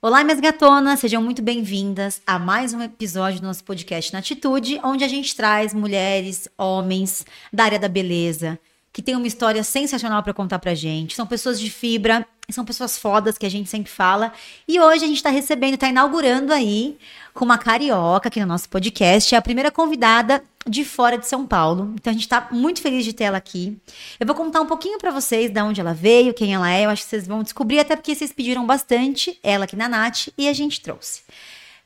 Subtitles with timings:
[0.00, 4.80] Olá, minhas gatonas, sejam muito bem-vindas a mais um episódio do nosso podcast Na Atitude,
[4.84, 8.60] onde a gente traz mulheres, homens da área da beleza,
[8.98, 11.14] que têm uma história sensacional para contar pra gente.
[11.14, 14.32] São pessoas de fibra, são pessoas fodas que a gente sempre fala.
[14.66, 16.98] E hoje a gente tá recebendo, tá inaugurando aí
[17.32, 21.46] com uma carioca aqui no nosso podcast, é a primeira convidada de fora de São
[21.46, 21.92] Paulo.
[21.94, 23.78] Então a gente tá muito feliz de ter ela aqui.
[24.18, 26.84] Eu vou contar um pouquinho para vocês de onde ela veio, quem ela é.
[26.84, 30.26] Eu acho que vocês vão descobrir, até porque vocês pediram bastante ela aqui na Nath
[30.36, 31.20] e a gente trouxe.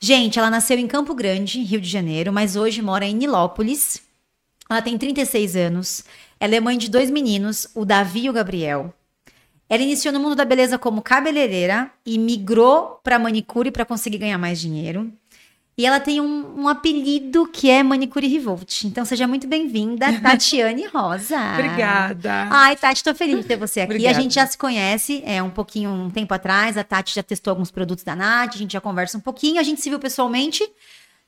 [0.01, 4.01] Gente, ela nasceu em Campo Grande, Rio de Janeiro, mas hoje mora em Nilópolis.
[4.71, 6.05] Ela tem 36 anos.
[6.43, 8.93] Ela é mãe de dois meninos, o Davi e o Gabriel.
[9.69, 14.39] Ela iniciou no mundo da beleza como cabeleireira e migrou para manicure para conseguir ganhar
[14.39, 15.13] mais dinheiro.
[15.79, 18.83] E ela tem um, um, apelido que é Manicure Revolt.
[18.83, 21.39] Então seja muito bem-vinda, Tatiane Rosa.
[21.55, 22.49] Obrigada.
[22.51, 23.93] Ai, Tati, tô feliz de ter você aqui.
[23.93, 24.19] Obrigada.
[24.19, 26.77] A gente já se conhece é um pouquinho, um tempo atrás.
[26.77, 29.61] A Tati já testou alguns produtos da Nath, a gente já conversa um pouquinho.
[29.61, 30.69] A gente se viu pessoalmente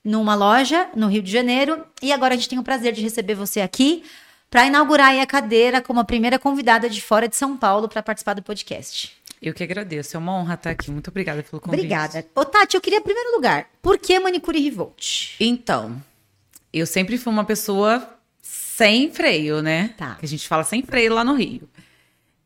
[0.05, 1.85] numa loja no Rio de Janeiro.
[2.03, 4.03] E agora a gente tem o prazer de receber você aqui
[4.55, 8.35] para inaugurar a cadeira como a primeira convidada de fora de São Paulo para participar
[8.35, 9.11] do podcast.
[9.43, 10.93] Eu que agradeço, é uma honra estar aqui.
[10.93, 11.81] Muito obrigada pelo convite.
[11.81, 12.25] Obrigada.
[12.37, 15.35] Ô, Tati, eu queria, em primeiro lugar, por que Manicure Revolt?
[15.41, 16.01] Então,
[16.73, 18.09] eu sempre fui uma pessoa
[18.41, 19.93] sem freio, né?
[19.97, 20.15] Tá.
[20.21, 21.69] Que a gente fala sem freio lá no Rio.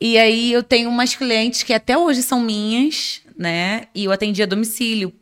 [0.01, 3.87] E aí eu tenho umas clientes que até hoje são minhas, né?
[3.95, 5.13] E eu atendi a domicílio.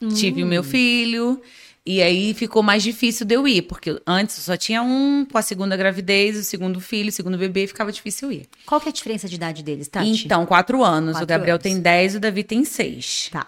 [0.00, 0.08] Hum.
[0.08, 1.42] Tive o meu filho.
[1.90, 5.38] E aí ficou mais difícil de eu ir, porque antes eu só tinha um, com
[5.38, 8.46] a segunda gravidez, o segundo filho, o segundo bebê, ficava difícil ir.
[8.66, 10.06] Qual que é a diferença de idade deles, Tati?
[10.06, 11.12] Então, quatro anos.
[11.12, 11.62] Quatro o Gabriel anos.
[11.62, 13.30] tem dez e o Davi tem seis.
[13.32, 13.46] Tá.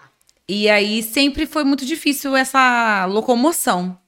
[0.49, 3.99] E aí sempre foi muito difícil essa locomoção.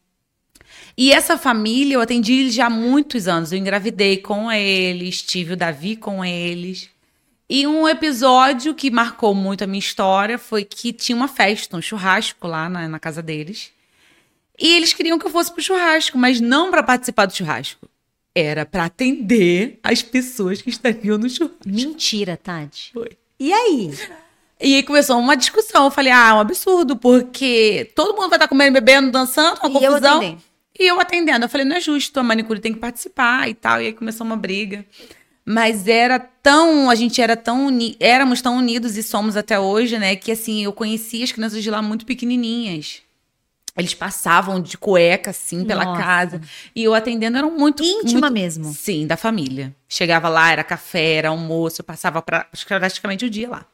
[0.97, 3.53] E essa família eu atendi já há muitos anos.
[3.53, 6.89] Eu engravidei com eles, tive o Davi com eles.
[7.51, 11.83] E um episódio que marcou muito a minha história foi que tinha uma festa, um
[11.83, 13.71] churrasco lá na, na casa deles.
[14.59, 17.89] E eles queriam que eu fosse pro churrasco, mas não para participar do churrasco.
[18.35, 21.59] Era para atender as pessoas que estariam no churrasco.
[21.67, 22.91] Mentira, Tati.
[22.93, 23.11] Foi.
[23.39, 23.91] E aí?
[24.61, 25.85] E aí começou uma discussão.
[25.85, 29.69] Eu falei, ah, é um absurdo, porque todo mundo vai estar comendo, bebendo, dançando, uma
[29.69, 30.23] e confusão.
[30.23, 30.39] Eu.
[30.79, 31.45] E eu atendendo.
[31.45, 33.83] Eu falei, não é justo, a manicure tem que participar e tal.
[33.83, 34.87] E aí começou uma briga.
[35.45, 39.99] Mas era tão, a gente era tão, uni, éramos tão unidos e somos até hoje,
[39.99, 40.15] né?
[40.15, 43.03] Que assim, eu conhecia as crianças de lá muito pequenininhas.
[43.77, 46.03] Eles passavam de cueca, assim, pela Nossa.
[46.03, 46.41] casa.
[46.77, 47.83] E eu atendendo eram muito.
[47.83, 48.65] Íntima muito, mesmo.
[48.73, 49.75] Sim, da família.
[49.89, 53.65] Chegava lá, era café, era almoço, eu passava pra, praticamente o dia lá.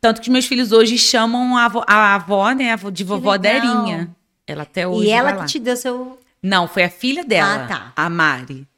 [0.00, 3.38] Tanto que os meus filhos hoje chamam a avó, a avó né, de vovó.
[3.38, 4.14] Derinha.
[4.46, 5.06] Ela até hoje.
[5.06, 6.18] E ela que te deu seu.
[6.42, 7.92] Não, foi a filha dela, Ah, tá.
[7.96, 8.68] a Mari.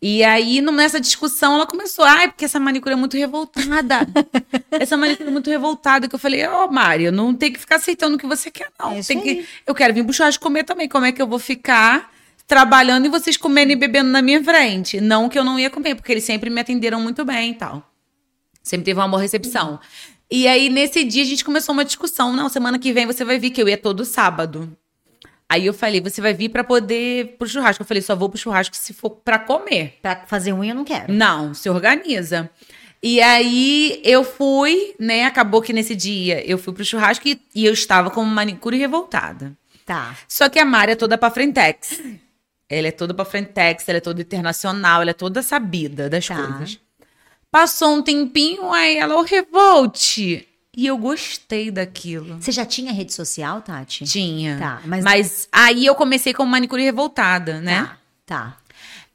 [0.00, 4.06] E aí, nessa discussão, ela começou, ai, porque essa manicure é muito revoltada.
[4.70, 6.08] essa manicure é muito revoltada.
[6.08, 8.48] Que eu falei, ó, oh, Mari, eu não tenho que ficar aceitando o que você
[8.48, 8.92] quer, não.
[8.92, 10.88] É Tem que, eu quero vir pro churrasco comer também.
[10.88, 12.12] Como é que eu vou ficar
[12.46, 15.00] trabalhando e vocês comendo e bebendo na minha frente?
[15.00, 17.82] Não que eu não ia comer, porque eles sempre me atenderam muito bem e tal.
[18.62, 19.80] Sempre teve uma boa recepção.
[20.30, 22.32] E aí, nesse dia, a gente começou uma discussão.
[22.32, 24.76] Não, semana que vem você vai vir, que eu ia todo sábado.
[25.50, 27.82] Aí eu falei, você vai vir pra poder pro churrasco.
[27.82, 29.98] Eu falei, só vou pro churrasco se for pra comer.
[30.02, 31.12] Pra fazer unha, eu não quero.
[31.12, 32.50] Não, se organiza.
[33.02, 35.24] E aí eu fui, né?
[35.24, 39.56] Acabou que nesse dia eu fui pro churrasco e, e eu estava como manicure revoltada.
[39.86, 40.16] Tá.
[40.28, 41.98] Só que a Mari é toda pra frentex.
[42.68, 46.34] Ela é toda pra frentex, ela é toda internacional, ela é toda sabida das Tá.
[46.36, 46.78] coisas.
[47.50, 50.47] Passou um tempinho, aí ela, o revolte.
[50.78, 52.40] E eu gostei daquilo.
[52.40, 54.04] Você já tinha rede social, Tati?
[54.04, 54.56] Tinha.
[54.58, 55.48] Tá, mas- mas...
[55.50, 57.90] aí eu comecei como manicure revoltada, né?
[58.24, 58.46] Tá.
[58.52, 58.56] Tá.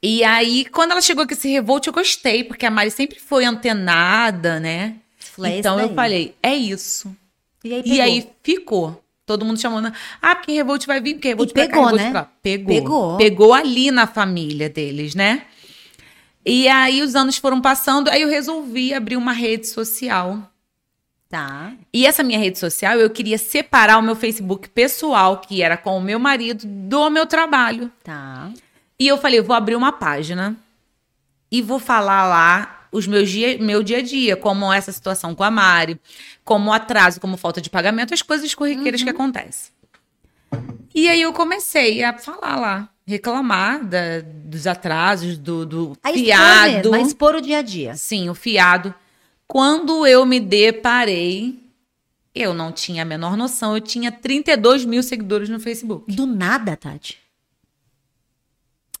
[0.02, 3.46] E aí, quando ela chegou com esse revolt, eu gostei, porque a Mari sempre foi
[3.46, 4.96] antenada, né?
[5.18, 7.16] Falei, então "Esse eu daí." falei, é isso.
[7.64, 9.02] E aí, E aí ficou.
[9.24, 12.10] Todo mundo chamando, ah, porque revolt vai vir, porque revolt E cá, pegou, revolt né?
[12.10, 12.24] pra.
[12.42, 12.74] Pegou.
[12.74, 13.16] Pegou.
[13.16, 15.46] Pegou ali na família deles, né?
[16.44, 20.50] E aí os anos foram passando, aí eu resolvi abrir uma rede social.
[21.34, 21.72] Tá.
[21.92, 25.98] E essa minha rede social, eu queria separar o meu Facebook pessoal, que era com
[25.98, 27.90] o meu marido, do meu trabalho.
[28.04, 28.52] Tá.
[29.00, 30.54] E eu falei, eu vou abrir uma página
[31.50, 35.42] e vou falar lá os meus dia, meu dia a dia, como essa situação com
[35.42, 36.00] a Mari,
[36.44, 39.72] como atraso, como falta de pagamento, as coisas corriqueiras que acontecem.
[40.94, 46.24] E aí eu comecei a falar lá, reclamar da- dos atrasos, do, do Aí expor
[46.26, 46.72] fiado.
[46.72, 47.96] mesmo, mas expor o dia a dia.
[47.96, 48.94] Sim, o fiado.
[49.46, 51.62] Quando eu me deparei,
[52.34, 56.12] eu não tinha a menor noção, eu tinha 32 mil seguidores no Facebook.
[56.12, 57.18] Do nada, Tati.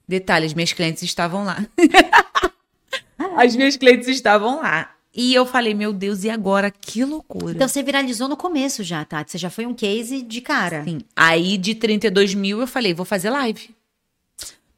[0.06, 1.66] Detalhes, minhas clientes estavam lá.
[3.36, 4.94] As minhas clientes estavam lá.
[5.16, 6.70] E eu falei, meu Deus, e agora?
[6.70, 7.52] Que loucura.
[7.52, 9.32] Então você viralizou no começo já, Tati.
[9.32, 10.84] Você já foi um case de cara.
[10.84, 11.00] Sim.
[11.14, 13.74] Aí de 32 mil eu falei, vou fazer live.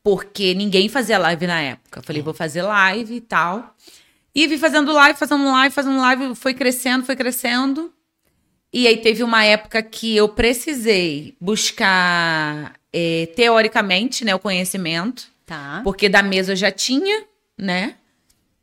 [0.02, 1.98] Porque ninguém fazia live na época.
[1.98, 3.74] Eu falei, vou fazer live e tal.
[4.36, 7.90] E vi fazendo live, fazendo live, fazendo live, foi crescendo, foi crescendo.
[8.70, 15.28] E aí teve uma época que eu precisei buscar eh, teoricamente, né, o conhecimento.
[15.46, 15.80] Tá.
[15.82, 17.24] Porque da mesa eu já tinha,
[17.56, 17.94] né?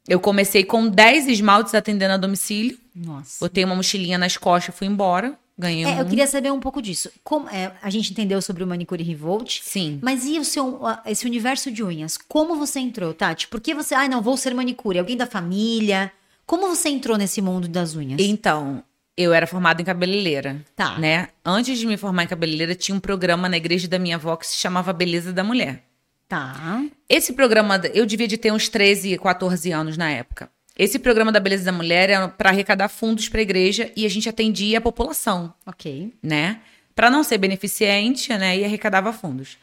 [0.08, 2.78] Eu comecei com 10 esmaltes atendendo a domicílio.
[2.94, 3.38] Nossa.
[3.40, 5.34] Botei uma mochilinha nas costas, fui embora.
[5.58, 5.90] Ganhei um.
[5.90, 7.12] É, eu queria saber um pouco disso.
[7.24, 9.62] Como, é, a gente entendeu sobre o manicure revolt.
[9.62, 10.00] Sim.
[10.02, 12.18] Mas e o seu, esse universo de unhas?
[12.18, 13.48] Como você entrou, Tati?
[13.48, 14.98] Por que você, ai, não vou ser manicure?
[14.98, 16.12] Alguém da família?
[16.46, 18.20] Como você entrou nesse mundo das unhas?
[18.20, 18.84] Então,
[19.16, 20.64] eu era formada em cabeleireira.
[20.76, 20.98] Tá.
[20.98, 21.30] Né?
[21.46, 24.48] Antes de me formar em cabeleireira, tinha um programa na igreja da minha avó que
[24.48, 25.84] se chamava Beleza da Mulher.
[26.28, 26.84] Tá.
[27.08, 30.50] Esse programa, eu devia de ter uns 13, 14 anos na época.
[30.78, 34.10] Esse programa da Beleza da Mulher era para arrecadar fundos para a igreja e a
[34.10, 35.54] gente atendia a população.
[35.66, 36.14] Ok.
[36.22, 36.60] né?
[36.96, 38.58] Para não ser beneficente, né?
[38.58, 39.58] E arrecadava fundos.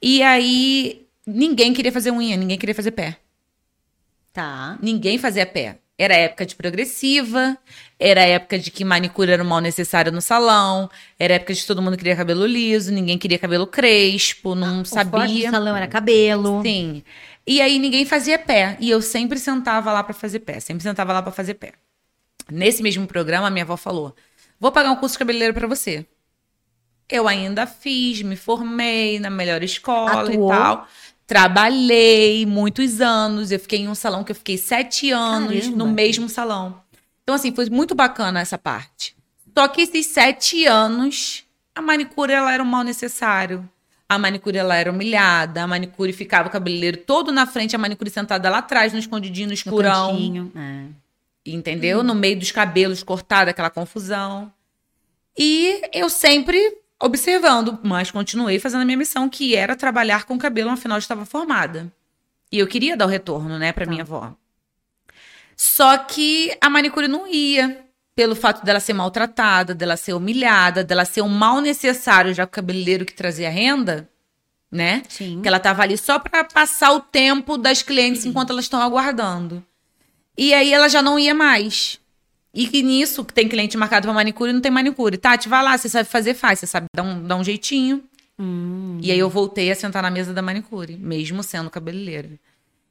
[0.00, 3.16] E aí ninguém queria fazer unha, ninguém queria fazer pé.
[4.32, 4.78] Tá.
[4.82, 5.78] Ninguém fazia pé.
[5.98, 7.56] Era época de progressiva,
[7.98, 11.66] era época de que manicure era um mal necessário no salão, era época de que
[11.66, 15.50] todo mundo queria cabelo liso, ninguém queria cabelo crespo, não O do sabia.
[15.50, 16.60] salão era cabelo.
[16.62, 17.02] Sim.
[17.46, 18.76] E aí ninguém fazia pé.
[18.80, 20.58] E eu sempre sentava lá pra fazer pé.
[20.60, 21.72] Sempre sentava lá pra fazer pé.
[22.50, 24.14] Nesse mesmo programa, minha avó falou:
[24.58, 26.06] Vou pagar um curso de cabeleireiro pra você.
[27.08, 30.52] Eu ainda fiz, me formei na melhor escola Atuou.
[30.52, 30.88] e tal.
[31.26, 33.52] Trabalhei muitos anos.
[33.52, 35.76] Eu fiquei em um salão que eu fiquei sete anos Caramba.
[35.76, 36.82] no mesmo salão.
[37.22, 39.16] Então, assim, foi muito bacana essa parte.
[39.56, 41.44] Só que esses sete anos,
[41.74, 43.68] a manicure ela era um mal necessário.
[44.08, 48.08] A manicure ela era humilhada, a manicure ficava o cabeleireiro todo na frente, a manicure
[48.08, 50.10] sentada lá atrás, no escondidinho, no No escurão.
[50.12, 50.52] cantinho.
[50.54, 50.86] É.
[51.50, 52.02] Entendeu?
[52.04, 54.52] No meio dos cabelos cortado, aquela confusão.
[55.36, 60.70] E eu sempre observando, mas continuei fazendo a minha missão, que era trabalhar com cabelo,
[60.70, 61.92] afinal eu estava formada.
[62.50, 63.90] E eu queria dar o retorno, né, pra Tá.
[63.90, 64.32] minha avó.
[65.56, 67.84] Só que a manicure não ia,
[68.16, 72.48] pelo fato dela ser maltratada, dela ser humilhada, dela ser um mal necessário, já o
[72.48, 74.08] cabeleireiro que trazia renda,
[74.72, 75.02] né?
[75.06, 75.42] Sim.
[75.42, 79.62] Que ela tava ali só pra passar o tempo das clientes enquanto elas estão aguardando.
[80.36, 82.00] E aí ela já não ia mais.
[82.54, 85.18] E que nisso, que tem cliente marcado pra manicure, não tem manicure.
[85.18, 86.58] Tati, vai lá, você sabe fazer, faz.
[86.58, 88.02] Você sabe dar um, dar um jeitinho.
[88.38, 88.98] Hum.
[89.02, 92.30] E aí eu voltei a sentar na mesa da manicure, mesmo sendo cabeleireira.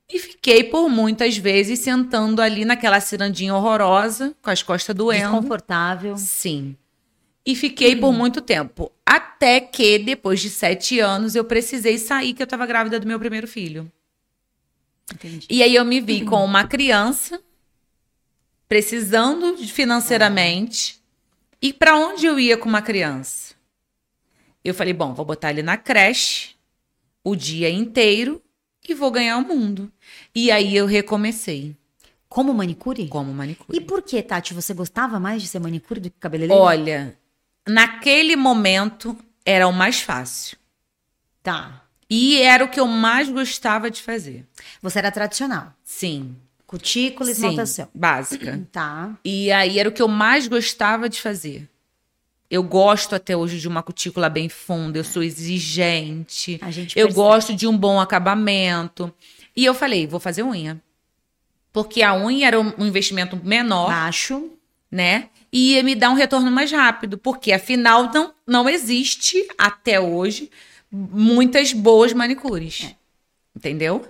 [0.07, 5.31] E fiquei por muitas vezes sentando ali naquela cirandinha horrorosa, com as costas doendo.
[5.31, 6.15] Desconfortável.
[6.17, 6.77] Sim.
[7.45, 8.91] E fiquei por muito tempo.
[9.05, 13.19] Até que, depois de sete anos, eu precisei sair, que eu tava grávida do meu
[13.19, 13.91] primeiro filho.
[15.13, 15.45] Entendi.
[15.49, 17.39] E aí eu me vi com uma criança,
[18.67, 20.99] precisando financeiramente.
[21.61, 23.53] E pra onde eu ia com uma criança?
[24.63, 26.55] Eu falei, bom, vou botar ele na creche
[27.23, 28.41] o dia inteiro
[28.87, 29.91] e vou ganhar o mundo.
[30.35, 31.75] E aí eu recomecei
[32.27, 33.07] Como manicure?
[33.07, 33.77] como manicure.
[33.77, 36.61] E por que, Tati, você gostava mais de ser manicure do que cabeleireira?
[36.61, 37.17] Olha,
[37.67, 40.57] naquele momento era o mais fácil.
[41.41, 41.81] Tá.
[42.09, 44.45] E era o que eu mais gostava de fazer.
[44.81, 45.73] Você era tradicional.
[45.83, 46.35] Sim.
[46.67, 47.87] Cutícula e Sim, esmaltação.
[47.93, 48.59] básica.
[48.71, 49.17] Tá.
[49.23, 51.69] E aí era o que eu mais gostava de fazer.
[52.49, 56.59] Eu gosto até hoje de uma cutícula bem funda, eu sou exigente.
[56.61, 57.13] A gente Eu percebe.
[57.27, 59.11] gosto de um bom acabamento.
[59.55, 60.81] E eu falei, vou fazer unha.
[61.71, 64.49] Porque a unha era um investimento menor, Baixo.
[64.91, 65.29] né?
[65.51, 67.17] E ia me dar um retorno mais rápido.
[67.17, 70.49] Porque afinal não, não existe, até hoje,
[70.91, 72.93] muitas boas manicures.
[73.55, 74.05] Entendeu?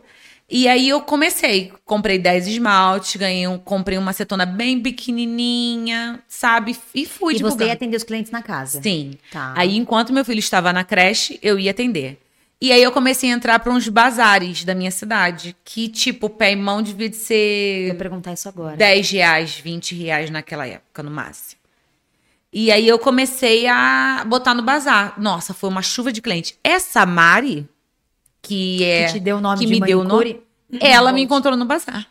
[0.48, 6.78] E aí eu comecei, comprei 10 esmaltes, ganhei um, comprei uma acetona bem pequenininha, sabe?
[6.94, 7.68] E fui e você divulgando.
[7.68, 8.80] ia atender os clientes na casa.
[8.82, 9.18] Sim.
[9.32, 9.54] Tá.
[9.58, 12.20] Aí enquanto meu filho estava na creche, eu ia atender.
[12.60, 16.54] E aí eu comecei a entrar para uns bazares da minha cidade, que tipo, pé
[16.54, 18.78] e mão devia de Eu ser ia perguntar isso agora.
[18.78, 21.60] 10 reais, 20 reais naquela época, no máximo.
[22.52, 25.20] E aí eu comecei a botar no bazar.
[25.20, 26.58] Nossa, foi uma chuva de cliente.
[26.64, 27.68] Essa Mari,
[28.42, 30.42] que é Que te deu o nome que de me deu o nome,
[30.80, 32.08] ela me encontrou no bazar.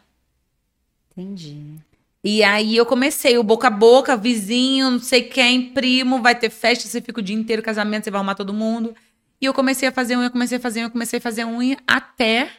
[1.10, 1.78] Entendi.
[2.22, 6.50] E aí eu comecei o boca a boca, vizinho, não sei quem, primo, vai ter
[6.50, 8.94] festa, você fica o dia inteiro, casamento, você vai arrumar todo mundo.
[9.40, 12.50] E eu comecei a fazer unha, comecei a fazer unha, comecei a fazer unha, até,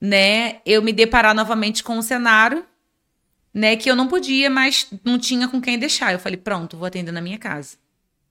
[0.00, 2.64] né, eu me deparar novamente com um cenário,
[3.52, 6.12] né, que eu não podia, mas não tinha com quem deixar.
[6.12, 7.76] Eu falei, pronto, vou atender na minha casa.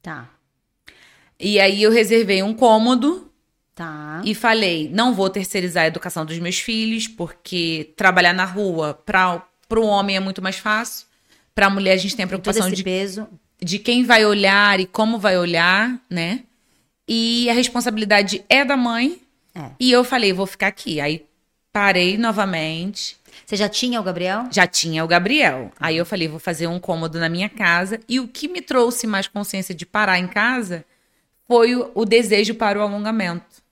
[0.01, 0.29] Tá.
[1.39, 3.31] E aí eu reservei um cômodo
[3.75, 4.23] Tá.
[4.25, 9.45] e falei, não vou terceirizar a educação dos meus filhos, porque trabalhar na rua para
[9.69, 11.05] o homem é muito mais fácil.
[11.53, 13.27] Para a mulher a gente tem a preocupação de, peso.
[13.61, 16.43] de quem vai olhar e como vai olhar, né?
[17.07, 19.21] E a responsabilidade é da mãe.
[19.55, 19.71] É.
[19.79, 20.99] E eu falei, vou ficar aqui.
[20.99, 21.25] Aí
[21.71, 23.17] parei novamente.
[23.45, 24.47] Você já tinha o Gabriel?
[24.51, 25.71] Já tinha o Gabriel.
[25.79, 27.99] Aí eu falei, vou fazer um cômodo na minha casa.
[28.09, 30.83] E o que me trouxe mais consciência de parar em casa
[31.47, 33.63] foi o, o desejo para o alongamento.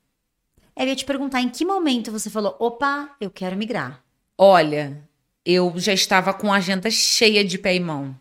[0.77, 4.01] Eu ia te perguntar, em que momento você falou, opa, eu quero migrar?
[4.37, 5.01] Olha,
[5.45, 8.15] eu já estava com a agenda cheia de pé e mão.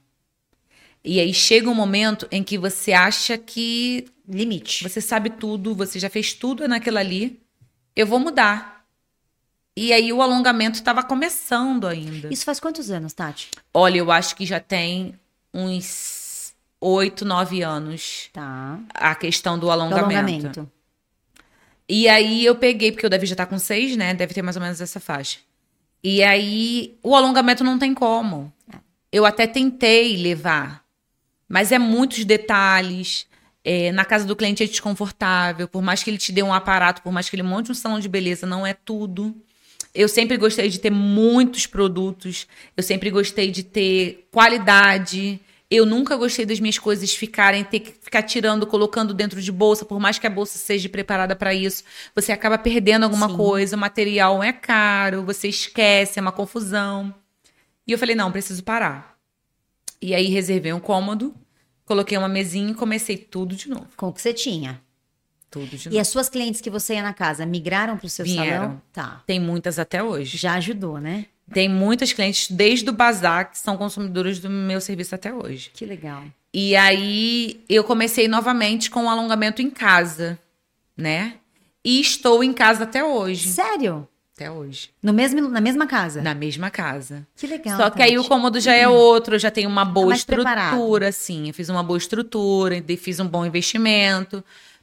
[1.05, 4.83] E aí chega um momento em que você acha que Limite.
[4.83, 7.41] você sabe tudo, você já fez tudo naquilo ali.
[7.95, 8.85] Eu vou mudar.
[9.77, 12.33] E aí o alongamento estava começando ainda.
[12.33, 13.51] Isso faz quantos anos, Tati?
[13.73, 15.15] Olha, eu acho que já tem
[15.53, 18.79] uns oito, nove anos Tá.
[18.95, 20.17] a questão do Do alongamento.
[20.17, 20.71] alongamento.
[21.89, 24.15] E aí eu peguei, porque o Davi já tá com seis, né?
[24.15, 25.39] Deve ter mais ou menos essa faixa.
[26.03, 28.53] E aí o alongamento não tem como.
[29.13, 30.84] Eu até tentei levar,
[31.49, 33.27] mas é muitos detalhes.
[33.67, 37.01] É, na casa do cliente é desconfortável, por mais que ele te dê um aparato,
[37.01, 39.35] por mais que ele monte um salão de beleza, não é tudo.
[39.95, 42.47] Eu sempre gostei de ter muitos produtos,
[42.77, 45.41] eu sempre gostei de ter qualidade.
[45.71, 49.85] Eu nunca gostei das minhas coisas ficarem, ter que ficar tirando, colocando dentro de bolsa,
[49.85, 51.85] por mais que a bolsa seja preparada para isso.
[52.15, 53.37] Você acaba perdendo alguma Sim.
[53.37, 57.15] coisa, o material é caro, você esquece, é uma confusão.
[57.87, 59.14] E eu falei, não, preciso parar.
[60.05, 61.35] E aí reservei um cômodo,
[61.87, 63.89] coloquei uma mesinha e comecei tudo de novo.
[63.97, 64.79] Com o que você tinha.
[65.51, 66.01] Tudo de E novo.
[66.03, 68.51] as suas clientes que você ia na casa migraram pro seu Vieram.
[68.65, 68.83] salão?
[68.93, 69.23] Tá.
[69.27, 70.37] Tem muitas até hoje.
[70.37, 71.25] Já ajudou, né?
[71.55, 75.71] Tem muitas clientes desde o bazar que são consumidoras do meu serviço até hoje.
[75.73, 76.23] Que legal.
[76.53, 80.39] E aí eu comecei novamente com o alongamento em casa,
[80.95, 81.37] né?
[81.83, 83.49] E estou em casa até hoje.
[83.49, 84.07] Sério?
[84.35, 84.91] Até hoje.
[85.01, 86.21] No mesmo, na mesma casa?
[86.21, 87.25] Na mesma casa.
[87.37, 87.77] Que legal.
[87.77, 91.09] Só que aí o cômodo já é outro, eu já tenho uma boa mais estrutura,
[91.09, 91.47] assim.
[91.49, 94.43] Eu fiz uma boa estrutura, fiz um bom investimento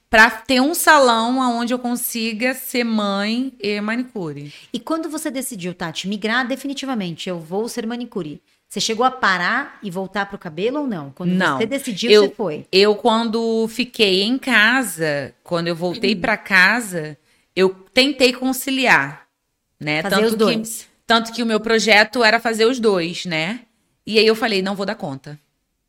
[0.09, 4.53] para ter um salão onde eu consiga ser mãe e manicure.
[4.71, 8.41] E quando você decidiu, Tati, migrar definitivamente, eu vou ser manicure.
[8.69, 11.11] Você chegou a parar e voltar pro cabelo ou não?
[11.11, 11.57] Quando Não.
[11.57, 12.65] você decidiu, Eu- você foi.
[12.71, 17.17] Eu, quando fiquei em casa, quando eu voltei para casa,
[17.53, 19.20] eu tentei conciliar,
[19.81, 20.03] né?
[20.03, 20.87] Fazer tanto os que, dois.
[21.07, 23.61] Tanto que o meu projeto era fazer os dois, né?
[24.05, 25.37] E aí eu falei, não vou dar conta.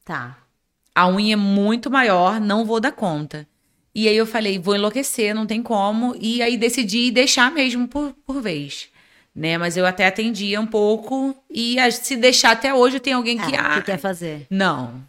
[0.05, 0.39] Tá.
[0.95, 3.47] A unha é muito maior, não vou dar conta.
[3.95, 6.17] E aí eu falei, vou enlouquecer, não tem como.
[6.19, 8.89] E aí decidi deixar mesmo por, por vez.
[9.35, 9.59] Né?
[9.59, 11.37] Mas eu até atendia um pouco.
[11.51, 13.55] E se deixar até hoje, tem alguém que.
[13.55, 14.47] É, ah, que quer fazer?
[14.51, 15.07] não.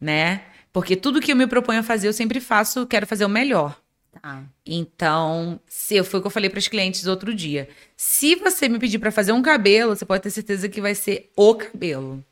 [0.00, 0.42] Né?
[0.72, 3.80] Porque tudo que eu me proponho a fazer, eu sempre faço, quero fazer o melhor.
[4.20, 4.42] Tá.
[4.64, 7.68] Então, se foi o que eu falei para os clientes outro dia.
[7.96, 11.30] Se você me pedir para fazer um cabelo, você pode ter certeza que vai ser
[11.36, 12.24] o cabelo.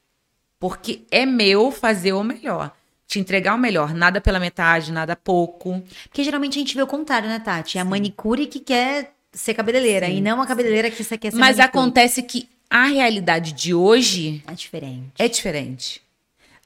[0.59, 2.73] Porque é meu fazer o melhor.
[3.07, 5.83] Te entregar o melhor, nada pela metade, nada pouco.
[6.05, 7.77] Porque geralmente a gente vê o contrário, né, Tati?
[7.77, 11.37] É a manicure que quer ser cabeleireira e não a cabeleireira que você quer ser
[11.39, 11.79] Mas manicure.
[11.81, 15.13] acontece que a realidade de hoje É diferente.
[15.19, 16.01] é diferente.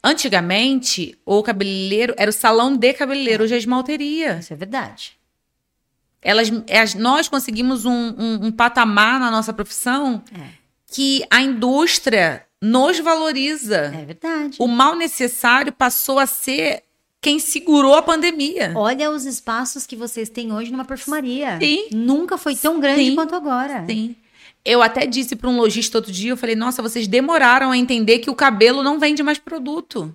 [0.02, 4.38] Antigamente, o cabeleireiro era o salão de cabeleireiro, hoje é esmalteria.
[4.38, 5.12] Isso é verdade.
[6.23, 10.40] Elas, as- nós conseguimos um, um- um patamar na nossa profissão É.
[10.93, 13.93] que a indústria nos valoriza.
[13.95, 14.57] É verdade.
[14.59, 16.83] O mal necessário passou a ser
[17.21, 18.73] quem segurou a pandemia.
[18.76, 21.59] Olha os espaços que vocês têm hoje numa perfumaria.
[21.61, 21.88] Sim.
[21.93, 23.14] Nunca foi tão grande Sim.
[23.14, 23.85] quanto agora.
[23.87, 24.14] Sim.
[24.69, 28.19] Eu até disse para um lojista outro dia, eu falei, nossa, vocês demoraram a entender
[28.19, 30.15] que o cabelo não vende mais produto.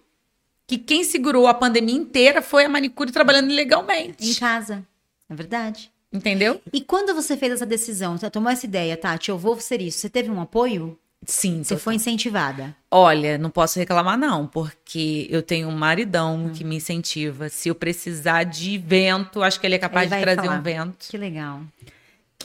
[0.68, 4.40] Que quem segurou a pandemia inteira foi a manicure trabalhando Em ilegalmente.
[4.40, 4.84] casa.
[5.30, 5.92] É verdade.
[6.12, 6.62] Entendeu?
[6.72, 9.98] E quando você fez essa decisão, você tomou essa ideia, Tati, eu vou ser isso,
[9.98, 10.98] você teve um apoio?
[11.26, 11.64] Sim.
[11.64, 12.76] Você foi incentivada?
[12.92, 16.52] Olha, não posso reclamar não, porque eu tenho um maridão Hum.
[16.54, 17.50] que me incentiva.
[17.50, 20.60] Se eu precisar de vento, acho que ele é capaz Ele de trazer falar.
[20.60, 21.08] um vento.
[21.10, 21.62] Que legal.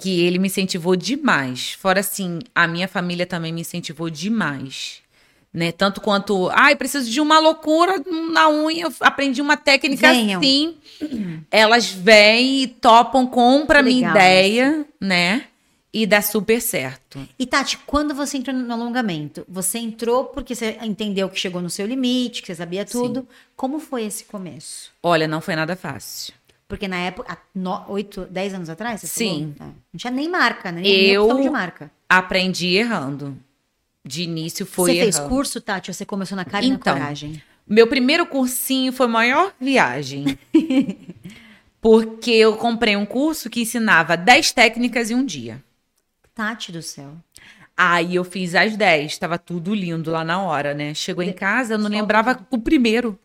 [0.00, 1.72] Que ele me incentivou demais.
[1.72, 5.02] Fora assim, a minha família também me incentivou demais.
[5.52, 5.72] Né?
[5.72, 7.94] Tanto quanto, ai, preciso de uma loucura
[8.32, 10.40] na unha, eu aprendi uma técnica Venham.
[10.40, 10.76] assim.
[11.50, 15.44] Elas vêm e topam, compram a minha ideia, né?
[15.92, 17.26] E dá super certo.
[17.38, 21.70] E Tati, quando você entrou no alongamento, você entrou porque você entendeu que chegou no
[21.70, 23.26] seu limite, que você sabia tudo.
[23.56, 24.90] Como foi esse começo?
[25.02, 26.34] Olha, não foi nada fácil.
[26.68, 29.54] Porque na época, há no, 8, 10 anos atrás, Sim.
[29.56, 29.72] falou?
[29.72, 29.74] É.
[29.92, 30.82] Não tinha nem marca, né?
[30.82, 31.90] Nem Eu- de marca.
[32.06, 33.36] Aprendi errando.
[34.04, 35.28] De início foi você fez errando.
[35.34, 37.42] curso, Tati, ou você começou na cara e Então, na coragem?
[37.66, 40.38] Meu primeiro cursinho foi a maior viagem.
[41.80, 45.62] Porque eu comprei um curso que ensinava 10 técnicas em um dia.
[46.34, 47.12] Tati do céu.
[47.76, 50.92] Aí eu fiz às 10, tava tudo lindo lá na hora, né?
[50.94, 53.18] Chegou em casa, eu não lembrava o primeiro.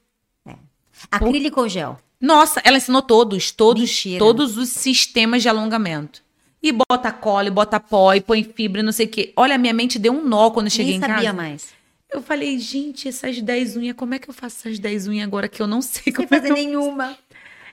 [1.11, 1.99] Acrílico ou gel?
[2.23, 4.17] Nossa, ela ensinou todos, todos, Mentira.
[4.17, 6.23] todos os sistemas de alongamento.
[6.61, 9.33] E bota cola, e bota pó, e põe fibra, e não sei o quê.
[9.35, 11.33] Olha, minha mente deu um nó quando eu cheguei Nem em sabia casa.
[11.33, 11.67] mais.
[12.09, 15.49] Eu falei, gente, essas 10 unhas, como é que eu faço essas 10 unhas agora
[15.49, 16.55] que eu não sei Sem como é que fazer eu...
[16.55, 17.17] nenhuma.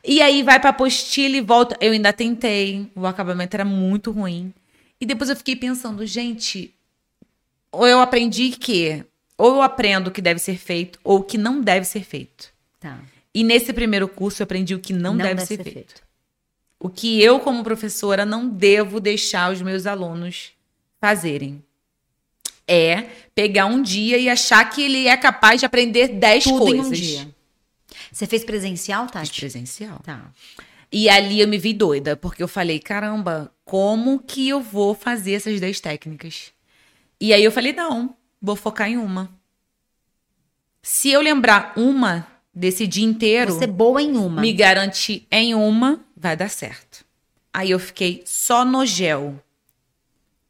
[0.05, 1.77] E aí vai pra apostila e volta.
[1.81, 4.53] Eu ainda tentei, o acabamento era muito ruim.
[5.01, 6.75] E depois eu fiquei pensando, gente,
[7.71, 9.05] ou eu aprendi que,
[9.39, 12.49] ou eu aprendo o que deve ser feito, ou o que não deve ser feito.
[12.81, 12.99] Tá.
[13.35, 16.03] E nesse primeiro curso eu aprendi o que não, deve, ser, feito.
[16.79, 20.53] O que eu, como professora, não devo deixar os meus alunos
[21.01, 21.63] fazerem.
[22.67, 23.03] É
[23.35, 26.87] pegar um dia e achar que ele é capaz de aprender 10 Tudo coisas.
[26.87, 27.35] em um dia.
[28.13, 29.41] Você fez presencial, Fiz Tati?
[29.41, 30.01] presencial.
[30.05, 30.33] Tá.
[30.93, 35.35] E ali eu me vi doida, porque eu falei, caramba, como que eu vou fazer
[35.35, 36.53] essas 10 técnicas?
[37.21, 39.31] E aí eu falei, não, vou focar em uma.
[40.83, 44.41] Se eu lembrar uma desse dia inteiro, Você é boa em uma.
[44.41, 47.05] me garantir em uma, vai dar certo.
[47.53, 49.43] Aí eu fiquei só no gel.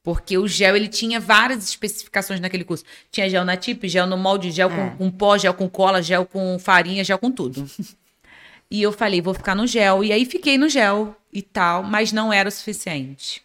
[0.03, 2.85] Porque o gel, ele tinha várias especificações naquele curso.
[3.11, 4.75] Tinha gel na tip, gel no molde, gel É.
[4.91, 7.69] com, com pó, gel com cola, gel com farinha, gel com tudo.
[8.71, 10.03] e eu falei, vou ficar no gel.
[10.03, 13.43] E aí fiquei no gel e tal, mas não era o suficiente.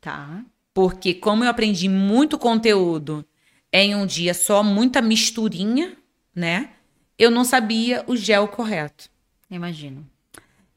[0.00, 0.42] Tá.
[0.72, 3.24] Porque como eu aprendi muito conteúdo
[3.72, 5.96] em um dia só, muita misturinha,
[6.34, 6.70] né?
[7.18, 9.08] Eu não sabia o gel correto.
[9.50, 10.06] Imagino.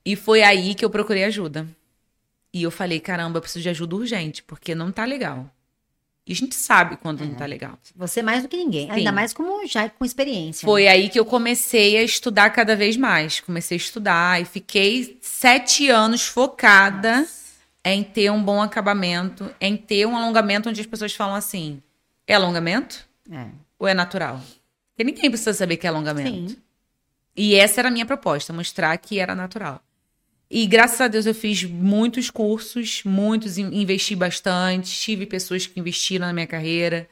[0.06, 1.68] E foi aí que eu procurei ajuda.
[2.54, 5.50] E eu falei, caramba, eu preciso de ajuda urgente, porque não tá legal.
[6.26, 7.78] E a gente sabe quando não tá legal.
[7.96, 8.90] Você mais do que ninguém.
[8.92, 10.64] Ainda mais como já com experiência.
[10.64, 13.40] Foi aí que eu comecei a estudar cada vez mais.
[13.40, 17.28] Comecei a estudar e fiquei sete anos focada
[17.84, 21.82] em ter um bom acabamento, em ter um alongamento onde as pessoas falam assim:
[22.28, 23.52] é alongamento né?
[23.80, 24.40] ou é natural?
[25.00, 26.50] Porque ninguém precisa saber que é alongamento.
[26.52, 26.58] Sim.
[27.34, 29.82] E essa era a minha proposta, mostrar que era natural.
[30.52, 35.80] E graças a Deus eu fiz muitos cursos, muitos, in- investi bastante, tive pessoas que
[35.80, 37.08] investiram na minha carreira.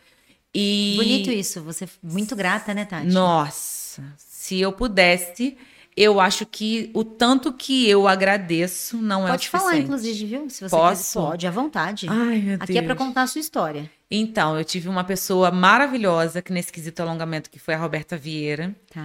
[0.53, 1.63] E Bonito isso.
[1.63, 3.07] Você é muito grata, né, Tati?
[3.07, 5.55] Nossa, se eu pudesse,
[5.97, 10.49] eu acho que o tanto que eu agradeço não é o Pode falar, inclusive, viu?
[10.49, 11.03] Se você Posso?
[11.03, 12.07] quiser, pode, à vontade.
[12.09, 12.97] Ai, meu Aqui é Deus.
[12.97, 13.89] contar a sua história.
[14.09, 18.73] Então, eu tive uma pessoa maravilhosa que nesse quesito alongamento, que foi a Roberta Vieira.
[18.93, 19.01] Tá.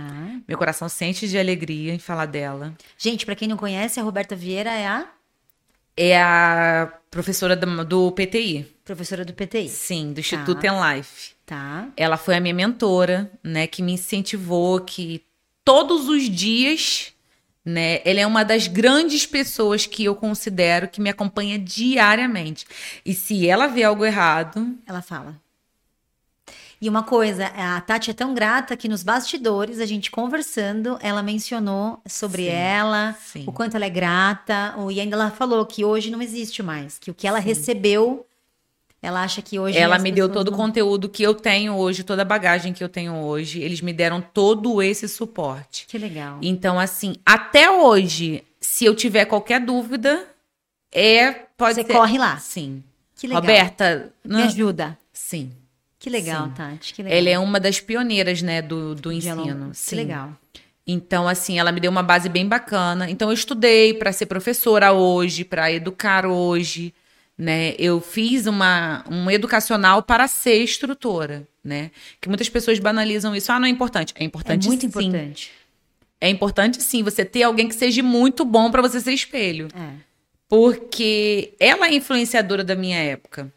[0.46, 2.74] Meu coração sente de alegria em falar dela.
[2.98, 5.06] Gente, pra quem não conhece, a Roberta Vieira é a
[5.96, 8.66] É a professora do, do PTI.
[8.84, 9.68] professora do PTI.
[9.68, 11.32] Sim, do Instituto Em Life.
[11.44, 11.88] Tá.
[11.96, 15.22] Ela foi a minha mentora, né, que me incentivou, que
[15.64, 17.12] todos os dias,
[17.64, 22.66] né, ela é uma das grandes pessoas que eu considero que me acompanha diariamente.
[23.04, 25.40] E se ela vê algo errado, Ela fala.
[26.80, 31.22] E uma coisa, a Tati é tão grata que nos bastidores, a gente conversando, ela
[31.22, 33.44] mencionou sobre Sim, ela, sim.
[33.46, 37.08] o quanto ela é grata, e ainda ela falou que hoje não existe mais, que
[37.08, 38.26] o que ela recebeu,
[39.02, 39.76] ela acha que hoje.
[39.76, 42.82] ela me deu todo o não- conteúdo que eu tenho hoje, toda a bagagem que
[42.84, 43.60] eu tenho hoje.
[43.60, 45.86] Eles me deram todo esse suporte.
[45.88, 46.38] Que legal.
[46.40, 50.24] Então, assim, até hoje, se eu tiver qualquer dúvida,
[50.92, 51.92] é pode Você ser.
[51.92, 52.36] corre lá.
[52.38, 52.82] Sim.
[53.16, 53.40] Que legal.
[53.42, 54.96] Roberta, Me não- ajuda.
[55.12, 55.50] sim.
[55.98, 56.52] Que legal, Sim.
[56.54, 56.94] Tati.
[56.94, 57.16] Que legal.
[57.18, 59.70] Ela é uma das pioneiras, né, do, do ensino.
[59.70, 59.94] Que Sim.
[59.96, 60.32] legal.
[60.84, 63.08] Então, assim, ela me deu uma base bem bacana.
[63.08, 66.92] Então, eu estudei para ser professora hoje, para educar hoje,
[67.42, 67.74] né?
[67.76, 71.90] Eu fiz uma um educacional para ser instrutora, né?
[72.20, 73.50] Que muitas pessoas banalizam isso.
[73.50, 74.14] Ah, não é importante.
[74.16, 74.86] É É importante muito sim.
[74.86, 75.50] importante.
[76.20, 79.66] É importante sim você ter alguém que seja muito bom para você ser espelho.
[79.74, 79.94] É.
[80.48, 83.52] Porque ela é influenciadora da minha época.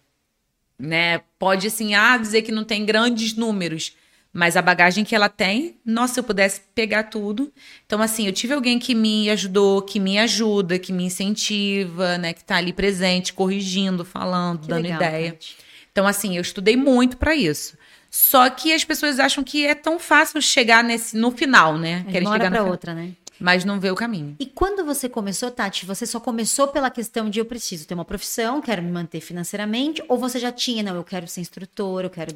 [0.79, 1.21] Né?
[1.37, 3.93] Pode, assim, ah, dizer que não tem grandes números.
[4.35, 7.53] Mas a bagagem que ela tem, nossa, se eu pudesse pegar tudo.
[7.85, 12.33] Então, assim, eu tive alguém que me ajudou, que me ajuda, que me incentiva, né?
[12.33, 15.31] Que tá ali presente, corrigindo, falando, Que dando legal, ideia.
[15.31, 15.55] Tati.
[15.89, 17.77] Então, assim, eu estudei muito para isso.
[18.11, 21.99] Só que as pessoas acham que é tão fácil chegar nesse no final, né?
[21.99, 23.13] De Querem chegar pra final, outra, né?
[23.39, 24.35] mas não vê o caminho.
[24.37, 28.03] E quando você começou, Tati, você só começou pela questão de eu preciso ter uma
[28.03, 32.09] profissão, quero me manter financeiramente, ou você já tinha, não, eu quero ser instrutor, eu
[32.09, 32.35] quero.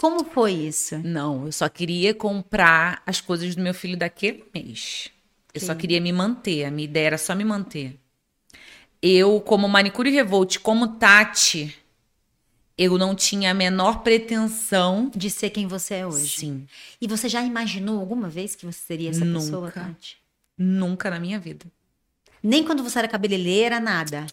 [0.00, 0.96] Como foi isso?
[1.04, 5.10] Não, eu só queria comprar as coisas do meu filho daquele mês.
[5.52, 5.78] Eu só Sim.
[5.78, 6.64] queria me manter.
[6.64, 8.00] A minha ideia era só me manter.
[9.02, 11.76] Eu, como manicure revolt, como Tati,
[12.78, 15.10] eu não tinha a menor pretensão.
[15.14, 16.38] De ser quem você é hoje.
[16.38, 16.66] Sim,
[16.98, 19.80] E você já imaginou alguma vez que você seria essa pessoa, Nunca.
[19.82, 20.16] Tati?
[20.56, 21.66] nunca na minha vida.
[22.42, 24.26] Nem quando você era cabeleireira, nada.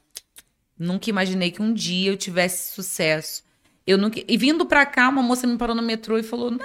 [0.79, 3.43] Nunca imaginei que um dia eu tivesse sucesso.
[3.87, 4.21] Eu nunca...
[4.27, 6.51] E vindo pra cá, uma moça me parou no metrô e falou.
[6.51, 6.59] "Não."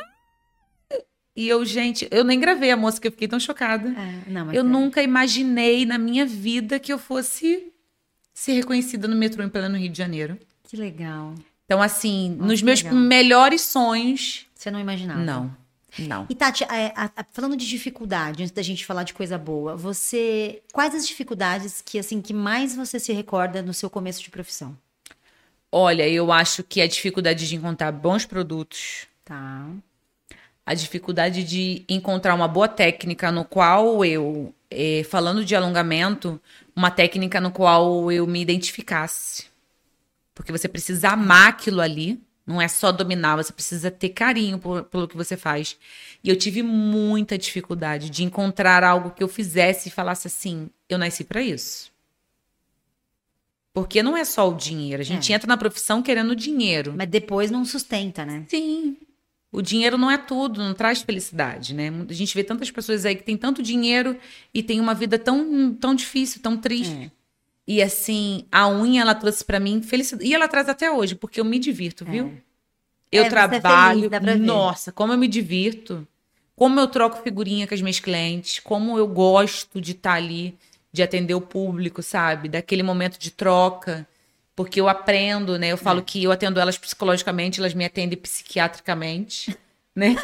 [1.34, 3.88] E eu, gente, eu nem gravei a moça que eu fiquei tão chocada.
[3.88, 4.64] É, não, Eu é.
[4.64, 7.72] nunca imaginei na minha vida que eu fosse
[8.34, 10.38] ser reconhecida no metrô em pleno Rio de Janeiro.
[10.64, 11.34] Que legal.
[11.64, 12.98] Então, assim, Nossa, nos meus legal.
[12.98, 14.46] melhores sonhos.
[14.54, 15.20] Você não imaginava?
[15.22, 15.56] Não,
[16.00, 16.26] não.
[16.28, 19.74] E Tati, é, a- a- falando de dificuldade, antes da gente falar de coisa boa,
[19.74, 20.60] você.
[20.70, 24.76] Quais as dificuldades que, assim, que mais você se recorda no seu começo de profissão?
[25.74, 29.66] Olha, eu acho que a dificuldade de encontrar bons produtos, Tá.
[30.66, 36.40] a dificuldade de encontrar uma boa técnica no qual eu, eh, falando de alongamento,
[36.76, 39.46] uma técnica no qual eu me identificasse.
[40.34, 44.84] Porque você precisa amar aquilo ali, não é só dominar, você precisa ter carinho por-
[44.84, 45.76] pelo que você faz.
[46.24, 50.98] E eu tive muita dificuldade de encontrar algo que eu fizesse e falasse assim: eu
[50.98, 51.91] nasci pra isso.
[53.74, 55.36] Porque não é só o dinheiro, a gente É.
[55.36, 56.92] entra na profissão querendo dinheiro.
[56.96, 58.44] Mas depois não sustenta, né?
[58.48, 58.96] Sim.
[59.50, 61.90] O dinheiro não é tudo, não traz felicidade, né?
[62.08, 64.16] A gente vê tantas pessoas aí que têm tanto dinheiro
[64.52, 66.94] e tem uma vida tão, tão difícil, tão triste.
[66.94, 67.10] É.
[67.66, 70.28] E assim, a unha ela trouxe pra mim felicidade.
[70.28, 72.32] E ela traz até hoje, porque eu me divirto, viu?
[73.10, 74.10] Eu É, é feliz, trabalho.
[74.10, 74.36] ver.
[74.38, 76.06] nossa, como eu me divirto.
[76.56, 78.58] Como eu troco figurinha com as minhas clientes.
[78.58, 80.54] Como eu gosto de estar ali,
[80.92, 82.48] de atender o público, sabe?
[82.48, 84.06] Daquele momento de troca.
[84.54, 85.68] Porque eu aprendo, né?
[85.68, 86.02] Eu falo É.
[86.02, 89.56] que eu atendo elas psicologicamente, elas me atendem psiquiatricamente,
[89.96, 90.14] né?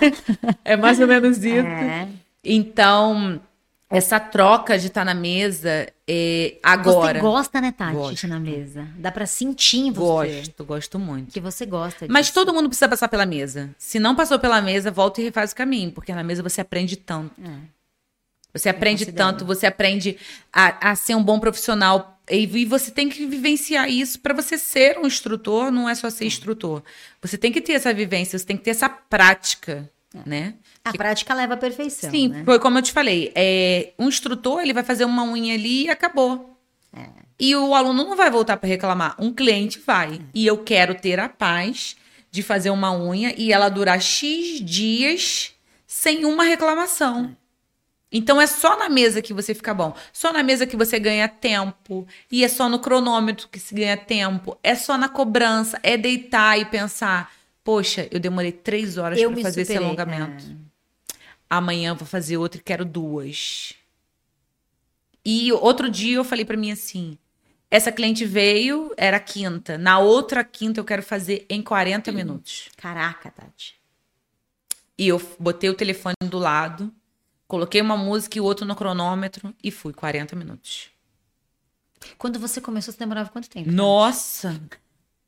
[0.65, 1.67] é mais ou menos isso.
[1.67, 2.07] É.
[2.45, 3.41] Então,
[3.91, 7.19] essa troca de estar na mesa é, agora.
[7.19, 8.15] Você gosta, né, Tati, Gosto.
[8.17, 8.87] de ir na mesa?
[8.99, 11.33] Dá pra sentir em você Gosto, gosto muito.
[11.33, 12.13] que você gosta disso.
[12.13, 13.71] Mas todo mundo precisa passar pela mesa.
[13.79, 16.97] Se não passou pela mesa, volta e refaz o caminho, porque na mesa você aprende
[16.97, 17.33] tanto.
[17.43, 17.51] É.
[18.53, 20.17] Você aprende tanto, você aprende
[20.53, 22.19] a, a ser um bom profissional.
[22.31, 26.27] E, você tem que vivenciar isso para você ser um instrutor, não é só ser
[26.27, 26.83] instrutor.
[27.23, 29.91] Você tem que ter essa vivência, você tem que ter essa prática,
[30.27, 30.55] né?
[30.85, 32.43] A prática leva à perfeição, Sim, né?
[32.45, 33.33] foi como eu te falei.
[33.35, 36.59] É, um instrutor, ele vai fazer uma unha ali e acabou.
[36.95, 37.07] É.
[37.39, 39.15] E o aluno não vai voltar para reclamar.
[39.19, 40.21] Um cliente vai.
[40.35, 41.97] E eu quero ter a paz
[42.31, 45.53] de fazer uma unha e ela durar X dias
[45.87, 47.37] sem uma reclamação.
[48.11, 49.95] Então é só na mesa que você fica bom.
[50.13, 52.07] Só na mesa que você ganha tempo.
[52.31, 54.59] E é só no cronômetro que se ganha tempo.
[54.63, 55.79] É só na cobrança.
[55.83, 60.45] É deitar e pensar: poxa, eu demorei três horas para fazer esse superei, alongamento.
[60.45, 60.69] é.
[61.51, 63.75] Amanhã vou fazer outra e quero duas.
[65.25, 67.19] E outro dia eu falei pra mim assim:
[67.71, 69.77] essa cliente veio, era quinta.
[69.77, 72.69] Na outra quinta eu quero fazer em 40 minutos.
[72.77, 73.75] Caraca, Tati.
[74.97, 76.93] E eu botei o telefone do lado,
[77.49, 80.91] coloquei uma música e o outro no cronômetro e fui 40 minutos.
[82.17, 83.73] Quando você começou, você demorava quanto tempo?
[83.73, 84.61] Nossa!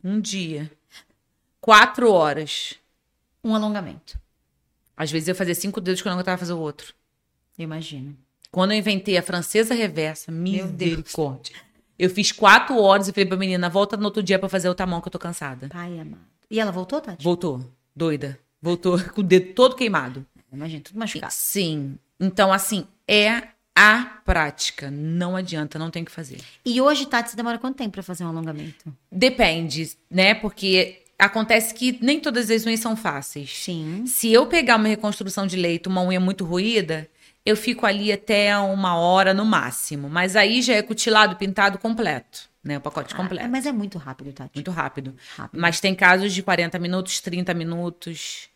[0.05, 0.71] Um dia.
[1.61, 2.75] Quatro horas.
[3.43, 4.21] Um alongamento.
[4.97, 6.95] Às vezes eu fazia cinco dedos quando eu aguentava fazer o outro.
[7.59, 8.17] Eu imagino.
[8.53, 11.57] Quando eu inventei a francesa reversa, misericórdia.
[11.99, 14.87] Eu fiz quatro horas e falei pra menina, volta no outro dia pra fazer outra
[14.87, 15.69] mão que eu tô cansada.
[15.69, 16.21] Pai amado.
[16.51, 17.23] E ela voltou, Tati?
[17.23, 18.39] Voltou, doida.
[18.61, 20.27] Voltou com o dedo todo queimado.
[20.53, 21.33] Imagina, tudo machucado.
[21.33, 21.99] Sim.
[22.21, 23.43] Então, assim, é
[23.75, 24.91] a prática.
[24.91, 26.39] Não adianta, não tem o que fazer.
[26.65, 28.95] E hoje, Tati, você demora quanto tempo pra fazer um alongamento?
[29.11, 30.35] Depende, né?
[30.35, 33.57] Porque acontece que nem todas as unhas são fáceis.
[33.57, 34.05] Sim.
[34.07, 37.09] Se eu pegar uma reconstrução de leito, uma unha muito ruída,
[37.45, 40.09] eu fico ali até uma hora no máximo.
[40.11, 42.79] Mas aí já é cutilado, pintado completo, né?
[42.79, 43.47] O pacote completo.
[43.47, 44.57] Ah, mas é muito rápido, Tati.
[44.57, 45.15] Muito rápido.
[45.37, 45.59] Rápido.
[45.59, 48.49] Mas tem casos de 40 minutos, 30 minutos.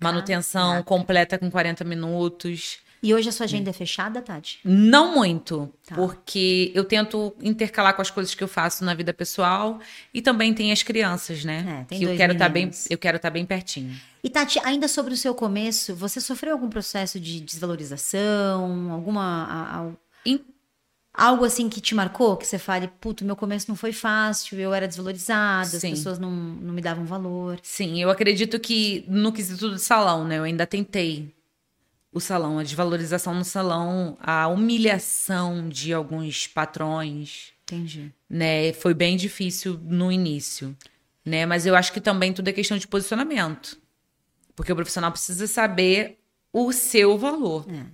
[0.00, 0.84] Manutenção Caraca.
[0.84, 2.78] completa com 40 minutos.
[3.02, 4.58] E hoje a sua agenda é fechada, Tati?
[4.64, 5.94] Não muito, Tá.
[5.94, 9.78] porque eu tento intercalar com as coisas que eu faço na vida pessoal
[10.12, 11.82] e também tem as crianças, né?
[11.82, 12.90] É, tem que eu quero estar bem, meninos.
[12.90, 13.94] eu quero estar bem pertinho.
[14.22, 18.90] E Tati, ainda sobre o seu começo, você sofreu algum processo de desvalorização?
[18.92, 19.22] Alguma.
[19.44, 19.92] a- a-
[20.26, 20.40] Em-
[21.14, 22.36] Algo assim que te marcou?
[22.36, 26.30] Que você fale, puto, meu começo não foi fácil, eu era desvalorizada, as pessoas não,
[26.30, 27.58] não me davam valor.
[27.60, 30.38] Sim, eu acredito que no quesito do salão, né?
[30.38, 31.34] Eu ainda tentei
[32.12, 38.12] o salão, a desvalorização no salão, a humilhação de alguns patrões, Entendi.
[38.28, 38.72] né?
[38.72, 40.76] Foi bem difícil no início,
[41.24, 41.44] né?
[41.46, 43.78] Mas eu acho que também tudo é questão de posicionamento.
[44.56, 46.18] Porque o profissional precisa saber
[46.52, 47.66] o seu valor.
[47.70, 47.84] É.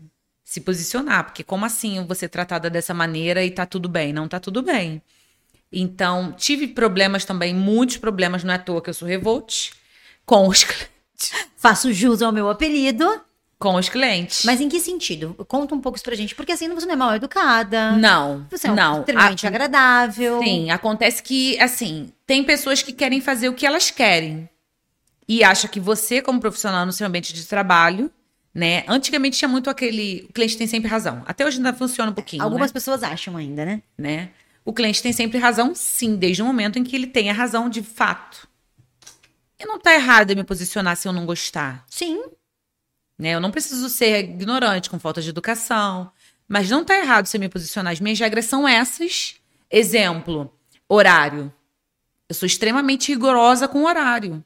[0.45, 4.13] Se posicionar, porque como assim você tratada dessa maneira e tá tudo bem?
[4.13, 5.03] Não tá tudo bem.
[5.73, 9.73] Então, tive problemas também, muitos problemas, não é à toa que eu sou revolte,
[10.25, 10.87] com os, cli-
[11.57, 13.05] Faço jus ao meu apelido,
[13.65, 14.45] com os clientes.
[14.45, 15.35] mas em que sentido?
[15.49, 18.69] Conta um pouco isso pra gente, porque assim você não é mal educada, não, você
[18.69, 18.99] é um não.
[19.01, 20.39] extremamente A- agradável.
[20.43, 24.47] Sim, acontece que, assim, tem pessoas que querem fazer o que elas querem.
[25.27, 28.11] e acha que você, como profissional no seu ambiente de trabalho,
[28.55, 28.85] né?
[28.87, 30.27] Antigamente tinha muito aquele.
[30.29, 31.23] O cliente tem sempre razão.
[31.27, 32.43] Até hoje ainda funciona um pouquinho.
[32.43, 32.75] Algumas né?
[32.75, 33.81] pessoas acham ainda, né?
[33.97, 34.29] né?
[34.67, 37.71] O cliente tem sempre razão, sim, desde o momento em que ele tem a razão
[37.71, 38.47] de fato.
[39.59, 41.85] E não tá errado eu me posicionar se eu não gostar.
[41.89, 42.23] Sim.
[43.19, 43.31] Né?
[43.31, 46.11] Eu não preciso ser ignorante, com falta de educação.
[46.49, 47.93] Mas não tá errado eu me posicionar.
[47.93, 49.37] As minhas regras são essas.
[49.71, 50.53] Exemplo,
[50.89, 51.53] horário.
[52.29, 54.45] Eu sou extremamente rigorosa com horário.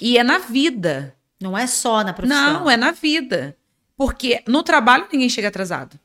[0.00, 1.14] E é na vida.
[1.40, 2.52] Não é só na profissão.
[2.52, 3.56] Não, é na vida.
[3.96, 5.98] Porque no trabalho ninguém chega atrasado.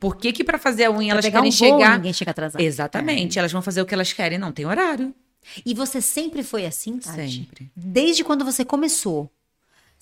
[0.00, 1.96] Por que que pra fazer a unha Pra elas querem um voo, chegar...
[1.96, 2.60] ninguém chega atrasado.
[2.60, 3.38] Exatamente.
[3.38, 4.38] Elas vão fazer o que elas querem.
[4.38, 5.14] Não tem horário.
[5.64, 7.16] E você sempre foi assim, Tati?
[7.16, 7.70] Sempre.
[7.76, 9.30] Desde quando você começou.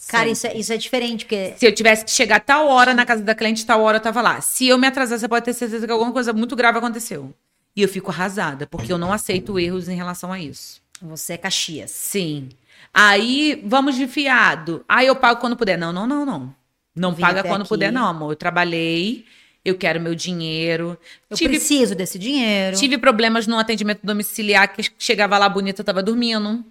[0.09, 3.05] Cara, isso é, isso é diferente, porque Se eu tivesse que chegar tal hora na
[3.05, 4.41] casa da cliente, tal hora eu tava lá.
[4.41, 7.33] Se eu me atrasar, você pode ter certeza que alguma coisa muito grave aconteceu.
[7.77, 10.81] E eu fico arrasada, porque eu não aceito erros em relação a isso.
[11.01, 11.91] você é Caxias.
[11.91, 12.49] Sim.
[12.93, 14.85] Aí, vamos de fiado.
[14.89, 15.79] Aí eu pago quando puder.
[15.79, 16.55] Não, não, não, não.
[16.95, 17.69] Não Vim paga quando aqui.
[17.69, 18.33] puder, não, amor.
[18.33, 19.25] Eu trabalhei,
[19.65, 20.99] eu quero meu dinheiro.
[21.29, 22.77] Eu tive, preciso desse dinheiro.
[22.77, 26.65] tive problemas no atendimento domiciliar, que chegava lá bonita, tava dormindo.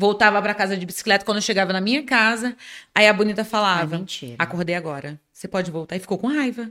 [0.00, 2.56] Voltava pra casa de bicicleta quando eu chegava na minha casa.
[2.94, 4.36] Aí a bonita falava: É mentira.
[4.38, 5.20] Acordei agora.
[5.30, 5.94] Você pode voltar.
[5.94, 6.70] E ficou com raiva.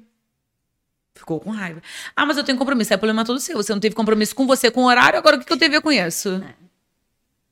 [1.13, 1.80] Ficou com raiva.
[2.15, 2.92] Ah, mas eu tenho compromisso.
[2.92, 3.58] É problema todo seu.
[3.58, 5.20] Você não teve compromisso com você, com o horário.
[5.20, 6.44] Agora o que que eu ver com isso?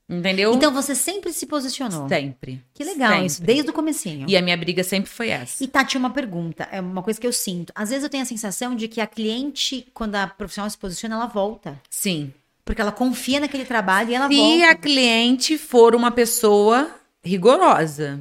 [0.10, 0.52] Entendeu?
[0.56, 2.10] Então você sempre se posicionou.
[2.10, 2.63] sempre.
[2.74, 3.26] Que legal Sempre.
[3.28, 4.26] isso, desde o comecinho.
[4.28, 5.63] E a minha briga sempre foi essa.
[5.63, 7.72] E Tati, uma pergunta, é uma coisa que eu sinto.
[7.76, 11.13] Às vezes eu tenho a sensação de que a cliente, quando a profissional se posiciona,
[11.16, 11.80] ela volta.
[11.88, 12.34] Sim.
[12.68, 14.72] Porque ela confia naquele trabalho e ela Se volta.
[14.72, 16.92] a cliente for uma pessoa
[17.24, 18.20] rigorosa.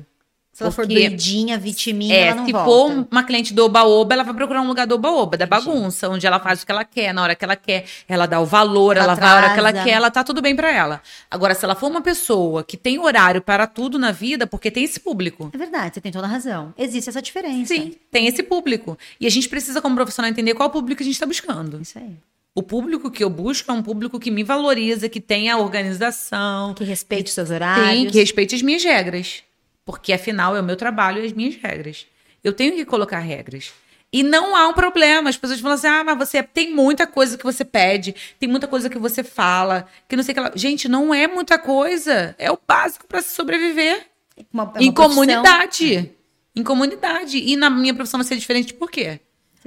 [0.53, 2.65] Se ela for doidinha, vitiminha, É, ela não se volta.
[2.71, 6.27] for uma cliente do oba-oba, ela vai procurar um lugar do oba-oba, da bagunça, onde
[6.27, 8.97] ela faz o que ela quer, na hora que ela quer, ela dá o valor,
[8.97, 11.03] Ela ela, vai a hora que ela quer, ela tá tudo bem pra ela.
[11.31, 14.85] Agora, se ela for uma pessoa que tem horário para tudo na vida, porque tem
[14.85, 15.51] esse público.
[15.53, 16.73] É verdade, você tem toda a razão.
[16.79, 17.75] Existe essa diferença.
[17.75, 18.97] Sim, tem esse público.
[19.21, 21.83] E a gente precisa, como profissional, entender qual público a gente está buscando.
[21.83, 22.17] Isso aí.
[22.57, 26.73] O público que eu busco é um público que me valoriza, que tem a organização,
[26.73, 27.99] Que respeite os seus horários.
[28.01, 29.42] Sim, que respeite as minhas regras.
[29.85, 32.07] Porque afinal é o meu trabalho e as minhas regras.
[32.42, 33.73] Eu tenho que colocar regras.
[34.12, 35.29] E não há um problema.
[35.29, 38.66] As pessoas falam assim: ah, mas você tem muita coisa que você pede, tem muita
[38.66, 40.53] coisa que você fala, que não sei o que lá.
[40.55, 42.35] Gente, não é muita coisa.
[42.38, 44.07] É o básico para se sobreviver.
[44.53, 45.09] Uma- é uma em profissão.
[45.27, 46.11] comunidade.
[46.55, 47.37] Em comunidade.
[47.38, 49.21] E na minha profissão vai ser diferente por quê?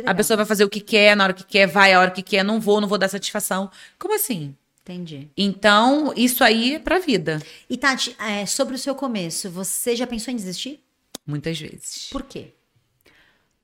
[0.06, 2.22] A pessoa vai fazer o que quer, na hora que quer, vai a hora que
[2.22, 3.70] quer, não vou, não vou dar satisfação.
[3.98, 4.56] Como assim?
[4.82, 5.30] Entendi.
[5.38, 7.40] Então, isso aí é pra vida.
[7.70, 10.80] E Tati, é, sobre o seu começo, você já pensou em desistir?
[11.28, 12.08] Muitas vezes.
[12.12, 12.54] Por quê?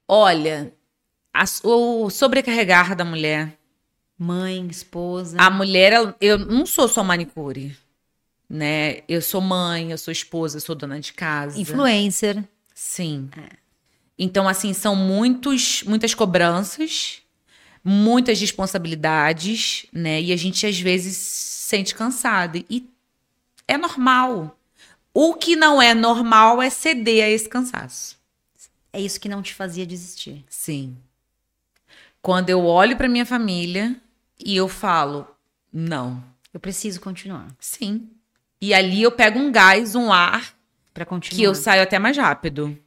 [0.07, 0.71] Olha,
[1.33, 3.57] a- o sobrecarregar da mulher.
[4.17, 5.35] Mãe, esposa.
[5.39, 7.75] A mulher, ela- eu não sou só manicure,
[8.49, 8.99] né?
[9.09, 11.59] Eu sou mãe, eu sou esposa, eu sou dona de casa.
[11.59, 12.43] Influencer.
[12.73, 13.29] Sim.
[14.17, 17.21] Então, assim, são muitos, muitas cobranças,
[17.84, 20.21] muitas responsabilidades, né?
[20.21, 22.63] E a gente às vezes se sente cansado.
[22.69, 22.89] E
[23.67, 24.58] é normal.
[25.13, 28.17] O que não é normal é ceder a esse cansaço.
[28.91, 30.45] É isso que não te fazia desistir.
[30.49, 30.95] Sim.
[32.21, 33.95] Quando eu olho para minha família
[34.39, 35.28] e eu falo,
[35.71, 36.23] não.
[36.54, 37.47] Eu preciso continuar.
[37.60, 38.10] Sim.
[38.62, 40.56] E ali eu pego um gás, um ar,
[40.93, 41.38] Pra continuar.
[41.38, 42.78] que eu saio até mais rápido.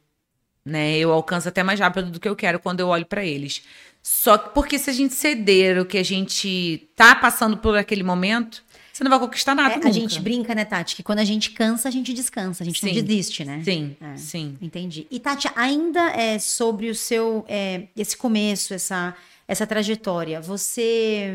[0.69, 0.97] Né?
[0.97, 3.61] Eu alcanço até mais rápido do que eu quero quando eu olho para eles.
[4.01, 8.03] Só que porque se a gente ceder o que a gente tá passando por aquele
[8.03, 9.89] momento, você não vai conquistar nada É, nunca.
[9.89, 10.95] a gente brinca, né, Tati?
[10.95, 12.63] Que quando a gente cansa, a gente descansa.
[12.63, 13.03] A gente não Sim.
[13.03, 13.61] desiste, né?
[13.63, 14.17] Sim, É.
[14.17, 14.57] sim.
[14.61, 15.05] Entendi.
[15.11, 19.15] E Tati, ainda é sobre o seu é, esse começo, essa
[19.47, 20.39] essa trajetória.
[20.39, 21.33] Você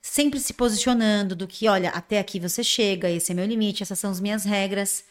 [0.00, 3.98] sempre se posicionando do que, olha, até aqui você chega, esse é meu limite, essas
[3.98, 5.04] são as minhas regras.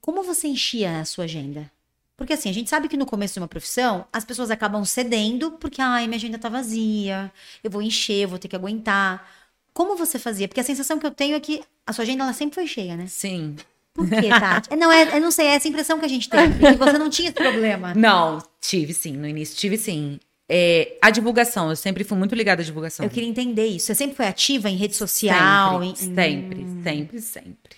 [0.00, 1.70] Como você enchia a sua agenda?
[2.16, 5.52] Porque assim, a gente sabe que no começo de uma profissão, as pessoas acabam cedendo
[5.52, 7.30] porque, ai, minha agenda tá vazia,
[7.62, 9.28] eu vou encher, eu vou ter que aguentar.
[9.74, 10.48] Como você fazia?
[10.48, 12.96] Porque a sensação que eu tenho é que a sua agenda ela sempre foi cheia,
[12.96, 13.06] né?
[13.06, 13.56] Sim.
[13.92, 14.72] Por quê, Tati?
[14.72, 16.50] É, Não, é, eu não sei, é essa impressão que a gente tem.
[16.52, 17.92] Porque você não tinha esse problema.
[17.96, 20.18] Não, tive sim, no início tive sim.
[20.48, 23.04] É, a divulgação, eu sempre fui muito ligada à divulgação.
[23.04, 23.86] Eu queria entender isso.
[23.86, 25.80] Você sempre foi ativa em rede social?
[25.82, 27.76] Sempre, em- sempre, sempre, sempre.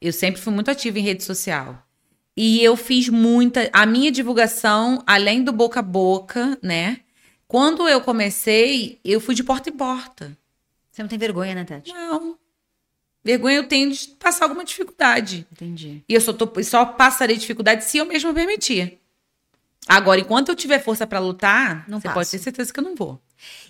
[0.00, 1.83] Eu sempre fui muito ativa em rede social.
[2.36, 3.68] E eu fiz muita.
[3.72, 7.00] A minha divulgação, além do boca a boca, né?
[7.46, 10.36] Quando eu comecei, eu fui de porta em porta.
[10.90, 11.92] Você não tem vergonha, né, Tati?
[11.92, 12.36] Não.
[13.22, 15.46] Vergonha eu tenho de passar alguma dificuldade.
[15.52, 16.02] Entendi.
[16.08, 18.98] E eu só, tô- só passarei dificuldade se eu mesma permitir.
[19.86, 22.14] Agora, enquanto eu tiver força pra lutar, Não você passo.
[22.14, 23.20] pode ter certeza que eu não vou.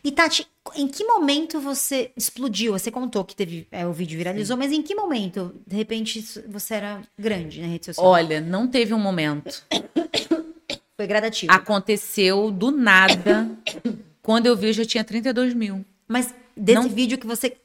[0.03, 2.73] E Tati, em que momento você explodiu?
[2.73, 6.75] Você contou que teve é, o vídeo viralizou, mas em que momento, de repente, você
[6.75, 8.07] era grande na rede social?
[8.07, 9.63] Olha, não teve um momento.
[10.97, 11.53] Foi gradativo.
[11.53, 13.51] Aconteceu do nada.
[14.23, 15.85] Quando eu vi, eu já tinha 32 mil.
[16.07, 17.57] Mas desse Não- vídeo que você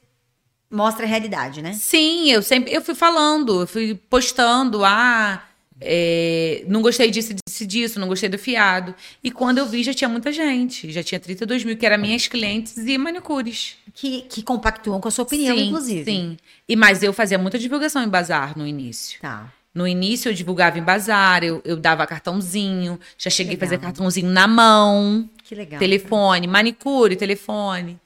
[0.70, 1.72] mostra a realidade, né?
[1.72, 5.42] Sim, eu sempre eu fui falando, eu fui postando, ah,
[5.80, 8.94] é, não gostei disso, disso, disso, não gostei do fiado.
[9.24, 10.92] E quando eu vi, já tinha muita gente.
[10.92, 13.76] Já tinha 32 mil, que eram minhas clientes e manicures.
[13.94, 16.04] Que, que compactuam com a sua opinião, sim, inclusive.
[16.04, 16.36] Sim.
[16.68, 19.20] E, mas eu fazia muita divulgação em bazar no início.
[19.20, 19.52] Tá.
[19.74, 24.28] No início eu divulgava em bazar, eu, eu dava cartãozinho, já cheguei a fazer cartãozinho
[24.28, 25.28] na mão.
[25.44, 25.78] Que legal.
[25.78, 27.98] Telefone, manicure, telefone.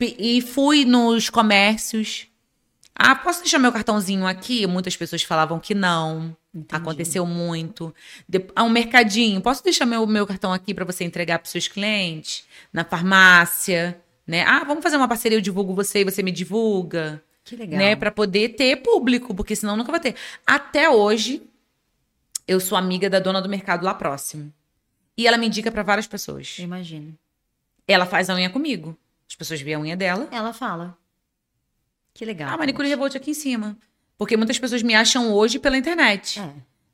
[0.00, 2.26] E fui nos comércios.
[2.94, 4.66] Ah, posso deixar meu cartãozinho aqui?
[4.66, 6.34] Muitas pessoas falavam que não.
[6.52, 6.74] Entendi.
[6.74, 7.94] Aconteceu muito.
[8.28, 8.44] De...
[8.56, 9.40] Ah, um mercadinho.
[9.40, 12.44] Posso deixar meu, meu cartão aqui para você entregar para seus clientes?
[12.72, 14.42] Na farmácia, né?
[14.44, 17.78] Ah, vamos fazer uma parceria, eu divulgo você e você me divulga, Que legal.
[17.78, 17.94] né?
[17.96, 20.16] Para poder ter público, porque senão nunca vai ter.
[20.46, 21.42] Até hoje,
[22.48, 24.52] eu sou amiga da dona do mercado lá próximo.
[25.16, 26.56] E ela me indica para várias pessoas.
[26.58, 27.16] Eu imagino.
[27.86, 28.96] Ela faz a unha comigo.
[29.28, 30.28] As pessoas veem a unha dela.
[30.32, 30.96] Ela fala.
[32.12, 32.48] Que legal.
[32.52, 32.94] Ah, manicure Tati.
[32.96, 33.76] revolt aqui em cima.
[34.20, 36.50] Porque muitas pessoas me acham hoje pela internet, É.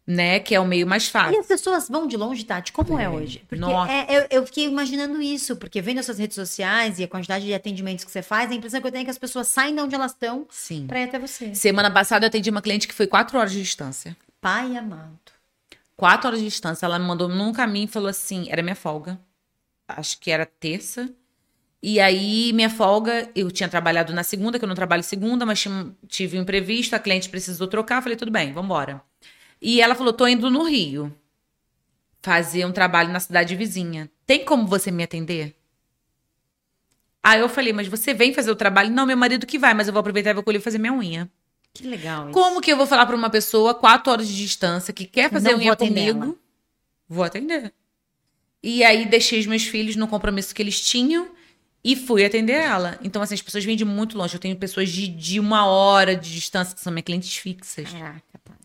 [0.06, 0.38] né?
[0.38, 1.40] Que é o meio mais E fácil.
[1.40, 2.70] as pessoas vão de longe, Tati?
[2.70, 3.08] Como é, É.
[3.08, 3.40] hoje?
[3.48, 3.90] Porque Nossa.
[3.92, 7.44] é, eu, eu fiquei imaginando isso, porque vendo as suas redes sociais e a quantidade
[7.44, 9.74] de atendimentos que você faz, a impressão que eu tenho é que as pessoas saem
[9.74, 10.46] de onde elas estão
[10.86, 11.52] pra ir até você.
[11.52, 14.16] Semana passada eu atendi uma cliente que foi quatro horas de distância.
[14.40, 15.18] Pai amado.
[15.96, 16.86] Quatro horas de distância.
[16.86, 19.18] Ela me mandou num caminho e falou assim: era minha folga.
[19.88, 21.10] Acho que era terça.
[21.88, 25.64] E aí, minha folga, eu tinha trabalhado na segunda, que eu não trabalho segunda, mas
[26.08, 28.02] tive um imprevisto, a cliente precisou trocar.
[28.02, 29.00] Falei, tudo bem, vambora.
[29.62, 31.16] E ela falou: tô indo no Rio
[32.20, 34.10] fazer um trabalho na cidade vizinha.
[34.26, 35.54] Tem como você me atender?
[37.22, 38.90] Aí eu falei, mas você vem fazer o trabalho?
[38.90, 41.30] Não, meu marido que vai, mas eu vou aproveitar e vou colher fazer minha unha.
[41.72, 42.32] Que legal isso.
[42.32, 45.52] Como que eu vou falar pra uma pessoa quatro horas de distância que quer fazer
[45.52, 46.24] Não unha vou comigo?
[46.24, 46.34] ela.
[47.08, 47.72] Vou atender.
[48.60, 51.35] E aí deixei os meus filhos no compromisso que eles tinham
[51.86, 52.98] e fui atender ela.
[53.00, 54.34] Então, assim, as pessoas vêm de muito longe.
[54.34, 58.22] Eu tenho pessoas de, de uma hora de distância, que são minhas clientes fixas, Caraca,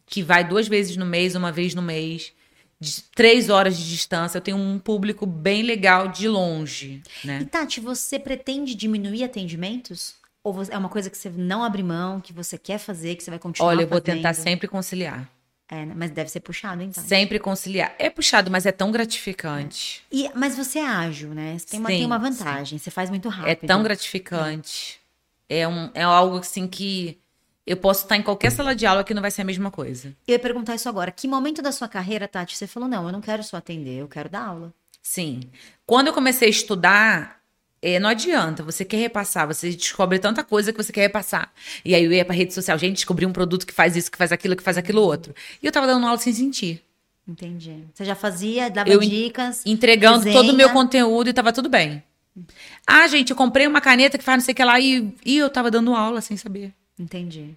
[0.08, 2.34] que vai duas vezes no mês, uma vez no mês,
[2.80, 4.40] de três horas de distância.
[4.40, 7.46] Eu tenho um público bem legal de longe, E né?
[7.46, 10.16] Tati, você pretende diminuir atendimentos?
[10.44, 13.30] Ou é uma coisa que você não abre mão, que você quer fazer, que você
[13.30, 14.16] vai continuar Olha, eu vou fazendo?
[14.16, 15.30] tentar sempre conciliar.
[15.74, 17.02] É, mas deve ser puxado, então.
[17.02, 17.96] Sempre conciliar.
[17.98, 20.04] É puxado, mas é tão gratificante.
[20.12, 21.58] E, mas você é ágil, né?
[21.58, 23.64] Você tem uma, tem Sim, uma vantagem, você faz muito rápido.
[23.64, 25.00] É tão gratificante.
[25.48, 27.18] É, um, é algo assim que
[27.66, 30.10] eu posso estar em qualquer sala de aula que não vai ser a mesma coisa.
[30.28, 31.10] Eu ia perguntar isso agora.
[31.10, 34.10] Que momento da sua carreira, Tati, você falou, não, eu não quero só atender, eu
[34.10, 34.74] quero dar aula.
[35.02, 35.40] Sim.
[35.86, 37.41] Quando eu comecei a estudar,
[37.82, 41.52] é, não adianta, você quer repassar, você descobre tanta coisa que você quer repassar.
[41.84, 44.18] E aí eu ia pra rede social, gente, descobri um produto que faz isso, que
[44.18, 45.34] faz aquilo, que faz aquilo outro.
[45.62, 46.84] E eu tava dando aula sem sentir.
[47.28, 47.84] Entendi.
[47.94, 49.64] Você já fazia, dava Eu dicas.
[49.66, 50.36] Entregando desenha.
[50.36, 52.04] todo o meu conteúdo e tava tudo bem.
[52.86, 55.38] Ah, gente, eu comprei uma caneta que faz não sei o que lá e, e
[55.38, 56.74] eu tava dando aula sem saber.
[57.00, 57.56] Entendi.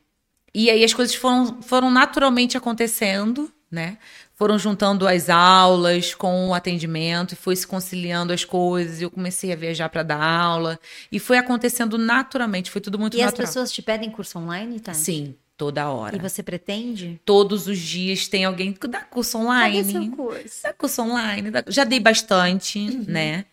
[0.55, 3.99] E aí as coisas foram, foram naturalmente acontecendo, né?
[4.37, 9.01] Foram juntando as aulas com o atendimento e foi se conciliando as coisas.
[9.01, 10.79] E eu comecei a viajar para dar aula
[11.13, 13.47] e foi acontecendo naturalmente, foi tudo muito E as natural.
[13.47, 14.99] pessoas te pedem curso online, Tati?
[14.99, 16.17] Sim, toda hora.
[16.17, 17.21] E você pretende?
[17.25, 19.79] Todos os dias tem alguém que dá curso online.
[19.85, 20.63] Cadê seu curso?
[20.65, 21.51] Dá curso online.
[21.53, 23.05] dá- Já dei bastante, Uhum.
[23.07, 23.45] né?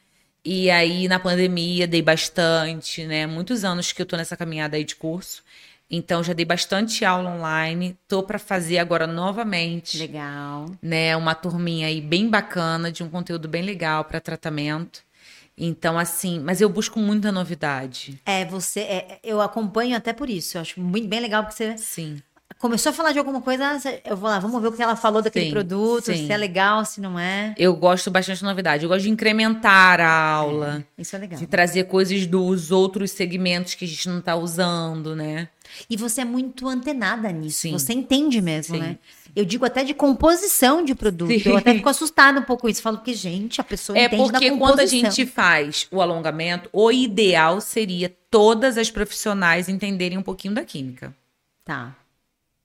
[0.44, 3.28] E aí, na pandemia, dei bastante, né?
[3.28, 5.44] Muitos anos que eu tô nessa caminhada aí de curso.
[5.94, 7.98] Então, já dei bastante aula online.
[8.08, 10.68] Tô para fazer agora novamente, Legal.
[10.82, 11.18] né?
[11.18, 15.02] Uma turminha aí bem bacana, de um conteúdo bem legal para tratamento.
[15.58, 18.20] Então, assim, mas eu busco muita novidade.
[18.26, 18.80] É, você.
[18.80, 20.58] é, eu acompanho até por isso.
[20.58, 22.22] Eu acho muito bem legal porque você Sim.
[22.58, 23.78] começou a falar de alguma coisa.
[24.06, 26.26] Eu vou lá, vamos ver o que ela falou daquele Sim, produto, sim.
[26.26, 27.54] se é legal, se não é.
[27.58, 28.84] Eu gosto bastante de novidade.
[28.84, 30.84] Eu gosto de incrementar a aula.
[30.98, 31.38] Isso é legal.
[31.38, 35.50] De trazer coisas dos outros segmentos que a gente não tá usando, né?
[35.90, 37.62] E você é muito antenada nisso.
[37.62, 37.72] Sim.
[37.74, 38.82] Você entende mesmo, Sim.
[38.82, 38.98] né?
[39.36, 41.32] Eu digo até de composição de produto.
[41.32, 41.50] Sim.
[41.50, 42.82] Eu até fico assustada um pouco com isso.
[42.82, 44.76] Falo que, gente, a pessoa É entende da porque composição.
[44.76, 50.54] quando a gente faz o alongamento, o ideal seria todas as profissionais entenderem um pouquinho
[50.54, 51.16] da química.
[51.64, 51.96] Tá.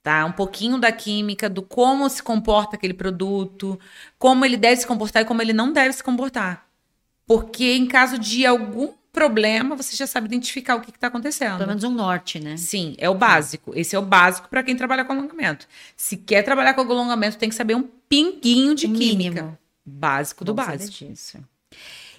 [0.03, 0.25] Tá?
[0.25, 3.79] Um pouquinho da química, do como se comporta aquele produto,
[4.19, 6.67] como ele deve se comportar e como ele não deve se comportar.
[7.27, 11.57] Porque em caso de algum problema, você já sabe identificar o que está acontecendo.
[11.57, 12.57] Pelo menos um norte, né?
[12.59, 13.73] Sim, é o básico.
[13.75, 15.67] Esse é o básico para quem trabalha com alongamento.
[15.97, 19.31] Se quer trabalhar com alongamento, tem que saber um pinguinho de O química.
[19.43, 19.59] mínimo.
[19.85, 21.07] Básico do Bom saber básico.
[21.07, 21.39] disso.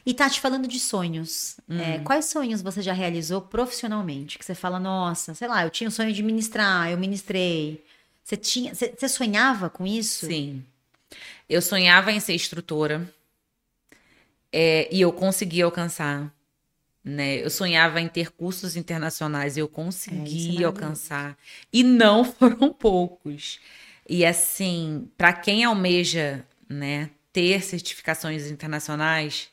[0.06, 1.80] E Tati, falando de sonhos, Hum.
[1.80, 4.40] é, quais sonhos você já realizou profissionalmente?
[4.40, 7.84] Que você fala, nossa, sei lá, eu tinha o sonho de ministrar, eu ministrei.
[8.24, 10.26] Você tinha, você, você sonhava com isso?
[10.26, 10.64] Sim.
[11.48, 13.08] Eu sonhava em ser instrutora.
[14.52, 16.34] é, e eu consegui alcançar.
[17.08, 17.36] Né?
[17.46, 19.70] Eu sonhava em ter cursos internacionais e eu
[20.10, 20.66] É, isso é consegui maravilhoso.
[20.66, 21.38] alcançar.
[21.72, 23.60] E não foram poucos.
[24.10, 29.50] E assim, para quem almeja, né, ter certificações internacionais,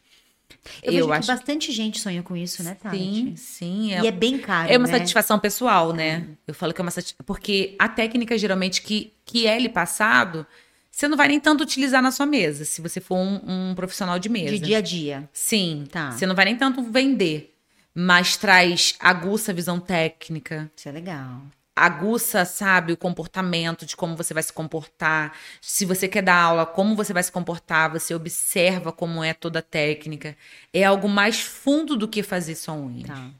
[0.82, 2.96] Eu, eu, vejo que acho bastante gente sonha com isso, né, Tati?
[2.96, 4.98] sim, sim, é, E é bem caro, é uma né?
[4.98, 6.28] satisfação pessoal, né?
[6.46, 7.24] Eu falo que é uma satisfação.
[7.26, 10.46] Porque a técnica, geralmente, que, que é lhe passado,
[10.94, 14.16] você não vai nem tanto utilizar na sua mesa, se você for um, um profissional
[14.16, 14.52] de mesa.
[14.52, 15.28] De dia a dia.
[15.32, 15.86] Sim.
[15.90, 16.12] Tá.
[16.12, 17.52] Você não vai nem tanto vender,
[17.92, 21.42] mas traz, aguça a visão técnica, Isso é legal.
[21.74, 25.36] aguça, sabe, o comportamento de como você vai se comportar.
[25.60, 29.58] Se você quer dar aula, como você vai se comportar, você observa como é toda
[29.58, 30.36] a técnica.
[30.72, 33.08] É algo mais fundo do que fazer só unha.
[33.08, 33.30] Tá.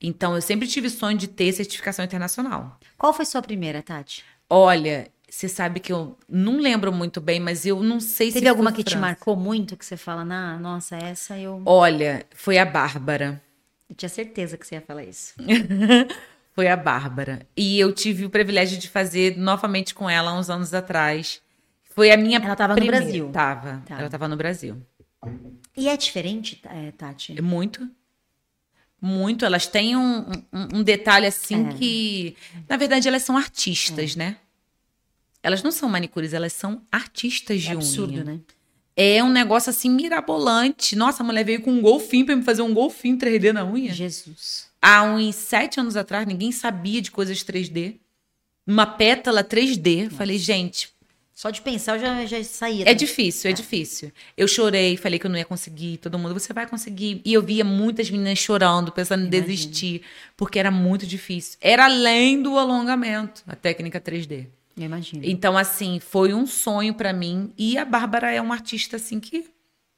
[0.00, 2.80] Então, eu sempre tive sonho de ter certificação internacional.
[2.96, 4.24] Qual foi sua primeira, Tati?
[4.48, 8.34] Olha, você sabe que eu não lembro muito bem, mas eu não sei se.
[8.34, 9.00] Teve alguma que te França.
[9.00, 11.62] marcou muito, que você fala, nah, nossa, essa eu...
[11.64, 13.40] Olha, foi a Bárbara.
[13.88, 15.34] eu tinha certeza que você ia falar isso.
[16.52, 17.46] Foi a Bárbara.
[17.56, 21.40] E eu tive o privilégio de fazer novamente com ela há uns anos atrás.
[21.94, 22.38] Foi a minha.
[22.38, 23.30] Ela tava no Brasil.
[23.32, 23.82] Tava.
[23.86, 24.00] Tá.
[24.00, 24.76] Ela tava no Brasil.
[25.76, 27.38] E é diferente, é, Tati?
[27.38, 27.88] É Muito.
[29.00, 29.44] Muito.
[29.44, 30.22] Elas têm um,
[30.52, 31.72] um, um detalhe assim É.
[31.74, 32.36] que.
[32.68, 34.36] Na verdade, elas são artistas, né?
[35.42, 38.24] Elas não são manicures, elas são artistas de É absurdo, unha.
[38.24, 38.40] né?
[38.96, 40.94] É um negócio assim mirabolante.
[40.94, 43.92] Nossa, a mulher veio com um golfinho pra me fazer um golfinho 3D na unha.
[43.92, 44.68] Jesus.
[44.82, 47.96] Há uns sete anos atrás, ninguém sabia de coisas 3D.
[48.66, 50.10] Uma pétala 3D.
[50.10, 50.90] Falei, gente,
[51.34, 52.84] Só de pensar eu já, já saía.
[52.88, 54.12] é difícil, é difícil.
[54.36, 55.96] Eu chorei, falei que eu não ia conseguir.
[55.96, 57.22] Todo mundo, você vai conseguir.
[57.24, 59.46] E eu via muitas meninas chorando, pensando em Imagino.
[59.46, 60.02] desistir,
[60.36, 61.56] porque era muito difícil.
[61.62, 64.46] Era além do alongamento, a técnica 3D.
[64.76, 65.22] Eu imagino.
[65.24, 67.52] Então, assim, foi um sonho pra mim.
[67.58, 69.50] E a Bárbara é uma artista, assim, que,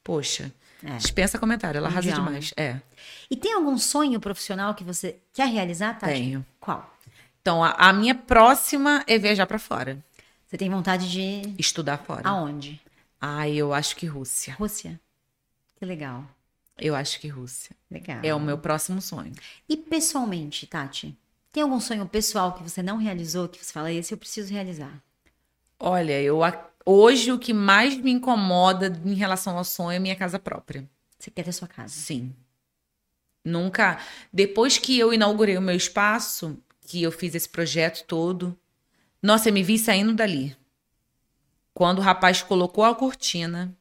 [0.03, 0.53] poxa,
[0.83, 0.97] É.
[0.97, 1.79] dispensa comentário.
[1.79, 2.53] Ela arrasa Mundial, demais.
[2.57, 2.81] É.
[3.31, 6.13] E tem algum sonho profissional que você quer realizar, Tati?
[6.13, 6.45] Tenho.
[6.61, 6.93] Qual?
[7.41, 9.99] Então, a, a minha próxima é viajar pra fora.
[10.47, 11.55] Você tem vontade de...
[11.59, 12.29] Estudar fora.
[12.29, 12.81] Aonde?
[13.21, 14.55] Ah, eu acho que Rússia.
[14.59, 15.01] Rússia.
[15.79, 16.25] Que legal.
[16.79, 17.75] Eu acho que Rússia.
[17.91, 18.19] Legal.
[18.23, 19.33] É o meu próximo sonho.
[19.69, 21.17] E pessoalmente, Tati?
[21.53, 25.03] Tem algum sonho pessoal que você não realizou, que você fala, esse eu preciso realizar?
[25.79, 26.41] Olha, eu
[26.87, 30.89] hoje o que mais me incomoda em relação ao sonho é minha casa própria.
[31.19, 31.93] Você quer ter sua casa?
[31.93, 32.35] Sim.
[33.45, 33.99] Nunca.
[34.33, 38.59] Depois que eu inaugurei o meu espaço, que eu fiz esse projeto todo,
[39.23, 40.57] nossa, eu me vi saindo dali.
[41.75, 43.77] Quando o rapaz colocou a cortina,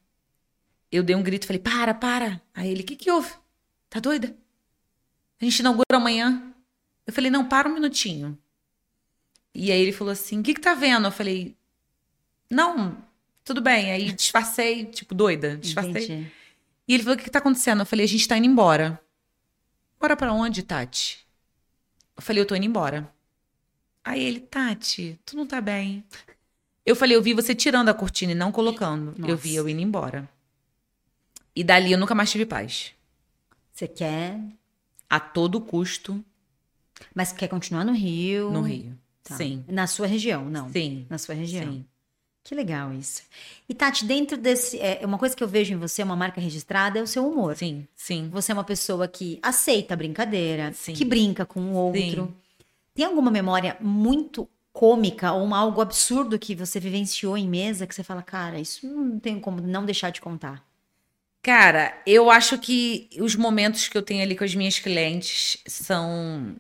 [0.92, 2.42] eu dei um grito e falei: para, para.
[2.54, 3.32] Aí ele: o que, que houve?
[3.90, 4.36] Tá doida?
[5.40, 6.51] A gente inaugura amanhã.
[7.06, 8.38] Eu falei: não, para um minutinho.
[9.54, 11.08] E aí ele falou assim: o que, que tá vendo?
[11.08, 11.56] Eu falei:
[12.50, 12.98] não,
[13.44, 13.92] tudo bem.
[13.92, 15.58] Aí disfarcei, tipo, doida.
[15.58, 15.92] Disfarcei.
[16.06, 16.32] Entendi.
[16.88, 17.82] E ele falou: o que, que tá acontecendo?
[17.82, 19.02] Eu falei: a gente tá indo embora.
[20.00, 21.26] Bora pra onde, Tati?
[22.16, 23.12] Eu falei: eu tô indo embora.
[24.04, 26.04] Aí ele: Tati, tu não tá bem.
[26.86, 29.14] Eu falei: eu vi você tirando a cortina e não colocando.
[29.18, 29.36] Eu Nossa.
[29.36, 30.30] vi eu indo embora.
[31.56, 32.94] E dali eu nunca mais tive paz.
[33.74, 34.40] Você quer,
[35.10, 36.24] A todo custo
[37.14, 38.52] mas quer continuar no Rio?
[38.52, 38.98] no Rio.
[39.24, 39.36] Tá.
[39.36, 39.64] Sim.
[39.68, 40.70] Na sua região, não?
[40.70, 41.06] Sim.
[41.10, 41.72] Na sua região.
[41.72, 41.86] Sim.
[42.44, 43.22] Que legal isso.
[43.70, 44.80] E Tati, dentro desse.
[44.80, 47.56] É, uma coisa que eu vejo em você, uma marca registrada, é o seu humor.
[47.56, 47.88] Sim.
[47.96, 48.30] Sim.
[48.32, 50.94] Você é uma pessoa que aceita a brincadeira, Sim.
[50.94, 52.26] que brinca com o outro.
[52.26, 52.34] Sim.
[52.96, 58.04] Tem alguma memória muito cômica ou algo absurdo que você vivenciou em mesa que você
[58.04, 60.66] fala, cara, isso não tem como não deixar de contar?
[61.44, 66.56] Cara, eu acho que os momentos que eu tenho ali com as minhas clientes são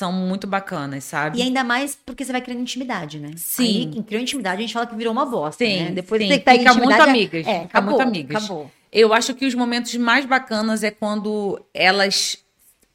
[0.00, 1.38] são muito bacanas, sabe?
[1.38, 3.32] E ainda mais porque você vai criando intimidade, né?
[3.36, 3.64] Sim.
[3.64, 5.90] Aí, quem criou intimidade, a gente fala que virou uma bosta, Sim, né?
[5.90, 6.28] Depois sim.
[6.28, 8.44] você pega Fica muito intimidade, amigas, É, fica acabou, muito amigas.
[8.44, 8.70] Acabou.
[8.90, 12.38] Eu acho que os momentos mais bacanas é quando elas.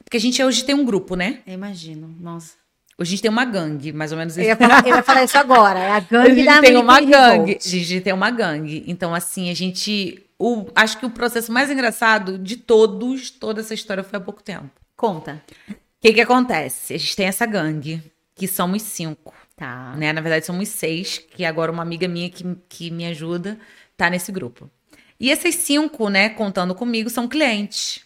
[0.04, 1.42] Porque a gente hoje tem um grupo, né?
[1.46, 2.54] Eu imagino, nossa.
[2.98, 4.50] Hoje a gente tem uma gangue, mais ou menos Eu isso.
[4.50, 7.02] ia falar, eu ia falar isso agora, é a A gangue gente da tem uma
[7.02, 7.58] gangue.
[7.64, 8.84] A gente tem uma gangue.
[8.88, 10.24] Então, assim, a gente.
[10.40, 14.42] O, acho que o processo mais engraçado de todos, toda essa história foi há pouco
[14.42, 14.72] tempo.
[14.98, 15.44] Conta.
[16.06, 16.94] O que, que acontece?
[16.94, 18.00] A gente tem essa gangue,
[18.36, 19.34] que somos cinco.
[19.56, 19.96] Tá.
[19.96, 20.14] né?
[20.14, 23.58] Na verdade, somos seis, que agora uma amiga minha que, que me ajuda
[23.98, 24.70] tá nesse grupo.
[25.20, 28.02] E essas cinco, né, contando comigo, são clientes.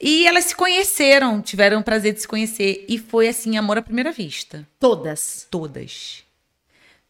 [0.00, 2.86] E elas se conheceram, tiveram o prazer de se conhecer.
[2.88, 4.66] E foi assim, amor à primeira vista.
[4.78, 5.46] Todas.
[5.50, 6.24] Todas.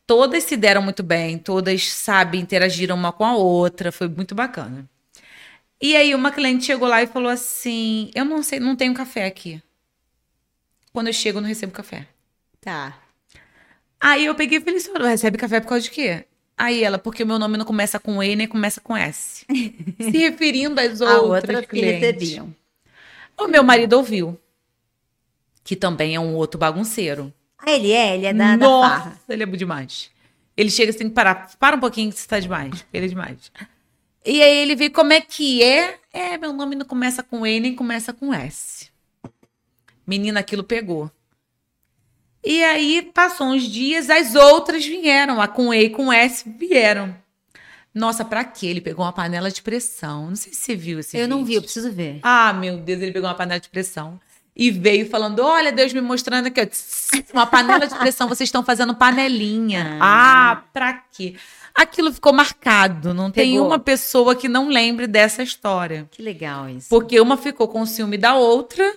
[0.09, 4.91] Todas se deram muito bem, todas, sabe, interagiram uma com a outra, foi muito bacana.
[5.81, 9.25] E aí uma cliente chegou lá e falou assim: Eu não sei, não tenho café
[9.25, 9.63] aqui.
[10.93, 12.07] Quando eu chego, eu não recebo café.
[12.61, 12.99] Tá.
[14.01, 16.25] Aí eu peguei e falei: Você recebe café por causa de quê?
[16.57, 19.47] Aí ela, porque o meu nome não começa com E nem começa com S.
[19.99, 22.01] Se referindo às outras outra que clientes.
[22.01, 22.55] recebiam.
[23.39, 24.39] O meu marido ouviu.
[25.65, 27.33] Que também é um outro bagunceiro.
[27.59, 28.15] Ah, ele é?
[28.15, 29.21] Ele é da, da Nossa, farra.
[29.29, 30.11] ele é demais.
[30.57, 32.85] Ele chega assim, parar, para um pouquinho que você tá demais.
[32.93, 33.51] Ele é demais.
[34.25, 35.99] E aí ele vê como é que é.
[36.13, 38.90] É, meu nome não começa com E nem começa com S.
[40.11, 41.09] Menina, aquilo pegou.
[42.45, 47.15] E aí passou uns dias, as outras vieram, a com E e com S vieram.
[47.95, 48.67] Nossa, pra quê?
[48.67, 50.31] Ele pegou uma panela de pressão.
[50.31, 51.59] Não sei se você viu esse Eu não vi, vídeo.
[51.59, 52.19] eu preciso ver.
[52.25, 54.19] Ah, meu Deus, ele pegou uma panela de pressão
[54.57, 58.49] e veio falando: Olha, Deus me mostrando aqui, ó, tss, uma panela de pressão, vocês
[58.49, 59.99] estão fazendo panelinha.
[60.01, 60.51] Ah.
[60.51, 61.37] Ah, pra quê?
[61.73, 63.15] Aquilo ficou marcado.
[63.15, 63.65] Não tem Pegou.
[63.65, 66.09] uma pessoa que não lembre dessa história.
[66.11, 66.89] Que legal isso.
[66.89, 68.93] Porque uma ficou com ciúme da outra,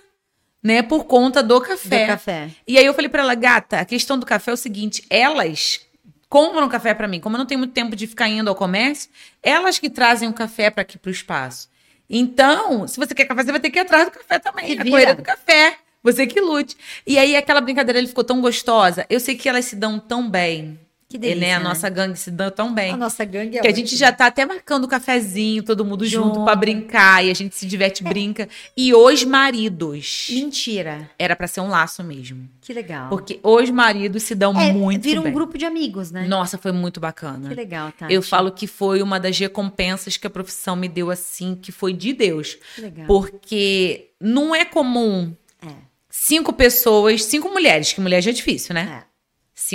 [0.64, 2.04] né, por conta do café.
[2.04, 2.50] Do café.
[2.66, 5.80] E aí eu falei pra ela, gata, a questão do café é o seguinte: elas
[6.26, 7.20] compram café pra mim.
[7.20, 9.10] Como eu não tenho muito tempo de ficar indo ao comércio,
[9.42, 11.68] elas que trazem o café para aqui pro espaço.
[12.08, 14.66] Então, se você quer café, você vai ter que ir atrás do café também.
[14.66, 15.76] Se a correria do café.
[16.02, 16.76] Você que lute.
[17.06, 19.06] E aí, aquela brincadeira ele ficou tão gostosa.
[19.08, 20.78] Eu sei que elas se dão tão bem.
[21.08, 21.54] Que delícia, né?
[21.54, 21.64] A né?
[21.64, 22.92] nossa gangue se dá tão bem.
[22.92, 26.04] A nossa gangue é Que a gente já tá até marcando o cafezinho, todo mundo
[26.06, 26.44] junto, Junto.
[26.44, 27.24] pra brincar.
[27.24, 28.48] E a gente se diverte, brinca.
[28.76, 30.26] E os maridos.
[30.30, 31.08] Mentira.
[31.18, 32.48] Era pra ser um laço mesmo.
[32.60, 33.08] Que legal.
[33.08, 35.32] Porque os maridos se dão é, muito vira um bem.
[35.32, 36.26] grupo de amigos, né?
[36.26, 37.48] Nossa, foi muito bacana.
[37.48, 38.06] Que legal, tá?
[38.10, 41.92] Eu falo que foi uma das recompensas que a profissão me deu assim, que foi
[41.92, 42.56] de Deus.
[42.74, 43.06] Que legal.
[43.06, 45.68] Porque não é comum É.
[46.10, 49.02] cinco pessoas, cinco mulheres, que mulher já é difícil, né?
[49.02, 49.13] É.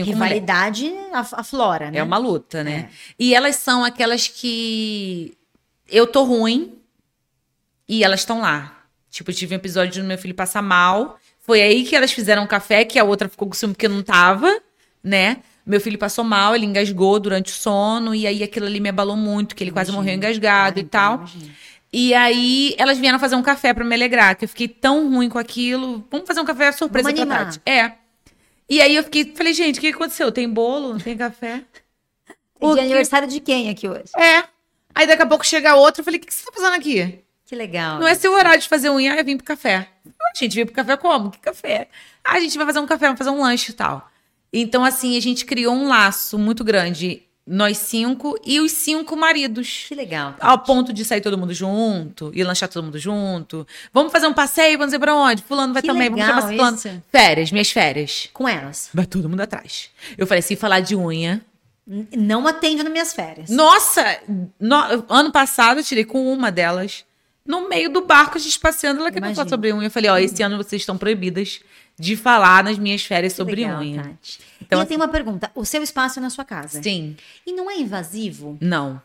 [0.05, 0.15] Cinco.
[0.15, 1.99] Rivalidade a, flora, né?
[1.99, 2.89] É uma luta, né?
[2.91, 2.95] É.
[3.17, 5.33] E elas são aquelas que
[5.87, 6.73] eu tô ruim
[7.87, 8.83] e elas estão lá.
[9.09, 11.19] Tipo, eu tive um episódio do meu filho passar mal.
[11.39, 14.61] Foi aí que elas fizeram café, que a outra ficou com ciúme porque não tava,
[15.03, 15.37] né?
[15.65, 19.15] Meu filho passou mal, ele engasgou durante o sono, e aí aquilo ali me abalou
[19.15, 20.03] muito, que ele quase Imagino.
[20.03, 21.15] morreu engasgado Ah, e então, tal.
[21.17, 21.51] imagino.
[21.91, 25.27] E aí elas vieram fazer um café pra me alegrar, que eu fiquei tão ruim
[25.27, 26.05] com aquilo.
[26.11, 27.45] Vamos fazer um café surpresa Vamos pra.
[27.45, 27.61] Tati.
[27.65, 27.93] É.
[28.69, 30.31] E aí eu fiquei, falei, gente, o que aconteceu?
[30.31, 30.93] Tem bolo?
[30.93, 31.63] Não tem café?
[32.61, 34.11] E O de aniversário de quem aqui hoje?
[34.15, 34.43] É.
[34.93, 37.23] Aí daqui a pouco chega outro, eu falei, o que, que você tá fazendo aqui?
[37.45, 37.99] Que legal.
[37.99, 39.89] Não é seu horário de fazer unha, eu vim pro café.
[40.05, 41.31] A gente veio pro café como?
[41.31, 41.87] Que café?
[42.23, 44.07] Ah, a gente vai fazer um café, vamos fazer um lanche e tal.
[44.53, 49.85] Então, assim, a gente criou um laço muito grande, nós cinco e os cinco maridos.
[49.87, 50.33] Que legal.
[50.33, 50.47] tá?
[50.47, 53.65] Ao ponto de sair todo mundo junto, e lanchar todo mundo junto.
[53.91, 55.41] Vamos fazer um passeio, vamos dizer pra onde?
[55.41, 57.03] Fulano vai Que também, legal vamos chamar fulano.
[57.11, 58.29] Férias, minhas férias.
[58.31, 58.89] Com elas.
[58.93, 59.89] Vai todo mundo atrás.
[60.17, 61.41] Eu falei, se falar de unha,
[62.15, 63.49] Não atende nas minhas férias.
[63.49, 64.03] Nossa!
[64.59, 67.03] no- ano passado eu tirei com uma delas.
[67.43, 69.37] No meio do barco, a gente passeando, ela quer Imagina.
[69.37, 69.87] falar sobre unha.
[69.87, 71.61] Eu falei, ó, esse ano vocês estão proibidas
[71.99, 74.03] de falar nas minhas férias sobre legal, unha.
[74.03, 74.39] Tati.
[74.61, 75.51] Então, e eu assim- tenho uma pergunta.
[75.53, 76.81] O seu espaço é na sua casa?
[76.81, 77.15] Sim.
[77.45, 78.57] E não é invasivo?
[78.61, 79.01] Não.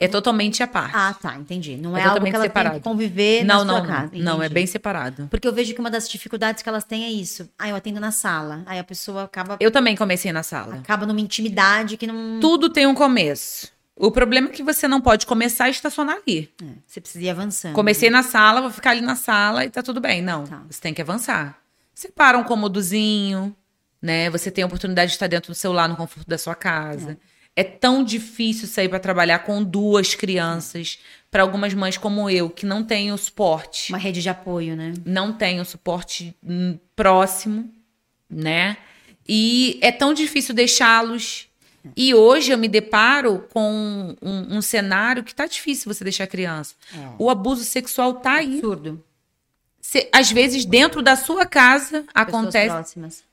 [0.00, 0.92] É totalmente a parte.
[0.94, 1.76] Ah, tá, entendi.
[1.76, 2.76] Não é, É algo que ela tem separado.
[2.76, 4.10] que conviver não, na não, sua casa.
[4.14, 4.20] não.
[4.22, 4.54] Não, é entendi.
[4.54, 5.26] bem separado.
[5.28, 7.50] Porque eu vejo que uma das dificuldades que elas têm é isso.
[7.58, 8.62] Ah, eu atendo na sala.
[8.66, 10.76] Aí a pessoa acaba, Eu também comecei na sala.
[10.76, 12.38] acaba numa intimidade que não.
[12.38, 13.72] Tudo tem um começo.
[13.96, 16.48] O problema é que você não pode começar e estacionar ali.
[16.62, 17.74] É, você precisa ir avançando.
[17.74, 20.22] Comecei na sala, vou ficar ali na sala e tá tudo bem.
[20.22, 20.62] Não, Tá.
[20.70, 21.58] você tem que avançar.
[21.98, 23.52] Separa um cômodozinho,
[24.00, 24.30] né?
[24.30, 27.18] Você tem a oportunidade de estar dentro do celular no conforto da sua casa.
[27.56, 31.00] É, tão difícil sair para trabalhar com duas crianças.
[31.28, 34.94] Para algumas mães como eu, que não têm o suporte, Uma rede de apoio, né?
[35.04, 37.68] não têm o suporte hum, próximo,
[38.30, 38.76] né?
[39.28, 41.48] E é tão difícil deixá-los.
[41.96, 46.28] E hoje eu me deparo com um, um cenário que tá difícil você deixar a
[46.28, 46.76] criança.
[46.94, 47.10] É.
[47.18, 48.58] O abuso sexual tá aí.
[48.58, 49.02] Absurdo.
[49.90, 52.68] Cê- às vezes, dentro da sua casa, Pessoas acontece.
[52.74, 53.24] próximas.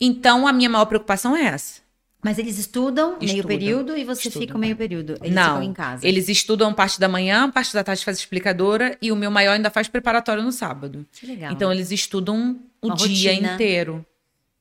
[0.00, 1.80] Então, a minha maior preocupação é essa.
[2.22, 3.48] Mas eles estudam, meio Estudam.
[3.48, 4.40] período e você Estudam.
[4.46, 5.16] fica o meio período.
[5.20, 6.06] Eles Não, ficam em casa.
[6.06, 9.68] eles estudam parte da manhã, parte da tarde faz explicadora, e o meu maior ainda
[9.68, 11.04] faz preparatório no sábado.
[11.10, 11.50] Que legal.
[11.52, 13.54] Então, eles estudam o Uma dia rotina.
[13.54, 14.06] inteiro.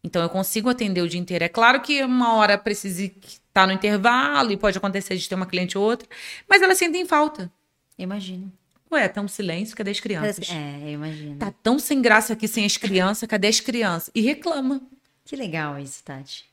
[0.03, 1.43] Então, eu consigo atender o dia inteiro.
[1.43, 5.45] É claro que uma hora precise estar no intervalo e pode acontecer de ter uma
[5.45, 6.07] cliente ou outra,
[6.49, 7.51] mas elas sentem falta.
[7.99, 8.51] Eu imagino.
[8.91, 10.49] Ué, tá um silêncio, cadê as crianças?
[10.49, 11.37] É, eu imagino.
[11.37, 14.09] Tá tão sem graça aqui sem as crianças, cadê as crianças?
[14.15, 14.81] E reclama.
[15.25, 16.45] Que legal isso, Tati.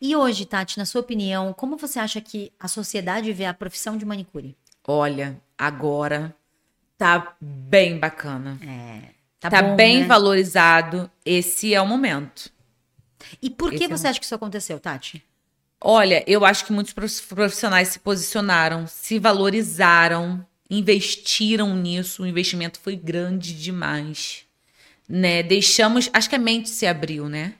[0.00, 3.96] E hoje, Tati, na sua opinião, como você acha que a sociedade vê a profissão
[3.96, 4.56] de manicure?
[4.86, 6.34] Olha, agora
[6.98, 8.58] tá bem bacana.
[8.62, 9.14] É.
[9.38, 10.06] Tá, Tá, bom, bem né?
[10.06, 11.08] valorizado.
[11.24, 12.50] Esse é o momento.
[13.40, 15.22] E por que Esse é você acha que isso aconteceu, Tati?
[15.80, 22.78] Olha, eu acho que muitos prof- profissionais se posicionaram, se valorizaram, investiram nisso, o investimento
[22.80, 24.44] foi grande demais.
[25.08, 25.42] Né?
[25.42, 27.54] Deixamos, acho que a mente se abriu, né?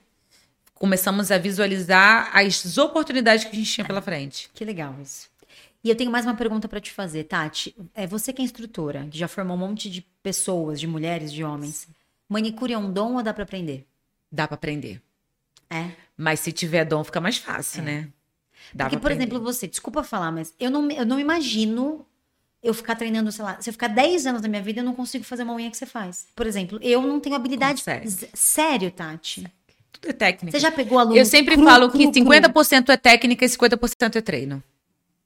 [0.75, 4.51] Começamos a visualizar as oportunidades que a gente tinha pela frente.
[4.53, 5.29] Que legal isso.
[5.83, 7.77] E eu tenho mais uma pergunta para te fazer, Tati.
[7.95, 11.45] É você que é instrutora, que já formou um monte de pessoas, de mulheres, de
[11.45, 11.87] homens.
[12.27, 13.87] Manicure é um dom ou dá para aprender?
[14.33, 15.03] Dá para aprender.
[15.69, 15.91] É.
[16.17, 18.09] Mas se tiver dom, fica mais fácil, né?
[18.73, 19.25] Dá Porque, por aprender.
[19.25, 22.07] exemplo, você, desculpa falar, mas eu não, eu não imagino
[22.65, 24.95] eu ficar treinando, sei lá, se eu ficar 10 anos da minha vida, eu não
[24.95, 26.27] consigo fazer uma unha que você faz.
[26.35, 27.81] Por exemplo, eu não tenho habilidade.
[27.81, 28.31] Consegue.
[28.33, 29.47] Sério, Tati?
[29.93, 30.59] Tudo é técnica.
[30.59, 31.17] Você já pegou aluno?
[31.17, 32.31] Eu sempre cru, falo cru, que cru?
[32.31, 34.63] 50% é técnica e 50% é treino.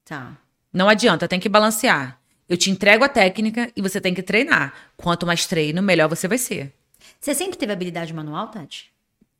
[0.04, 0.36] Tá.
[0.72, 2.18] Não adianta, tem que balancear.
[2.48, 4.74] Eu te entrego a técnica e você tem que treinar.
[4.96, 6.72] Quanto mais treino, melhor você vai ser.
[7.20, 8.90] Você sempre teve habilidade manual, Tati?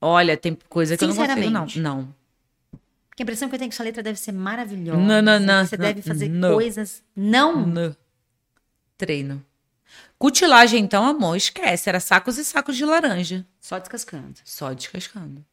[0.00, 1.66] Olha, tem coisa que eu não consigo, não.
[1.76, 2.14] Não.
[3.18, 4.96] Porque a impressão que eu tenho é que sua letra deve ser maravilhosa.
[5.00, 6.54] Não, não, não, Você não, deve fazer não.
[6.54, 7.02] coisas.
[7.16, 7.66] Não?
[7.66, 7.96] Não.
[8.96, 9.44] Treino.
[10.16, 11.88] Cutilagem, então, amor, esquece.
[11.88, 13.44] Era sacos e sacos de laranja.
[13.60, 14.34] Só descascando.
[14.44, 15.44] Só descascando.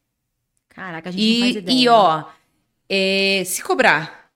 [0.68, 1.76] Caraca, a gente não faz E, ideia.
[1.76, 2.24] e ó,
[2.88, 4.30] é, se cobrar.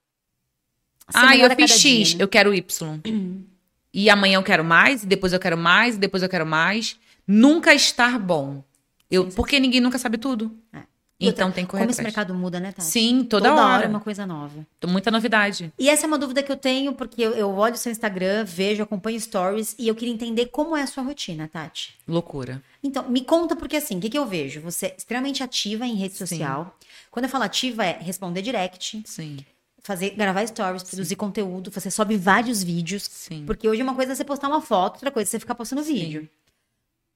[1.07, 2.23] Ah, eu fiz dia, X, né?
[2.23, 2.99] eu quero Y.
[3.93, 6.99] e amanhã eu quero mais, e depois eu quero mais, e depois eu quero mais.
[7.25, 8.61] Nunca estar bom.
[9.09, 10.53] Eu, porque ninguém nunca sabe tudo.
[10.73, 10.90] É.
[11.27, 12.15] Então outra, tem que correr Como esse atrás.
[12.15, 12.87] mercado muda, né, Tati?
[12.87, 13.85] Sim, toda, hora hora.
[13.85, 14.65] é uma coisa nova.
[14.87, 15.71] Muita novidade.
[15.77, 18.43] E essa é uma dúvida que eu tenho, porque eu, eu olho o seu Instagram,
[18.43, 21.93] vejo, acompanho stories, e eu queria entender como é a sua rotina, Tati.
[22.07, 22.61] Loucura.
[22.83, 24.61] Então, me conta, porque assim, o que, que eu vejo?
[24.61, 26.25] Você é extremamente ativa em rede Sim.
[26.25, 26.75] social.
[27.11, 29.37] Quando eu falo ativa, é responder direct, Sim,
[29.83, 33.03] fazer, gravar stories, produzir conteúdo, você sobe vários vídeos.
[33.03, 33.43] sim.
[33.45, 35.83] Porque hoje uma coisa é você postar uma foto, outra coisa é você ficar postando
[35.83, 36.27] vídeo.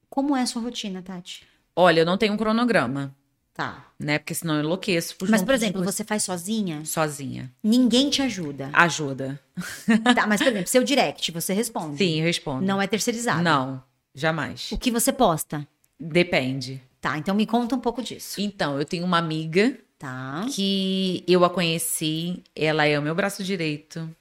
[0.08, 1.44] Como é a sua rotina, Tati?
[1.74, 3.14] Olha, eu não tenho um cronograma,
[3.56, 3.86] Tá.
[3.98, 4.18] né?
[4.18, 5.16] Porque senão eu enlouqueço.
[5.22, 6.84] Mas, junto por exemplo, você faz sozinha?
[6.84, 7.50] Sozinha.
[7.62, 8.68] Ninguém te ajuda.
[8.72, 9.40] Ajuda.
[10.14, 11.96] Tá, mas, por exemplo, seu direct, você responde.
[11.96, 12.64] Sim, eu respondo.
[12.66, 13.42] Não é terceirizado.
[13.42, 13.82] Não,
[14.14, 14.70] jamais.
[14.70, 15.66] O que você posta?
[15.98, 16.82] Depende.
[17.00, 18.38] Tá, então me conta um pouco disso.
[18.40, 20.44] Então, eu tenho uma amiga Tá.
[20.54, 22.42] que eu a conheci.
[22.54, 24.14] Ela é o meu braço direito.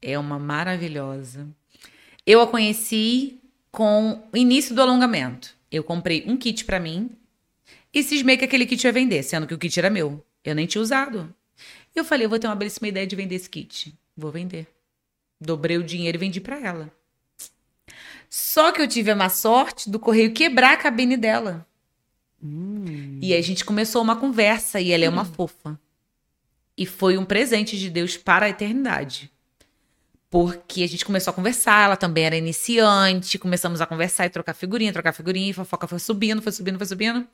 [0.00, 1.48] É uma maravilhosa.
[2.24, 3.40] Eu a conheci
[3.72, 5.52] com o início do alongamento.
[5.72, 7.10] Eu comprei um kit pra mim
[7.96, 10.22] e cismei que aquele kit ia vender, sendo que o kit era meu.
[10.44, 11.34] Eu nem tinha usado.
[11.94, 13.98] Eu falei, eu vou ter uma belíssima ideia de vender esse kit.
[14.14, 14.66] Vou vender.
[15.40, 16.92] Dobrei o dinheiro e vendi pra ela.
[18.28, 21.66] Só que eu tive a má sorte do correio quebrar a cabine dela.
[23.22, 25.80] E aí a gente começou uma conversa e ela é uma fofa.
[26.76, 29.32] E foi um presente de Deus para a eternidade.
[30.28, 34.52] Porque a gente começou a conversar, ela também era iniciante, começamos a conversar e trocar
[34.52, 37.26] figurinha, trocar figurinha, e a fofoca foi subindo, foi subindo, foi subindo.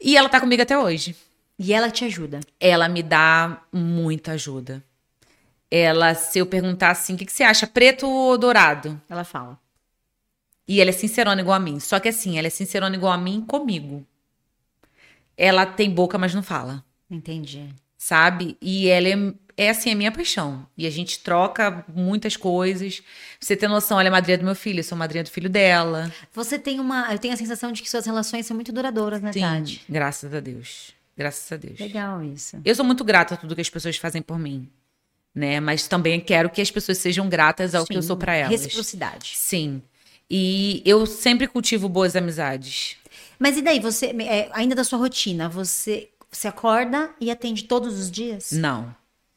[0.00, 1.16] E ela tá comigo até hoje.
[1.58, 2.40] E ela te ajuda.
[2.60, 4.82] Ela me dá muita ajuda.
[5.70, 9.00] Ela, se eu perguntar assim, o que, que você acha, preto ou dourado?
[9.08, 9.58] Ela fala.
[10.68, 11.80] E ela é sincerona igual a mim.
[11.80, 14.06] Só que assim, ela é sincerona igual a mim comigo.
[15.36, 16.84] Ela tem boca, mas não fala.
[17.10, 17.68] Entendi.
[17.96, 18.56] sabe?
[18.60, 20.66] E ela é, é assim, a minha paixão.
[20.76, 23.00] E a gente troca muitas coisas.
[23.00, 23.06] Pra
[23.40, 26.12] você ter noção, ela é madrinha do meu filho, eu sou madrinha do filho dela.
[26.32, 27.10] Você tem uma.
[27.12, 29.82] Eu tenho a sensação de que suas relações são muito duradouras, né, Tati?
[29.88, 30.92] graças a Deus.
[31.16, 31.80] Graças a Deus.
[31.80, 32.60] Legal isso.
[32.62, 34.68] Eu sou muito grata a tudo que as pessoas fazem por mim,
[35.34, 35.58] né?
[35.60, 38.50] Mas também quero que as pessoas sejam gratas ao que eu Sim, sou pra elas.
[38.50, 39.32] Reciprocidade.
[39.34, 39.82] Sim.
[40.28, 42.96] E eu sempre cultivo boas amizades.
[43.38, 47.98] Mas e daí, você, é, ainda da sua rotina, você, você acorda e atende todos
[47.98, 48.52] os dias?
[48.52, 48.94] Não.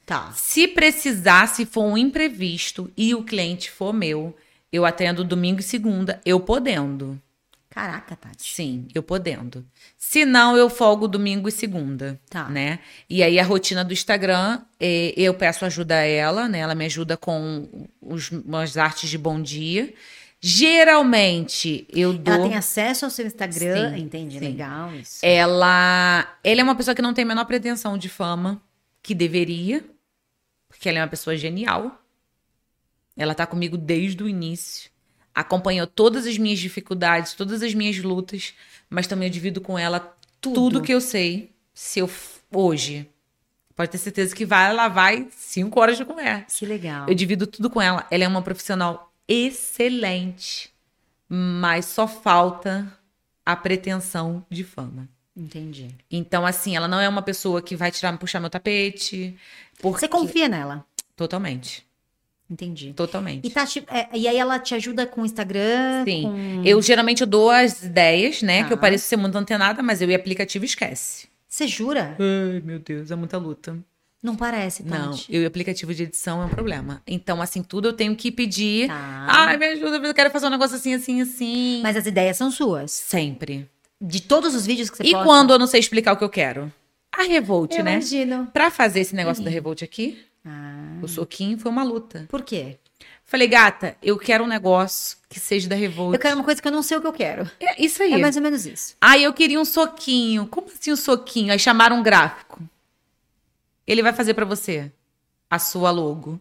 [0.09, 0.31] Tá.
[0.35, 4.35] Se precisar, se for um imprevisto e o cliente for meu,
[4.73, 7.21] eu atendo domingo e segunda, eu podendo.
[7.69, 8.41] Caraca, Tati.
[8.41, 9.63] Sim, eu podendo.
[9.95, 12.49] Se não, eu folgo domingo e segunda, Tá.
[12.49, 12.79] né?
[13.07, 16.57] E aí a rotina do Instagram, eh, eu peço ajuda a ela, né?
[16.57, 19.93] Ela me ajuda com os, as artes de bom dia.
[20.41, 22.33] Geralmente, eu dou...
[22.33, 23.95] Ela tem acesso ao seu Instagram.
[23.95, 24.39] Sim, Entendi.
[24.39, 24.45] sim.
[24.45, 25.19] Legal isso.
[25.21, 28.59] Ela, ela é uma pessoa que não tem a menor pretensão de fama,
[29.03, 29.85] que deveria,
[30.79, 32.01] porque ela é uma pessoa genial.
[33.17, 34.89] Ela tá comigo desde o início.
[35.35, 38.53] Acompanhou todas as minhas dificuldades, todas as minhas lutas,
[38.89, 41.51] mas também eu divido com ela tudo, que eu sei.
[41.73, 42.09] Se eu
[42.49, 43.09] hoje,
[43.75, 46.57] pode ter certeza que vai, ela vai cinco horas de conversa.
[46.57, 47.09] Que legal.
[47.09, 48.07] Eu divido tudo com ela.
[48.09, 50.73] Ela é uma profissional excelente,
[51.27, 52.89] mas só falta
[53.45, 55.09] a pretensão de fama.
[55.39, 55.95] Entendi.
[56.11, 59.37] Então, assim, ela não é uma pessoa que vai tirar, puxar meu tapete.
[59.79, 60.01] Porque...
[60.01, 60.85] Você confia nela.
[61.15, 61.87] Totalmente.
[62.49, 62.93] Entendi.
[62.93, 63.45] Totalmente.
[63.47, 66.03] E, Tati, é, e aí ela te ajuda com o Instagram?
[66.05, 66.23] Sim.
[66.23, 68.61] com- Eu geralmente eu dou as ideias, né?
[68.61, 68.67] Tá.
[68.67, 71.27] Que eu pareço ser muito antenada, mas eu e aplicativo esquece.
[71.47, 72.15] Você jura?
[72.19, 73.77] Ai, meu Deus, é muita luta.
[74.21, 75.27] Não parece, Não, Tati.
[75.33, 77.01] eu e aplicativo de edição é um problema.
[77.07, 78.87] Então, assim, tudo eu tenho que pedir.
[78.87, 79.25] Tá.
[79.29, 81.79] Ai, me ajuda, eu quero fazer um negócio assim, assim, assim.
[81.83, 82.91] Mas as ideias são suas.
[82.91, 83.69] Sempre.
[84.01, 85.23] De todos os vídeos que você E posta.
[85.25, 86.71] quando eu não sei explicar o que eu quero?
[87.11, 87.93] A Revolt, Eu né?
[87.93, 88.47] imagino.
[88.53, 92.25] Pra fazer esse negócio da Revolt aqui, Ah, o soquinho foi uma luta.
[92.29, 92.77] por quê?
[93.25, 96.13] Falei, gata, eu quero um negócio que seja da Revolt.
[96.15, 97.49] Eu quero uma coisa que eu não sei o que eu quero.
[97.59, 98.13] É isso aí.
[98.13, 98.95] É mais ou menos isso.
[98.99, 100.47] Aí eu queria um soquinho.
[100.47, 101.51] Como assim um soquinho?
[101.51, 102.59] Aí chamaram um gráfico.
[103.85, 104.91] Ele vai fazer pra você
[105.49, 106.39] a sua logo.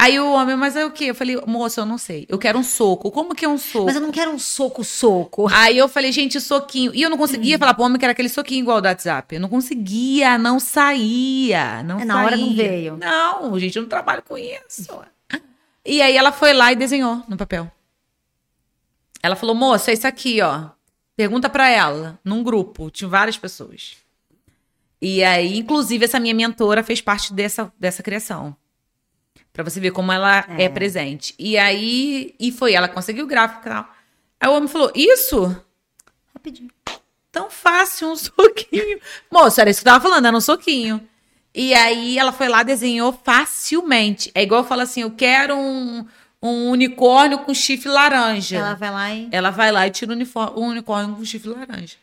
[0.00, 1.06] Aí o homem, mas é o quê?
[1.06, 2.24] Eu falei, moço, eu não sei.
[2.28, 3.10] Eu quero um soco.
[3.10, 3.86] Como que é um soco?
[3.86, 5.48] Mas eu não quero um soco-soco.
[5.52, 6.94] Aí eu falei, gente, soquinho.
[6.94, 7.58] E eu não conseguia Hum.
[7.58, 9.34] falar pro homem que era aquele soquinho igual do WhatsApp.
[9.34, 11.82] Eu não conseguia, não saía.
[11.82, 12.68] Não É, na hora não saía.
[12.68, 12.96] veio.
[12.96, 15.00] Não, gente, eu não trabalho com isso.
[15.84, 17.68] E aí ela foi lá e desenhou no papel.
[19.20, 20.66] Ela falou, moça, é isso aqui, ó.
[21.16, 23.96] Pergunta pra ela, num grupo, tinha várias pessoas.
[25.02, 28.54] E aí, inclusive, essa minha mentora fez parte dessa, dessa criação.
[29.58, 30.66] Pra você ver como ela é.
[30.66, 30.68] É.
[30.68, 31.34] presente.
[31.36, 33.92] E aí, e foi, ela conseguiu o gráfico e tal.
[34.38, 35.64] Aí o homem falou, isso?
[36.32, 36.70] Rapidinho.
[37.32, 39.00] Tão fácil, um soquinho.
[39.28, 41.02] Moça, era isso que eu tava falando, era um soquinho.
[41.52, 44.30] E aí ela foi lá, desenhou facilmente.
[44.32, 46.06] É igual eu falo assim, eu quero um,
[46.40, 48.58] um unicórnio com chifre laranja.
[48.58, 49.28] Ela vai lá e.
[49.32, 51.96] Ela vai lá e tira o um unicórnio com chifre laranja.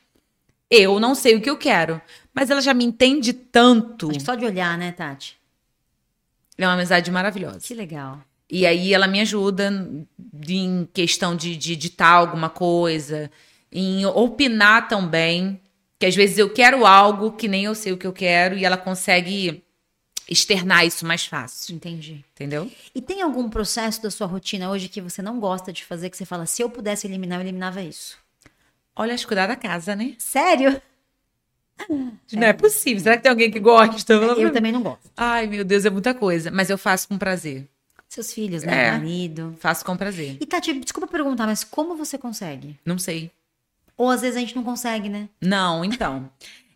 [0.69, 2.01] Eu não sei o que eu quero,
[2.33, 4.09] mas ela já me entende tanto.
[4.09, 5.37] Acho que só de olhar, né, Tati?
[6.57, 7.59] É uma amizade maravilhosa.
[7.59, 8.19] Que legal.
[8.49, 9.71] E aí ela me ajuda
[10.47, 13.29] em questão de, de editar alguma coisa,
[13.71, 15.59] em opinar também.
[15.97, 18.65] Que às vezes eu quero algo que nem eu sei o que eu quero e
[18.65, 19.63] ela consegue
[20.29, 21.75] externar isso mais fácil.
[21.75, 22.23] Entendi.
[22.33, 22.69] Entendeu?
[22.93, 26.17] E tem algum processo da sua rotina hoje que você não gosta de fazer, que
[26.17, 28.17] você fala, se eu pudesse eliminar, eu eliminava isso?
[28.95, 30.15] Olha, acho cuidar da casa, né?
[30.17, 30.81] Sério?
[32.33, 33.03] Não é possível.
[33.03, 34.13] Será que tem alguém que gosta?
[34.13, 35.11] Eu também não gosto.
[35.15, 36.49] Ai, meu Deus, é muita coisa.
[36.51, 37.67] Mas eu faço com prazer.
[38.07, 38.87] Seus filhos, né?
[38.87, 38.91] É.
[38.91, 39.55] Marido.
[39.59, 40.37] Faço com prazer.
[40.39, 42.79] E Tati, desculpa perguntar, mas como você consegue?
[42.85, 43.31] Não sei.
[43.97, 45.27] Ou às vezes a gente não consegue, né?
[45.41, 46.29] Não, então.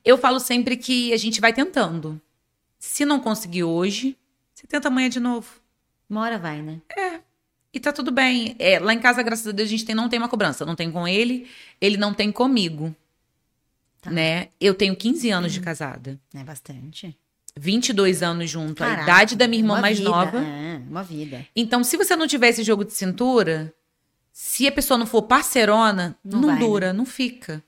[0.04, 2.20] Eu falo sempre que a gente vai tentando.
[2.78, 4.18] Se não conseguir hoje,
[4.54, 5.48] você tenta amanhã de novo.
[6.10, 6.80] Uma hora vai, né?
[7.74, 8.56] E tá tudo bem.
[8.58, 10.66] É, lá em casa, graças a Deus, a gente tem, não tem uma cobrança.
[10.66, 11.48] Não tem com ele,
[11.80, 12.96] ele não tem comigo.
[14.02, 14.10] Tá.
[14.12, 14.48] Né?
[14.60, 16.20] Eu tenho 15 anos de casada.
[16.34, 17.18] É bastante.
[17.58, 18.82] 22 anos junto.
[18.84, 20.38] a Caraca, idade da minha irmã mais vida, nova.
[20.40, 21.46] É, uma vida.
[21.56, 23.74] Então, se você não tiver esse jogo de cintura,
[24.32, 26.66] se a pessoa não for parcerona, Não não, vai, né?
[26.66, 27.62] dura, não fica.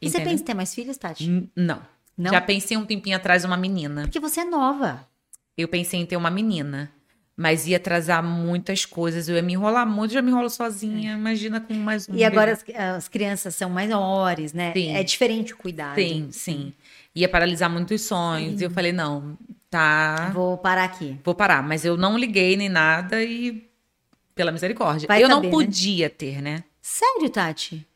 [0.00, 0.30] E você Entendeu?
[0.30, 1.24] pensa em ter mais filhos, Tati?
[1.24, 1.82] N- Não.
[2.16, 2.30] Não?
[2.30, 4.02] Já pensei um tempinho atrás uma menina.
[4.02, 5.08] Porque você é nova.
[5.56, 6.92] Eu pensei em ter uma menina.
[7.40, 9.26] Mas ia atrasar muitas coisas.
[9.26, 11.14] Eu ia me enrolar muito, já me enrolo sozinha.
[11.14, 12.12] Imagina com mais um.
[12.12, 12.18] É.
[12.18, 14.74] E agora as, as crianças são maiores, né?
[14.74, 14.94] Sim.
[14.94, 15.94] É diferente o cuidado.
[15.94, 16.74] Sim, sim.
[17.14, 18.60] Ia paralisar muitos sonhos.
[18.60, 19.38] E eu falei, não,
[19.70, 20.30] tá.
[20.34, 21.18] Vou parar aqui.
[21.24, 21.62] Vou parar.
[21.62, 23.66] Mas eu não liguei nem nada e.
[24.34, 25.08] Pela misericórdia.
[25.08, 25.50] Vai eu saber, né?
[25.50, 26.62] não podia ter, né?
[26.82, 27.86] Sério, Tati?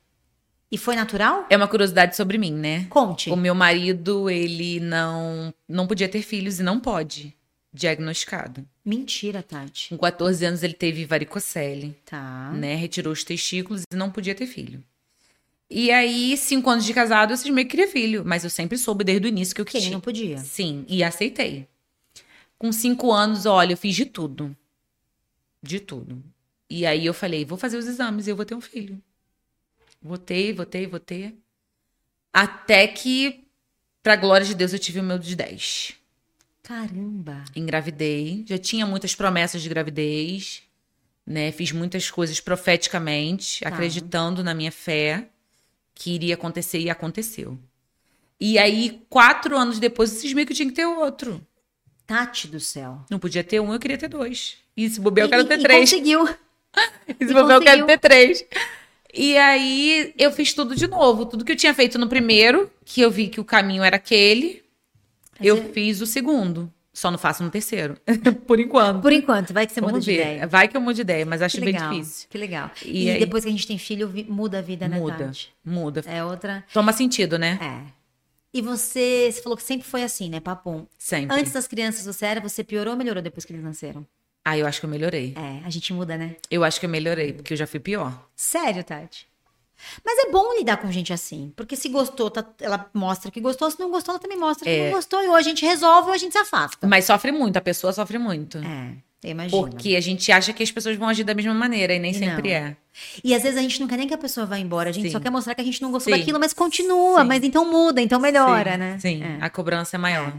[0.72, 1.44] E foi natural?
[1.50, 2.86] É uma curiosidade sobre mim, né?
[2.88, 3.28] Conte.
[3.28, 7.36] O meu marido, ele não, não podia ter filhos e não pode.
[7.70, 8.66] Diagnosticado.
[8.84, 9.88] Mentira, Tati.
[9.88, 11.96] Com 14 anos ele teve varicocele.
[12.04, 12.52] Tá.
[12.52, 12.74] né?
[12.74, 14.82] Retirou os testículos e não podia ter filho.
[15.70, 18.22] E aí, cinco anos de casado, eu cismei que queria filho.
[18.24, 19.90] Mas eu sempre soube desde o início que eu queria.
[19.90, 20.36] não podia?
[20.38, 21.66] Sim, e aceitei.
[22.58, 24.54] Com cinco anos, olha, eu fiz de tudo.
[25.62, 26.22] De tudo.
[26.68, 29.00] E aí eu falei, vou fazer os exames e eu vou ter um filho.
[30.66, 31.34] Ter, vou ter.
[32.32, 33.44] Até que,
[34.02, 35.94] pra glória de Deus, eu tive o meu de 10.
[36.64, 37.44] Caramba.
[37.54, 40.62] Engravidei, já tinha muitas promessas de gravidez,
[41.26, 41.52] né?
[41.52, 43.68] Fiz muitas coisas profeticamente, Tá.
[43.68, 45.28] acreditando na minha fé
[45.94, 47.58] que iria acontecer e aconteceu.
[48.40, 51.40] E aí, quatro anos depois, eu cismei que eu tinha que ter outro.
[52.06, 53.04] Tati do céu.
[53.10, 54.56] Não podia ter um, eu queria ter dois.
[54.76, 55.90] E se bobear, eu quero E- ter e três.
[55.90, 56.24] conseguiu.
[57.20, 58.44] E se e bobear, eu quero ter três.
[59.12, 61.24] E aí, eu fiz tudo de novo.
[61.26, 64.63] Tudo que eu tinha feito no primeiro, que eu vi que o caminho era aquele,
[65.40, 66.72] eu Mas é- fiz o segundo.
[66.92, 67.96] Só não faço no terceiro.
[68.46, 69.02] Por enquanto.
[69.02, 70.20] Por enquanto, vai que você muda Vamos de ver.
[70.20, 70.46] ideia.
[70.46, 71.90] Vai que eu mudo de ideia, mas acho Que bem legal.
[71.90, 72.28] difícil.
[72.30, 72.70] Que legal.
[72.84, 73.18] E E, aí?
[73.18, 75.52] depois que a gente tem filho, muda a vida, né, Muda, Tati?
[75.64, 76.04] muda.
[76.06, 76.64] É outra.
[76.72, 77.58] Toma sentido, né?
[77.60, 77.90] É.
[78.56, 80.86] E você, você falou que sempre foi assim, né, Papum?
[80.96, 81.36] Sempre.
[81.36, 84.06] Antes das crianças você era, você piorou ou melhorou depois que eles nasceram?
[84.44, 85.34] Ah, eu acho que eu melhorei.
[85.36, 86.36] É, a gente muda, né?
[86.48, 88.28] Eu acho que eu melhorei, porque eu já fui pior.
[88.36, 89.26] Sério, Tati?
[90.04, 91.52] Mas é bom lidar com gente assim.
[91.56, 93.70] Porque se gostou, tá- ela mostra que gostou.
[93.70, 94.86] Se não gostou, ela também mostra que É.
[94.90, 95.22] não gostou.
[95.22, 96.86] E ou a gente resolve ou a gente se afasta.
[96.86, 98.58] Mas sofre muito, a pessoa sofre muito.
[98.58, 98.94] É.
[99.28, 99.58] Imagina.
[99.62, 102.14] Porque a gente acha que as pessoas vão agir da mesma maneira e nem E
[102.14, 102.56] sempre não.
[102.56, 102.76] é.
[103.24, 105.06] E às vezes a gente não quer nem que a pessoa vá embora, a gente
[105.06, 105.12] Sim.
[105.12, 106.18] só quer mostrar que a gente não gostou Sim.
[106.20, 107.26] daquilo, mas continua, Sim.
[107.26, 108.98] mas então muda, então melhora, né?
[109.00, 109.38] Sim, É.
[109.40, 110.30] a cobrança é maior.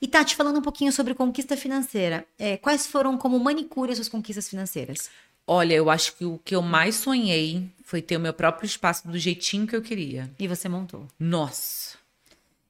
[0.00, 4.08] E Tati, falando um pouquinho sobre conquista financeira, é, quais foram como manicure as suas
[4.08, 5.10] conquistas financeiras?
[5.44, 9.06] Olha, eu acho que o que eu mais sonhei foi ter o meu próprio espaço
[9.06, 10.30] do jeitinho que eu queria.
[10.38, 11.06] E você montou.
[11.20, 11.98] Nossa.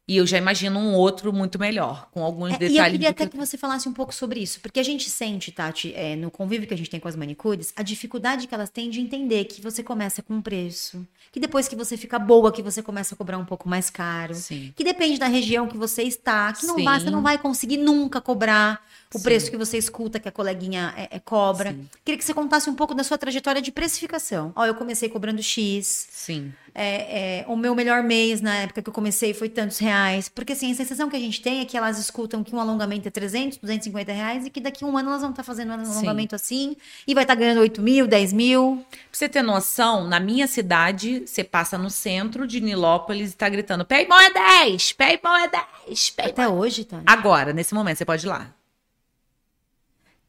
[0.08, 2.92] E eu já imagino um outro muito melhor, com alguns É, e eu detalhes.
[2.94, 5.94] queria até que que você falasse um pouco sobre isso, porque a gente sente, Tati,
[5.94, 8.90] é, no convívio que a gente tem com as manicures, a dificuldade que elas têm
[8.90, 12.62] de entender que você começa com um preço, que depois que você fica boa, que
[12.62, 14.72] você começa a cobrar um pouco mais caro, Sim.
[14.74, 16.84] que depende da região que você está, que não Sim.
[16.84, 18.84] você não vai conseguir nunca cobrar
[19.14, 19.24] o Sim.
[19.24, 21.72] preço que você escuta que a coleguinha é, é, cobra.
[21.72, 21.88] Sim.
[22.04, 24.52] Queria que você contasse um pouco da sua trajetória de precificação.
[24.56, 26.52] Ó, eu comecei cobrando X, Sim.
[26.74, 30.28] é, é, o meu melhor mês na época que eu comecei foi tantos reais.
[30.28, 33.08] Porque assim, a sensação que a gente tem é que elas escutam que um alongamento
[33.08, 35.84] é 300, 250 reais e que daqui a um ano elas vão estar fazendo um
[35.84, 35.92] Sim.
[35.92, 38.84] alongamento assim e vai estar ganhando 8 mil, 10 mil.
[38.90, 43.48] Pra você ter noção, na minha cidade, você passa no centro de Nilópolis e tá
[43.48, 44.92] gritando: Payball é 10!
[44.92, 45.48] Payball é
[45.86, 46.10] 10!
[46.10, 47.02] Payball Até hoje, tá?
[47.06, 48.61] Agora, nesse momento, você pode ir lá.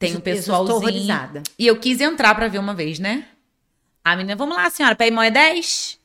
[0.08, 0.78] Tem um eu pessoalzinho.
[0.78, 1.44] Estou horrorizada.
[1.58, 3.26] E eu quis entrar pra ver uma vez, né?
[4.04, 6.00] A menina, vamos lá, senhora, Paymall é 10?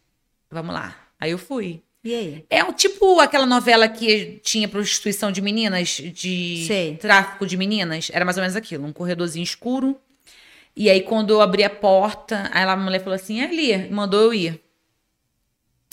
[0.50, 0.96] Vamos lá.
[1.20, 1.82] Aí eu fui.
[2.04, 2.44] E aí?
[2.48, 6.96] É um tipo aquela novela que tinha prostituição de meninas, de Sei.
[6.96, 8.08] tráfico de meninas.
[8.12, 9.98] Era mais ou menos aquilo, um corredorzinho escuro.
[10.76, 14.32] E aí, quando eu abri a porta, aí a mulher falou assim: ali, mandou eu
[14.34, 14.62] ir.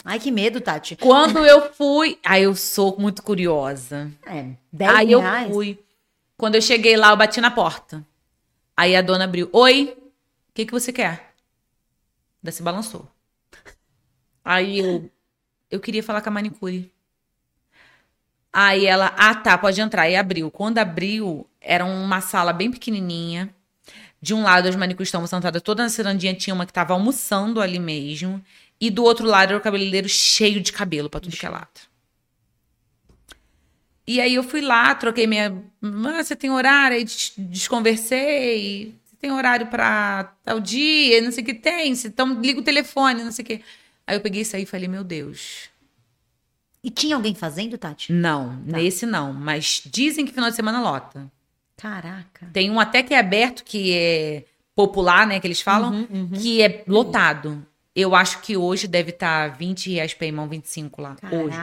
[0.04, 0.96] Ai, que medo, Tati.
[0.96, 4.12] Quando eu fui, aí eu sou muito curiosa.
[4.24, 5.52] É, 10 aí eu reais?
[5.52, 5.80] fui.
[6.38, 8.06] Quando eu cheguei lá, eu bati na porta.
[8.76, 9.98] Aí a dona abriu: Oi,
[10.50, 11.34] o que, que você quer?
[12.44, 13.10] Daí se balançou.
[14.44, 15.10] Aí eu,
[15.72, 16.92] eu queria falar com a manicure.
[18.54, 20.04] Aí ela, ah tá, pode entrar.
[20.04, 20.52] Aí abriu.
[20.52, 23.54] Quando abriu, era uma sala bem pequenininha.
[24.22, 27.62] De um lado, as manicures estavam sentadas toda na cirandinha, tinha uma que estava almoçando
[27.62, 28.44] ali mesmo.
[28.80, 31.85] E do outro lado era o cabeleireiro cheio de cabelo pra tudo que é lado.
[34.08, 35.64] E aí eu fui lá, troquei minha.
[35.82, 36.98] Ah, você tem horário?
[36.98, 38.94] Aí des- desconversei.
[39.04, 41.22] Você tem horário pra tal dia?
[41.22, 41.92] Não sei o que tem.
[41.92, 43.62] Então liga o telefone, não sei o que.
[44.06, 45.70] Aí eu peguei isso aí e falei, meu Deus.
[46.84, 48.14] E tinha alguém fazendo, Tati?
[48.14, 49.34] Não, nesse não.
[49.34, 51.32] Mas dizem que final de semana lota.
[51.76, 52.48] Caraca.
[52.54, 54.46] Tem um até que é aberto, que é
[54.76, 55.40] popular, né?
[55.40, 56.30] Que eles falam, Uhum, uhum.
[56.40, 57.66] que é lotado.
[57.96, 61.16] Eu acho que hoje deve estar 20 reais pé e mão, 25 lá.
[61.32, 61.58] Hoje.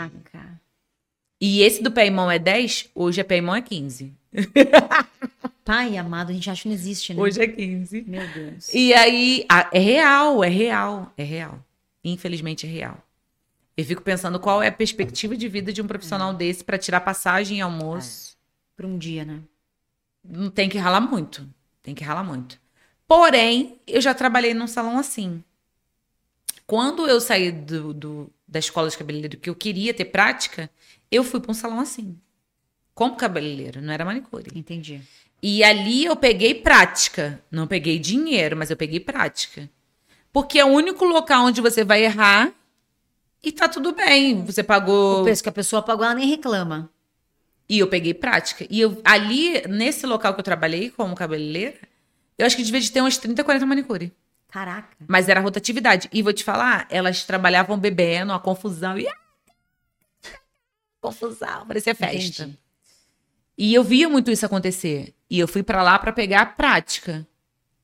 [1.45, 4.13] E esse do pé e mão é 10, hoje a pé e mão é 15.
[5.65, 7.21] Pai amado, a gente acha que não existe, né?
[7.21, 8.03] Hoje é 15.
[8.03, 8.73] Meu Deus.
[8.73, 11.59] E aí, ah, é real, é real, é real.
[12.05, 13.05] Infelizmente é real.
[13.77, 17.01] Eu fico pensando qual é a perspectiva de vida de um profissional desse pra tirar
[17.01, 18.37] passagem e almoço.
[18.77, 19.41] Por um dia, né?
[20.25, 21.45] Não tem que ralar muito.
[21.83, 22.61] Tem que ralar muito.
[23.09, 25.43] Porém, eu já trabalhei num salão assim.
[26.67, 30.71] Quando eu saí do, do- da escola de cabeleireiro, que eu queria ter prática,
[31.13, 32.19] eu fui para um salão assim.
[32.95, 34.51] Como cabeleireiro, não era manicure.
[34.55, 35.01] Entendi.
[35.43, 37.43] E ali eu peguei prática.
[37.51, 39.69] Não peguei dinheiro, mas eu peguei prática.
[40.33, 42.53] Porque é o único local onde você vai errar
[43.43, 44.45] e tá tudo bem.
[44.45, 45.21] Você pagou.
[45.21, 46.91] O preço que a pessoa pagou, ela nem reclama.
[47.69, 48.67] E eu peguei prática.
[48.71, 51.77] E eu, ali, nesse local que eu trabalhei como cabeleireira,
[52.39, 54.13] eu acho que devia de ter uns 30, 40 manicure.
[54.49, 54.97] Caraca.
[55.09, 56.09] Mas era rotatividade.
[56.13, 58.99] E vou te falar, elas trabalhavam bebendo, a confusão.
[58.99, 59.09] E...
[61.03, 62.45] Confusão, parecia festa.
[62.45, 62.59] Entendi.
[63.59, 65.13] E eu via muito isso acontecer.
[65.29, 67.27] E eu fui pra lá pra pegar a prática,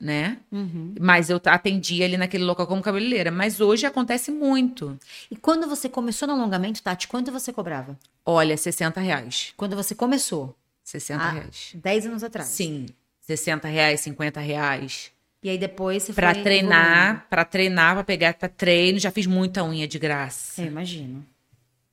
[0.00, 0.38] né?
[0.50, 0.94] Uhum.
[0.98, 3.30] Mas eu atendi ali naquele local como cabeleireira.
[3.30, 4.98] Mas hoje acontece muito.
[5.30, 7.98] E quando você começou no alongamento, Tati, quanto você cobrava?
[8.24, 9.52] Olha, 60 reais.
[9.56, 11.72] Quando você começou, 60 Ah, reais.
[11.74, 12.48] 10 anos atrás.
[12.48, 12.86] Sim.
[13.22, 15.10] 60 reais, 50 reais.
[15.42, 18.98] E aí depois você Pra foi treinar, pra treinar, pra pegar pra treino.
[18.98, 20.60] Já fiz muita unha de graça.
[20.62, 20.68] evoluindo.
[20.68, 21.26] Eu imagino.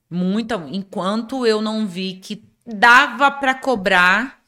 [0.09, 0.55] Muita.
[0.71, 4.41] Enquanto eu não vi que dava pra cobrar,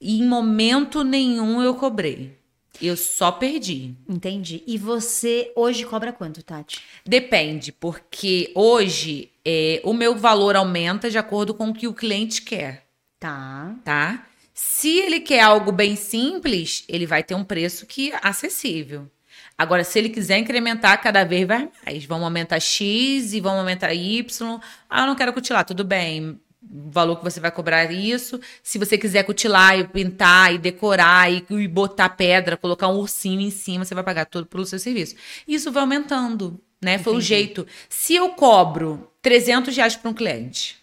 [0.00, 2.36] e em momento nenhum eu cobrei.
[2.80, 3.94] Eu só perdi.
[4.08, 4.62] Entendi.
[4.66, 6.80] E você hoje cobra quanto, Tati?
[7.06, 12.42] Depende, porque hoje é, o meu valor aumenta de acordo com o que o cliente
[12.42, 12.86] quer,
[13.20, 13.76] Tá.
[13.84, 14.26] tá?
[14.52, 19.08] Se ele quer algo bem simples, ele vai ter um preço que é acessível.
[19.62, 22.04] Agora, se ele quiser incrementar, cada vez vai mais.
[22.04, 24.60] Vamos aumentar X e vamos aumentar Y.
[24.90, 26.40] Ah, eu não quero cutilar, tudo bem.
[26.60, 28.40] O valor que você vai cobrar é isso.
[28.62, 33.40] Se você quiser cutilar e pintar e decorar e, e botar pedra, colocar um ursinho
[33.40, 35.14] em cima, você vai pagar tudo pelo seu serviço.
[35.46, 36.98] Isso vai aumentando, né?
[36.98, 37.66] Foi o jeito.
[37.88, 40.76] Se eu cobro 300 reais para um cliente,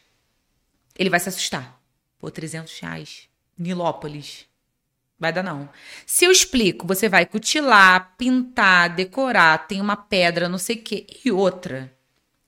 [0.97, 1.79] ele vai se assustar.
[2.17, 3.29] Pô, 300 reais.
[3.57, 4.48] Nilópolis.
[5.19, 5.67] Vai dar não.
[6.05, 11.05] Se eu explico, você vai cutilar, pintar, decorar, tem uma pedra, não sei o quê.
[11.25, 11.91] E outra,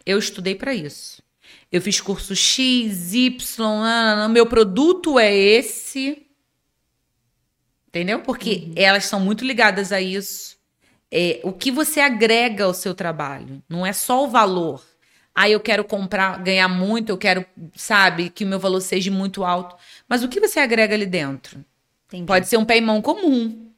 [0.05, 1.21] eu estudei para isso.
[1.69, 6.25] Eu fiz curso X, Y, meu produto é esse.
[7.89, 8.21] Entendeu?
[8.21, 8.73] Porque uhum.
[8.77, 10.57] elas são muito ligadas a isso.
[11.11, 13.61] É, o que você agrega ao seu trabalho.
[13.67, 14.81] Não é só o valor.
[15.35, 17.45] Ah, eu quero comprar, ganhar muito, eu quero,
[17.75, 19.75] sabe, que o meu valor seja muito alto.
[20.07, 21.65] Mas o que você agrega ali dentro?
[22.11, 22.25] Entendi.
[22.25, 23.71] Pode ser um pé mão comum.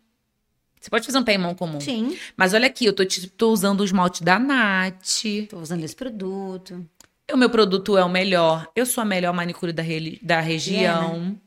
[0.81, 1.79] Você pode fazer um pé mão comum.
[1.79, 2.17] Sim.
[2.35, 3.03] Mas olha aqui, eu tô,
[3.37, 5.23] tô usando o esmalte da Nath.
[5.49, 6.85] Tô usando esse produto.
[7.31, 8.67] O meu produto é o melhor.
[8.75, 11.39] Eu sou a melhor manicure da, re, da região.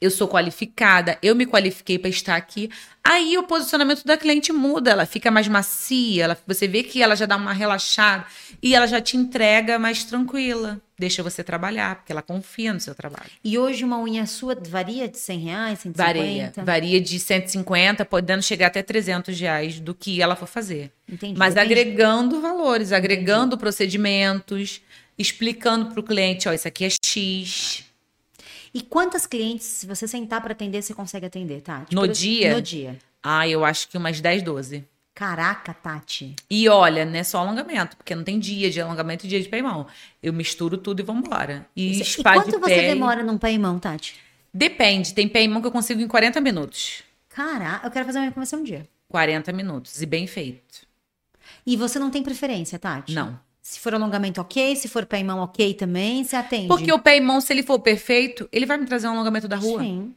[0.00, 2.70] Eu sou qualificada, eu me qualifiquei para estar aqui.
[3.02, 7.16] Aí o posicionamento da cliente muda, ela fica mais macia, ela, você vê que ela
[7.16, 8.26] já dá uma relaxada
[8.62, 10.80] e ela já te entrega mais tranquila.
[10.98, 13.30] Deixa você trabalhar, porque ela confia no seu trabalho.
[13.42, 16.04] E hoje uma unha sua varia de 100 reais, 150?
[16.04, 20.92] Varia, varia de 150, podendo chegar até 300 reais do que ela for fazer.
[21.10, 21.38] Entendi.
[21.38, 21.72] Mas Depende.
[21.72, 23.60] agregando valores, agregando Entendi.
[23.60, 24.82] procedimentos,
[25.16, 27.87] explicando para o cliente, ó, isso aqui é X
[28.72, 31.94] e quantas clientes, se você sentar para atender, você consegue atender, Tati?
[31.94, 32.54] No Por dia?
[32.54, 32.98] No dia.
[33.22, 34.84] Ah, eu acho que umas 10, 12.
[35.14, 36.36] Caraca, Tati.
[36.48, 39.48] E olha, não é só alongamento, porque não tem dia de alongamento e dia de
[39.48, 39.86] peimão.
[40.22, 41.66] Eu misturo tudo e vambora.
[41.74, 42.88] E, e quanto de você pé...
[42.88, 44.14] demora num peimão, Tati?
[44.54, 45.12] Depende.
[45.12, 47.02] Tem peimão que eu consigo em 40 minutos.
[47.28, 48.88] Caraca, eu quero fazer uma começar um dia.
[49.08, 50.86] 40 minutos e bem feito.
[51.66, 53.12] E você não tem preferência, Tati?
[53.12, 53.38] Não.
[53.68, 54.74] Se for alongamento, ok.
[54.76, 56.24] Se for pé e mão, ok também.
[56.24, 56.68] Você atende.
[56.68, 59.46] Porque o pé e mão, se ele for perfeito, ele vai me trazer um alongamento
[59.46, 59.82] da rua.
[59.82, 60.14] Sim.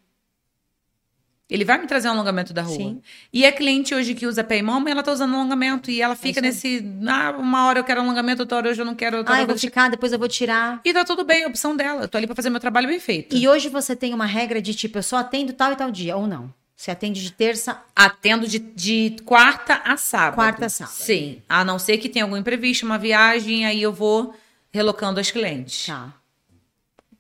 [1.50, 2.78] Ele vai me trazer um alongamento da rua.
[2.78, 3.02] Sim.
[3.34, 5.92] E a cliente hoje que usa pé e mão, ela tá usando alongamento.
[5.92, 6.82] E ela fica é nesse.
[7.06, 9.18] Ah, uma hora eu quero alongamento, outra hora hoje eu não quero.
[9.18, 10.80] Outra ah, eu vou ficar, depois eu vou tirar.
[10.86, 12.04] E tá tudo bem, é a opção dela.
[12.04, 13.36] Eu tô ali pra fazer meu trabalho bem feito.
[13.36, 16.16] E hoje você tem uma regra de tipo, eu só atendo tal e tal dia,
[16.16, 16.54] ou não?
[16.82, 17.80] Você atende de terça?
[17.96, 20.34] Atendo de, de quarta a sábado.
[20.34, 20.96] Quarta a sábado.
[20.96, 21.40] Sim.
[21.48, 24.34] A não ser que tenha algum imprevisto, uma viagem, aí eu vou
[24.72, 25.86] relocando as clientes.
[25.86, 26.12] Tá.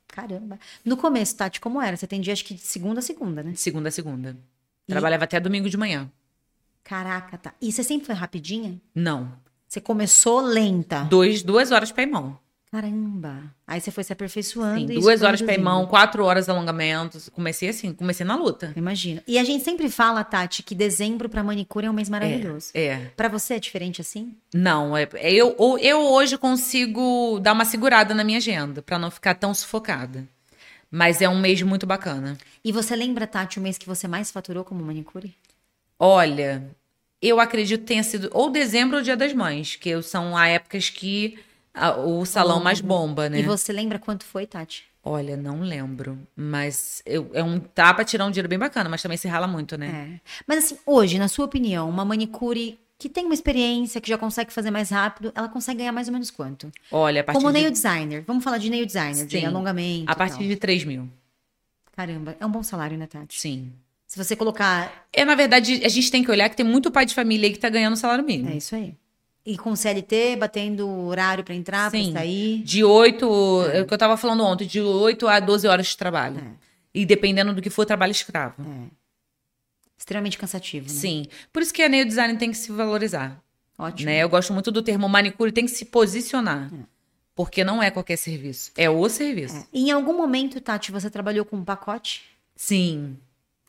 [0.07, 0.59] Caramba.
[0.83, 1.95] No começo, Tati, como era?
[1.95, 3.53] Você atendia acho que de segunda a segunda, né?
[3.55, 4.35] Segunda a segunda.
[4.87, 4.91] E...
[4.93, 6.11] Trabalhava até domingo de manhã.
[6.83, 7.53] Caraca, tá.
[7.61, 8.81] E você sempre foi rapidinha?
[8.95, 9.31] Não.
[9.67, 11.03] Você começou lenta?
[11.03, 12.39] Dois, duas horas para ir mão.
[12.71, 13.53] Caramba!
[13.67, 14.93] Aí você foi se aperfeiçoando.
[14.93, 17.27] Sim, duas horas pé mão, quatro horas de alongamentos.
[17.27, 18.71] Comecei assim, comecei na luta.
[18.77, 19.21] Imagina.
[19.27, 22.71] E a gente sempre fala, Tati, que dezembro para manicure é um mês maravilhoso.
[22.73, 22.85] É.
[22.85, 23.11] é.
[23.17, 24.33] Para você é diferente assim?
[24.53, 29.11] Não, é, é eu, eu hoje consigo dar uma segurada na minha agenda para não
[29.11, 30.25] ficar tão sufocada.
[30.89, 32.37] Mas é um mês muito bacana.
[32.63, 35.35] E você lembra, Tati, o mês que você mais faturou como manicure?
[35.99, 36.63] Olha,
[37.21, 40.89] eu acredito que tenha sido ou dezembro ou Dia das Mães, que são as épocas
[40.89, 41.37] que
[42.05, 43.39] o salão mais bomba, né?
[43.39, 44.85] E você lembra quanto foi, Tati?
[45.03, 46.19] Olha, não lembro.
[46.35, 49.47] Mas eu, é um tá pra tirar um dinheiro bem bacana, mas também se rala
[49.47, 49.87] muito, né?
[50.15, 50.19] É.
[50.47, 54.53] Mas assim, hoje, na sua opinião, uma manicure que tem uma experiência, que já consegue
[54.53, 56.71] fazer mais rápido, ela consegue ganhar mais ou menos quanto?
[56.91, 57.59] Olha, a partir Como de...
[57.59, 58.23] nail designer.
[58.27, 59.25] Vamos falar de nail designer, Sim.
[59.25, 60.11] de alongamento.
[60.11, 61.09] A partir de 3 mil.
[61.95, 63.41] Caramba, é um bom salário, né, Tati?
[63.41, 63.73] Sim.
[64.05, 65.07] Se você colocar.
[65.11, 67.53] É, na verdade, a gente tem que olhar que tem muito pai de família aí
[67.53, 68.49] que tá ganhando salário mínimo.
[68.49, 68.93] É isso aí.
[69.45, 72.61] E com CLT, batendo horário para entrar, para sair?
[72.63, 73.25] De 8,
[73.71, 73.77] é.
[73.77, 76.37] é o que eu tava falando ontem, de 8 a 12 horas de trabalho.
[76.37, 76.51] É.
[76.93, 78.61] E dependendo do que for, trabalho escravo.
[78.61, 78.87] É.
[79.97, 80.93] Extremamente cansativo, né?
[80.93, 81.25] Sim.
[81.51, 83.41] Por isso que a nail design tem que se valorizar.
[83.77, 84.09] Ótimo.
[84.09, 84.19] Né?
[84.19, 86.71] Eu gosto muito do termo manicure, tem que se posicionar.
[86.71, 86.77] É.
[87.33, 89.55] Porque não é qualquer serviço, é o serviço.
[89.55, 89.65] É.
[89.73, 92.23] Em algum momento, Tati, você trabalhou com um pacote?
[92.55, 93.17] Sim.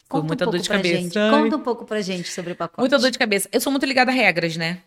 [0.08, 1.00] Conta Foi muita um dor de cabeça.
[1.00, 1.14] Gente.
[1.14, 2.80] Conta um pouco pra gente sobre o pacote.
[2.80, 3.48] Muita dor de cabeça.
[3.50, 4.82] Eu sou muito ligada a regras, né?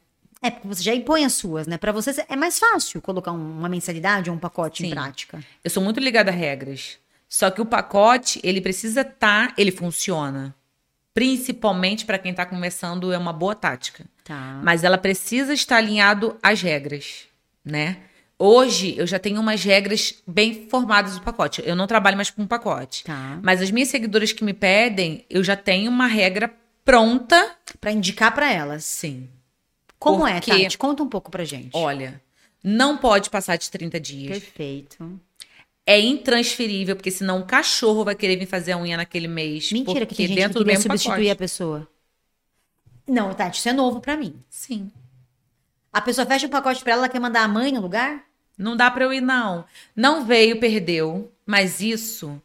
[0.45, 1.75] É, porque você já impõe as suas, né?
[1.75, 4.89] Para você é mais fácil colocar uma mensalidade ou um pacote Sim.
[4.89, 5.43] em prática.
[5.63, 6.99] Eu sou muito ligada a regras.
[7.27, 10.53] Só que o pacote, ele precisa estar, tá, ele funciona.
[11.15, 14.05] Principalmente para quem está começando, é uma boa tática.
[14.23, 14.61] Tá.
[14.63, 17.23] Mas ela precisa estar alinhado às regras,
[17.63, 17.97] né?
[18.37, 21.63] Hoje eu já tenho umas regras bem formadas do pacote.
[21.65, 23.03] Eu não trabalho mais com um pacote.
[23.03, 23.39] Tá.
[23.41, 28.31] Mas as minhas seguidoras que me pedem, eu já tenho uma regra pronta para indicar
[28.35, 28.83] para elas.
[28.83, 29.27] Sim.
[29.99, 30.77] Como é, Porque, é, Tati?
[30.77, 31.71] Conta um pouco pra gente.
[31.73, 32.21] Olha,
[32.63, 34.39] não pode passar de 30 dias.
[34.39, 35.19] Perfeito.
[35.85, 39.71] É intransferível, porque senão o cachorro vai querer vir fazer a unha naquele mês.
[39.71, 41.29] Mentira, que tem gente dentro que queria substituir pacote.
[41.29, 41.87] a pessoa.
[43.07, 44.35] Não, Tati, isso é novo para mim.
[44.49, 44.91] Sim.
[45.93, 48.25] A pessoa fecha o pacote para ela, ela quer mandar a mãe no lugar?
[48.57, 49.65] Não dá para eu ir, não.
[49.95, 51.31] Não veio, perdeu.
[51.45, 52.41] Mas isso,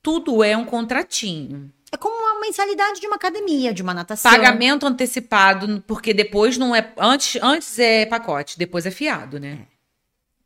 [0.00, 1.72] tudo é um contratinho.
[1.94, 4.28] É como uma mensalidade de uma academia, de uma natação.
[4.28, 6.92] Pagamento antecipado, porque depois não é.
[6.98, 9.60] Antes, antes é pacote, depois é fiado, né?
[9.62, 9.66] É.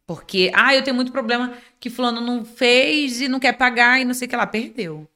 [0.06, 4.04] Porque, ah, eu tenho muito problema que fulano não fez e não quer pagar e
[4.04, 5.08] não sei o que lá, perdeu.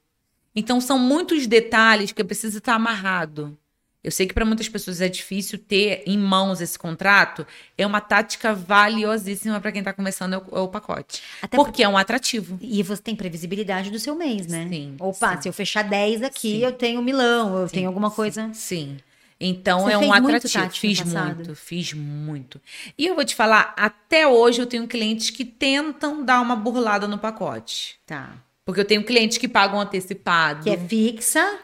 [0.55, 3.55] Então são muitos detalhes que precisa estar amarrado.
[4.03, 7.47] Eu sei que para muitas pessoas é difícil ter em mãos esse contrato.
[7.77, 11.23] É uma tática valiosíssima para quem está começando é o, é o pacote.
[11.41, 12.59] Até porque, é um atrativo.
[12.61, 14.67] E você tem previsibilidade do seu mês, né?
[14.67, 15.43] Sim, Opa, sim.
[15.43, 16.65] se eu fechar 10 aqui, Sim.
[16.65, 18.49] eu tenho Milão, eu Sim, tenho alguma coisa.
[18.53, 18.97] Sim.
[19.39, 20.69] Então Você é um atrativo.
[20.71, 22.61] Fiz muito, fiz muito.
[22.97, 27.07] E eu vou te falar, até hoje eu tenho clientes que tentam dar uma burlada
[27.07, 27.97] no pacote.
[28.05, 28.33] Tá.
[28.65, 30.63] Porque eu tenho clientes que pagam antecipado.
[30.63, 31.59] Que é fixa.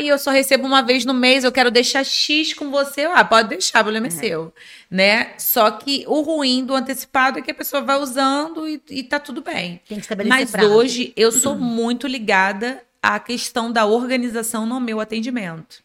[0.00, 3.02] E eu só recebo uma vez no mês, eu quero deixar X com você.
[3.04, 4.52] Ah, pode deixar, o problema é, seu.
[4.90, 5.32] Né?
[5.38, 9.18] Só que o ruim do antecipado é que a pessoa vai usando e, e tá
[9.18, 9.80] tudo bem.
[9.88, 10.68] Tem que estabelecer Mas prazo.
[10.72, 15.82] hoje eu sou muito ligada à questão da organização no meu atendimento.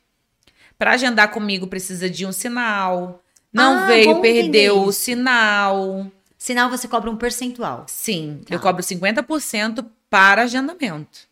[0.78, 3.22] Para agendar comigo precisa de um sinal.
[3.54, 6.12] Não Ah, veio, bom entender perdeu o sinal.
[6.38, 7.86] Sinal você cobra um percentual.
[7.88, 8.54] Sim, Tá.
[8.54, 11.27] eu cobro 50% para agendamento.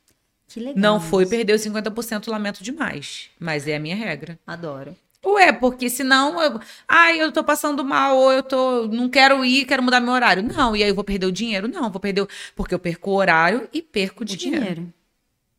[0.55, 0.75] Que legal.
[0.77, 1.31] Não foi, isso.
[1.31, 3.29] perdeu 50%, lamento demais.
[3.37, 4.39] Mas é a minha regra.
[4.47, 4.95] Adoro.
[5.25, 6.57] Ué, porque senão eu.
[6.87, 8.87] Ai, eu tô passando mal, ou eu tô.
[8.87, 10.41] Não quero ir, quero mudar meu horário.
[10.41, 11.67] Não, e aí eu vou perder o dinheiro?
[11.67, 12.21] Não, vou perder.
[12.21, 14.61] o- Porque eu perco o horário e perco o dinheiro.
[14.63, 14.93] dinheiro.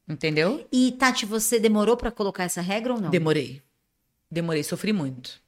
[0.08, 0.66] Entendeu?
[0.72, 3.10] E, Tati, você demorou pra colocar essa regra ou não?
[3.10, 3.60] Demorei.
[4.30, 5.42] Demorei, sofri muito.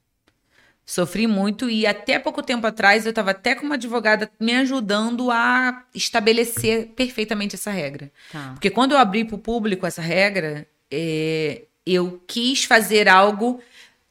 [0.91, 5.31] Sofri muito e até pouco tempo atrás eu tava até com uma advogada me ajudando
[5.31, 8.11] a estabelecer perfeitamente essa regra.
[8.33, 8.53] Tá.
[8.55, 13.61] Porque quando eu abri para o público essa regra, é, eu quis fazer algo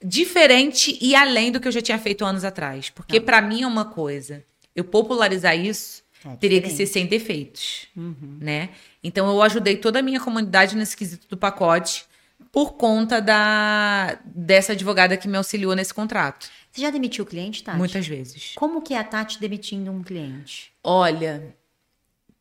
[0.04, 2.92] diferente e além do que eu já tinha feito anos atrás.
[2.92, 3.26] Porque Tá.
[3.26, 4.44] para mim é uma coisa.
[4.76, 8.38] Eu popularizar isso É teria que ser sem defeitos, Uhum.
[8.40, 8.70] né?
[9.04, 12.06] Então eu ajudei toda a minha comunidade nesse quesito do pacote
[12.52, 16.48] por conta da dessa advogada que me auxiliou nesse contrato,
[16.78, 17.76] Você já demitiu o cliente, Tati?
[17.76, 18.52] muitas vezes.
[18.56, 20.72] Como que é a Tati demitindo um cliente?
[20.84, 21.56] Olha,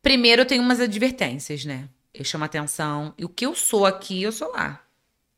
[0.03, 1.89] primeiro eu tenho umas advertências, né?
[2.13, 3.15] Eu chamo atenção.
[3.17, 4.85] E o que eu sou aqui, eu sou lá.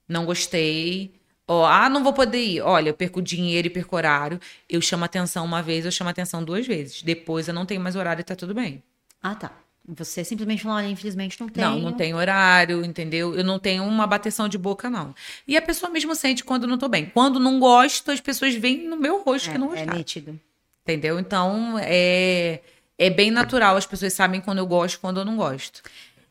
[0.08, 1.14] Não gostei.
[1.46, 2.60] Ó, ah, não vou poder ir.
[2.60, 4.40] Olha, eu perco dinheiro e perco horário.
[4.68, 7.00] Eu chamo atenção uma vez, eu chamo atenção duas vezes.
[7.00, 8.82] Depois eu não tenho mais horário e tá tudo bem.
[9.22, 9.52] Ah, tá.
[9.96, 11.64] Você simplesmente falou, olha, infelizmente não tem.
[11.64, 13.34] Não, não tem horário, entendeu?
[13.34, 15.14] Eu não tenho uma bateção de boca, não.
[15.46, 17.06] E a pessoa mesmo sente quando não tô bem.
[17.06, 19.98] Quando não gosto, as pessoas veem no meu rosto que não É, é gostaram.
[19.98, 20.40] nítido.
[20.82, 21.18] Entendeu?
[21.18, 22.60] Então, é,
[22.98, 23.76] é bem natural.
[23.76, 25.82] As pessoas sabem quando eu gosto e quando eu não gosto.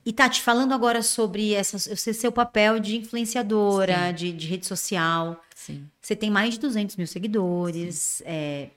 [0.05, 5.83] E Tati, falando agora sobre essa, seu papel de influenciadora, de, de rede social, Sim.
[6.01, 8.69] você tem mais de 200 mil seguidores, é,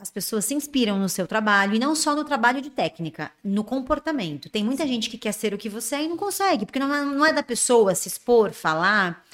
[0.00, 3.64] as pessoas se inspiram no seu trabalho, e não só no trabalho de técnica, no
[3.64, 4.48] comportamento.
[4.48, 6.94] Tem muita gente que quer ser o que você é e não consegue, porque não
[6.94, 9.24] é, não é da pessoa se expor, falar.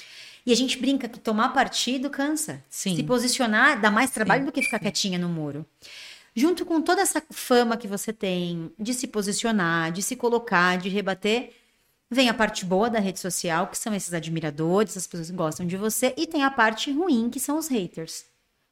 [0.45, 2.63] E a gente brinca que tomar partido cansa.
[2.69, 2.95] Sim.
[2.95, 5.65] Se posicionar dá mais trabalho do que ficar quietinha no muro.
[6.35, 10.89] Junto com toda essa fama que você tem de se posicionar, de se colocar, de
[10.89, 11.51] rebater,
[12.11, 15.65] vem a parte boa da rede social, que são esses admiradores, as pessoas que gostam
[15.65, 18.25] de você, e tem a parte ruim, que são os haters.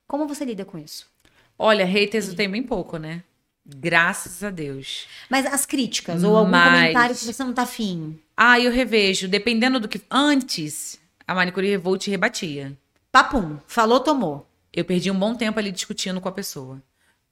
[0.05, 1.12] Como você lida com isso?
[1.57, 3.23] Olha, haters eu tenho bem pouco, né?
[3.65, 5.07] Graças a Deus.
[5.29, 8.19] Mas as críticas, ou algum Mas- comentário que você não tá afim.
[8.35, 9.27] Ah, eu revejo.
[9.27, 10.01] Dependendo do que.
[10.11, 12.77] Antes, a Manicure Revolt rebatia.
[13.11, 14.47] Papum, falou, tomou.
[14.73, 16.81] Eu perdi um bom tempo ali discutindo com a pessoa.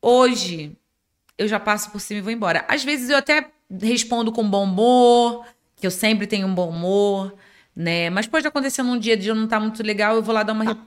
[0.01, 0.77] Hoje,
[1.37, 2.63] eu já passo por cima e vou embora.
[2.67, 3.49] Às vezes eu até
[3.81, 5.45] respondo com bom humor,
[5.75, 7.33] que eu sempre tenho um bom humor,
[7.75, 8.09] né?
[8.09, 10.53] Mas pode acontecer num dia de eu não estar muito legal, eu vou lá dar
[10.53, 10.63] uma.
[10.63, 10.79] re-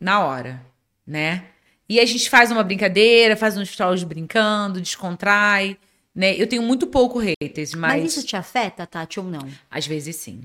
[0.00, 0.60] Na hora,
[1.06, 1.44] né?
[1.90, 5.76] E a gente faz uma brincadeira, faz uns stories brincando, descontrai,
[6.14, 6.40] né?
[6.40, 9.44] Eu tenho muito pouco haters, Mas, mas, isso te afeta, Tati, ou não?
[9.68, 10.42] às vezes sim.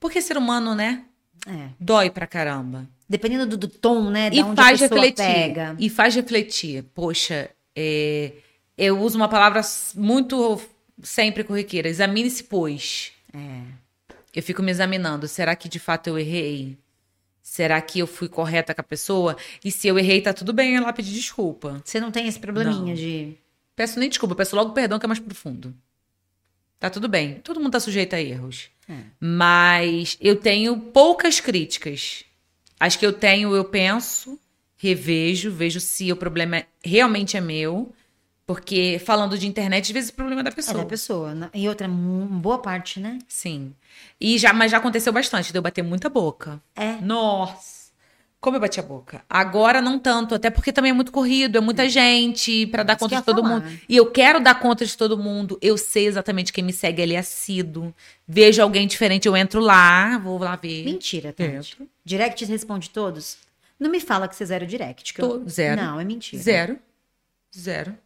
[0.00, 1.04] Porque ser humano, né?
[1.46, 1.68] É.
[1.78, 2.88] Dói pra caramba.
[3.06, 4.30] Dependendo do, do tom, né?
[4.32, 5.16] E faz refletir.
[5.16, 5.76] pega.
[5.78, 6.82] E faz refletir.
[6.94, 8.32] Poxa, é,
[8.78, 9.60] eu uso uma palavra
[9.94, 10.58] muito
[11.02, 11.90] sempre corriqueira.
[11.90, 13.12] Examine-se, pois.
[13.34, 13.60] É.
[14.34, 15.28] Eu fico me examinando.
[15.28, 16.78] Será que de fato eu errei?
[17.42, 19.36] Será que eu fui correta com a pessoa?
[19.64, 21.80] E se eu errei, tá tudo bem lá pedir desculpa.
[21.84, 22.94] Você não tem esse probleminha Não.
[22.94, 23.36] de.
[23.74, 25.74] Peço nem desculpa, peço logo perdão que é mais profundo.
[26.78, 27.34] Tá tudo bem.
[27.40, 28.70] Todo mundo tá sujeito a erros.
[28.88, 29.02] É.
[29.18, 32.24] Mas eu tenho poucas críticas.
[32.78, 34.38] As que eu tenho, eu penso,
[34.76, 37.92] revejo, vejo se o problema realmente é meu.
[38.54, 40.78] Porque falando de internet, às vezes o problema é da É pessoa.
[40.78, 41.34] da pessoa.
[41.34, 41.50] né?
[41.54, 43.18] E outra, boa parte, né?
[43.28, 43.72] Sim.
[44.20, 46.60] E já, mas já aconteceu bastante de eu bater muita boca.
[46.74, 46.96] É.
[47.00, 47.78] Nossa!
[48.40, 49.22] Como eu bati a boca.
[49.30, 53.00] Agora não tanto, até porque também é muito corrido, é muita gente pra dar Isso
[53.04, 53.60] conta de todo falar.
[53.60, 53.78] mundo.
[53.88, 55.56] E eu quero dar conta de todo mundo.
[55.62, 57.94] Eu sei exatamente quem me segue, ele é assíduo.
[58.26, 60.84] Vejo alguém diferente, eu entro lá, vou lá ver.
[60.86, 61.50] Mentira, Tati.
[61.54, 61.86] Entro.
[62.04, 63.36] Direct responde todos?
[63.78, 65.14] Não me fala que você zero direct.
[65.14, 65.80] que eu- zero.
[65.80, 66.42] Não, é mentira.
[66.42, 66.78] Zero.
[67.56, 67.96] Zero.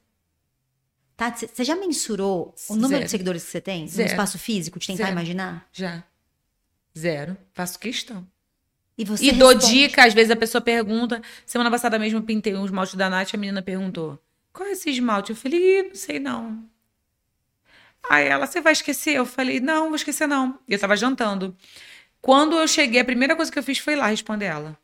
[1.16, 3.04] Tati, você- já mensurou o número Zero.
[3.04, 4.08] de seguidores que você tem Zero.
[4.08, 5.12] no espaço físico, de tentar Zero.
[5.12, 5.68] imaginar?
[5.72, 6.02] Já.
[6.96, 7.36] Zero.
[7.52, 8.26] Faço questão.
[8.96, 11.20] E você E dou dica, às vezes a pessoa pergunta.
[11.46, 14.18] Semana passada mesmo eu pintei um esmalte da Nath, a menina perguntou:
[14.52, 15.30] qual é esse esmalte?
[15.30, 16.64] Eu falei, "Ih, não sei não.
[18.08, 19.14] Aí ela, você vai esquecer?
[19.14, 20.58] Eu falei, não, vou esquecer não.
[20.68, 21.56] E eu tava jantando.
[22.20, 24.78] Quando eu cheguei, a primeira coisa que eu fiz foi ir lá responder ela.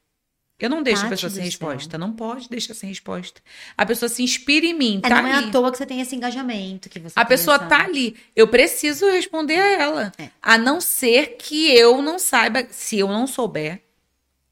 [0.60, 1.96] Eu não deixo a Tati pessoa sem resposta.
[1.98, 3.40] Não pode deixar sem resposta.
[3.76, 5.48] A pessoa se inspira em mim, É, tá não é ali.
[5.48, 8.16] à toa que você tem esse engajamento que você A pessoa essa- tá ali.
[8.36, 10.12] Eu preciso responder a ela.
[10.18, 10.28] É.
[10.42, 12.66] A não ser que eu não saiba.
[12.70, 13.82] Se eu não souber,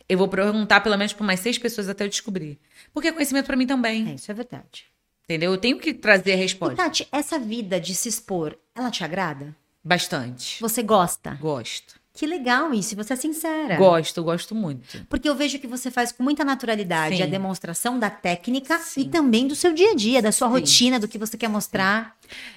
[0.09, 2.59] eu vou perguntar pelo menos para umas seis pessoas até eu descobrir.
[2.95, 4.09] Porque é conhecimento para mim também.
[4.11, 4.87] É, isso é verdade.
[5.25, 5.53] Entendeu?
[5.53, 6.77] Eu tenho que trazer a E resposta.
[6.77, 9.55] Tati, essa vida de se expor, ela te agrada?
[9.85, 10.59] Bastante.
[10.61, 11.35] Você gosta?
[11.41, 11.95] Gosto.
[12.19, 13.77] Que legal isso, você é sincera.
[13.77, 15.07] Gosto, gosto muito.
[15.09, 17.23] Porque eu vejo que você faz com muita naturalidade Sim.
[17.23, 19.03] a demonstração da técnica Sim.
[19.03, 20.55] e também do seu dia a dia, da sua Sim.
[20.55, 22.17] rotina, do que você quer mostrar.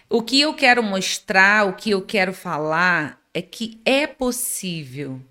[0.10, 5.22] O que eu quero mostrar, o que eu quero falar é que é possível.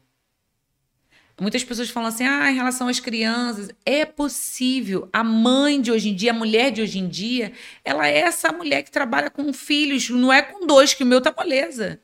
[1.41, 5.09] Muitas pessoas falam assim, ah, em relação às crianças, é possível.
[5.13, 7.51] A mãe de hoje em dia, a mulher de hoje em dia,
[7.85, 11.21] ela é essa mulher que trabalha com filhos, não é com dois, que o meu
[11.21, 12.01] tá moleza.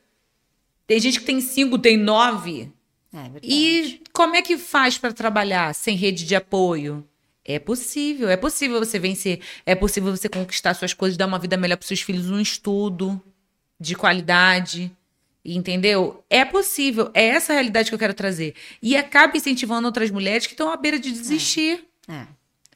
[0.87, 2.71] Tem gente que tem cinco, tem nove.
[3.13, 3.29] É.
[3.43, 7.05] E como é que faz para trabalhar sem rede de apoio?
[7.43, 11.55] É possível, é possível você vencer, é possível você conquistar suas coisas, dar uma vida
[11.55, 13.21] melhor para seus filhos, um estudo
[13.79, 14.91] de qualidade,
[15.45, 16.23] entendeu?
[16.29, 18.53] É possível, é essa a realidade que eu quero trazer.
[18.81, 21.85] E acaba incentivando outras mulheres que estão à beira de desistir.
[22.07, 22.27] É.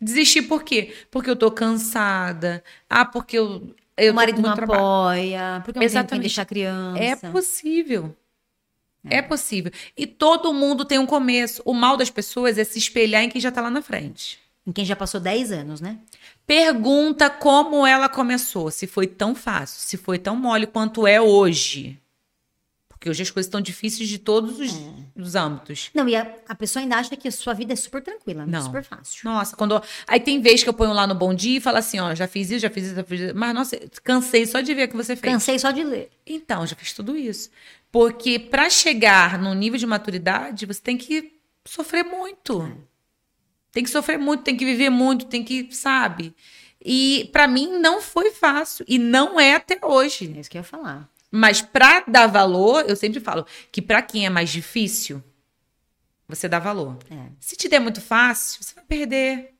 [0.01, 0.95] Desistir por quê?
[1.11, 2.63] Porque eu tô cansada.
[2.89, 3.75] Ah, porque eu
[4.05, 4.79] eu o marido não trabalho.
[4.79, 7.01] apoia, porque não tem quem deixar criança.
[7.01, 8.15] É possível.
[9.03, 9.21] É.
[9.21, 9.71] possível.
[9.97, 11.61] E todo mundo tem um começo.
[11.65, 14.39] O mal das pessoas é se espelhar em quem já tá lá na frente.
[14.65, 15.97] Em quem já passou 10 anos, né?
[16.45, 18.69] Pergunta como ela começou.
[18.69, 21.99] Se foi tão fácil, se foi tão mole quanto é hoje.
[23.01, 24.71] Porque hoje as coisas estão difíceis de todos os,
[25.15, 25.89] os âmbitos.
[25.91, 28.61] Não, e a, a pessoa ainda acha que a sua vida é super tranquila, Não.
[28.61, 29.21] super fácil.
[29.27, 29.81] Nossa, quando.
[30.05, 32.27] Aí tem vez que eu ponho lá no Bom Dia e falo assim: ó, já
[32.27, 33.35] fiz isso, já fiz isso, já fiz isso.
[33.35, 35.33] Mas, nossa, cansei só de ver o que você fez.
[35.33, 36.11] Cansei só de ler.
[36.27, 37.49] Então, já fiz tudo isso.
[37.91, 41.33] Porque para chegar num nível de maturidade, você tem que
[41.65, 42.71] sofrer muito.
[43.71, 46.35] Tem que sofrer muito, tem que viver muito, tem que, sabe?
[46.79, 50.31] E para mim não foi fácil e não é até hoje.
[50.37, 51.10] É isso que eu ia falar.
[51.31, 55.23] Mas para dar valor, eu sempre falo que para quem é mais difícil,
[56.27, 56.97] você dá valor.
[57.09, 57.29] É.
[57.39, 59.53] Se te der muito fácil, você vai perder.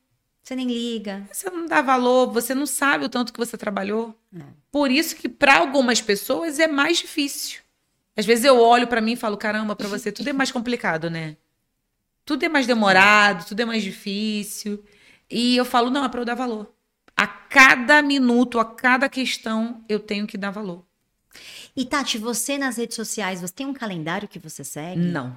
[0.43, 1.25] Você nem liga.
[1.31, 4.13] Você não dá valor, você não sabe o tanto que você trabalhou.
[4.35, 4.41] É.
[4.69, 7.61] Por isso que para algumas pessoas é mais difícil.
[8.17, 11.09] Às vezes eu olho para mim e falo, caramba, para você tudo é mais complicado,
[11.09, 11.37] né?
[12.25, 14.83] Tudo é mais demorado, tudo é mais difícil.
[15.29, 16.73] E eu falo, não, é para eu dar valor.
[17.15, 20.85] A cada minuto, a cada questão, eu tenho que dar valor.
[21.75, 24.99] E Tati, você nas redes sociais, você tem um calendário que você segue?
[24.99, 25.35] Não.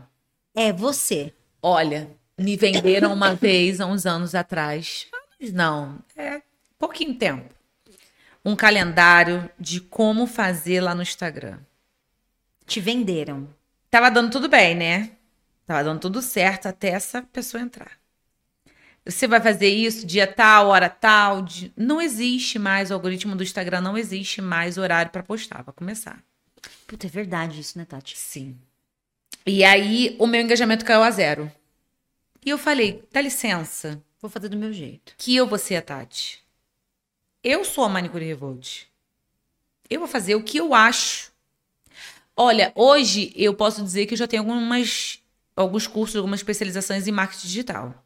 [0.54, 1.32] É você.
[1.62, 5.06] Olha, me venderam uma vez, há uns anos atrás.
[5.52, 6.42] Não, é
[6.78, 7.54] pouquinho tempo.
[8.44, 11.58] Um calendário de como fazer lá no Instagram.
[12.66, 13.48] Te venderam.
[13.90, 15.12] Tava dando tudo bem, né?
[15.66, 17.92] Tava dando tudo certo até essa pessoa entrar.
[19.06, 21.43] Você vai fazer isso dia tal, hora tal.
[21.43, 25.72] de- Não existe mais, o algoritmo do Instagram não existe mais horário para postar, para
[25.72, 26.22] começar.
[26.86, 28.16] Puta, é verdade isso, né, Tati?
[28.18, 28.56] Sim.
[29.47, 31.52] E aí o meu engajamento caiu a zero.
[32.44, 35.14] E eu falei, dá licença, Vou fazer do meu jeito.
[35.18, 36.43] que eu vou ser a Tati.
[37.43, 38.85] Eu sou a Manicure Revolt.
[39.90, 41.31] Eu vou fazer o que eu acho.
[42.35, 45.22] Olha, hoje eu posso dizer que eu já tenho algumas,
[45.55, 48.03] alguns cursos, algumas especializações em marketing digital.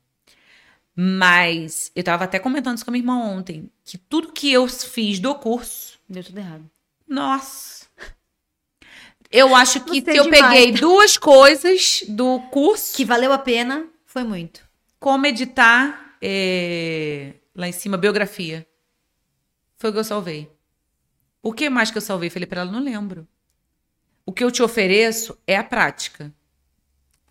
[1.00, 4.66] Mas eu estava até comentando isso com a minha irmã ontem, que tudo que eu
[4.66, 6.68] fiz do curso, Deu tudo errado.
[7.06, 7.86] nossa.
[9.30, 10.54] Eu acho que Você se eu é demais.
[10.54, 14.66] peguei duas coisas do curso, Que valeu a pena, foi muito.
[14.98, 18.66] como editar é, lá em cima, biografia.
[19.76, 20.50] Foi o que eu salvei.
[21.42, 22.30] O que mais que eu salvei?
[22.30, 23.28] Falei pra ela, não lembro.
[24.26, 26.32] O que eu te ofereço é a prática.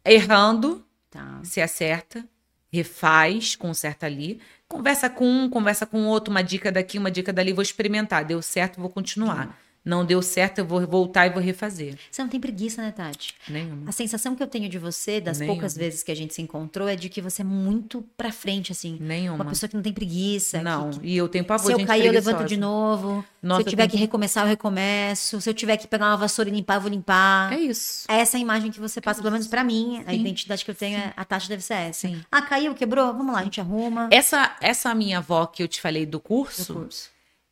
[0.06, 1.42] Errando, Tá.
[1.44, 2.26] se acerta,
[2.72, 7.54] refaz, conserta ali, conversa com um, conversa com outro, uma dica daqui, uma dica dali,
[7.54, 8.26] vou experimentar.
[8.26, 9.58] Deu certo, vou continuar.
[9.88, 11.98] Não deu certo, eu vou voltar e vou refazer.
[12.12, 13.34] Você não tem preguiça, né, Tati?
[13.48, 13.90] Nenhuma.
[13.90, 15.56] A sensação que eu tenho de você, das Nenhuma.
[15.56, 18.72] poucas vezes que a gente se encontrou, é de que você é muito pra frente,
[18.72, 18.98] assim.
[19.00, 19.44] Nenhuma.
[19.44, 20.58] Uma pessoa que não tem preguiça.
[20.58, 23.24] que- Não, que- e eu tenho pavor se eu cair, eu levanto de novo.
[23.42, 25.40] Nossa, se eu eu tiver tenho- que recomeçar, eu recomeço.
[25.40, 27.54] Se eu tiver que pegar uma vassoura e limpar, eu vou limpar.
[27.54, 28.06] É isso.
[28.10, 30.04] É essa a imagem que você passa, pelo menos pra mim.
[30.06, 30.20] A Sim.
[30.20, 32.08] identidade que eu tenho, é- a Tati deve ser essa.
[32.10, 32.22] Sim.
[32.30, 33.14] Ah, caiu, quebrou?
[33.14, 34.10] Vamos lá, a gente arruma.
[34.12, 37.10] Essa, essa minha avó que eu te falei do do curso, curso.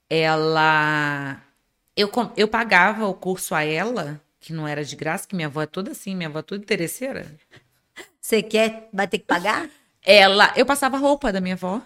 [0.09, 1.39] ela.
[1.95, 5.61] Eu, eu pagava o curso a ela, que não era de graça, que minha avó
[5.61, 7.25] é toda assim, minha avó é toda interesseira.
[8.19, 9.69] Você quer, vai ter que pagar?
[10.03, 11.81] Ela, eu passava roupa da minha avó,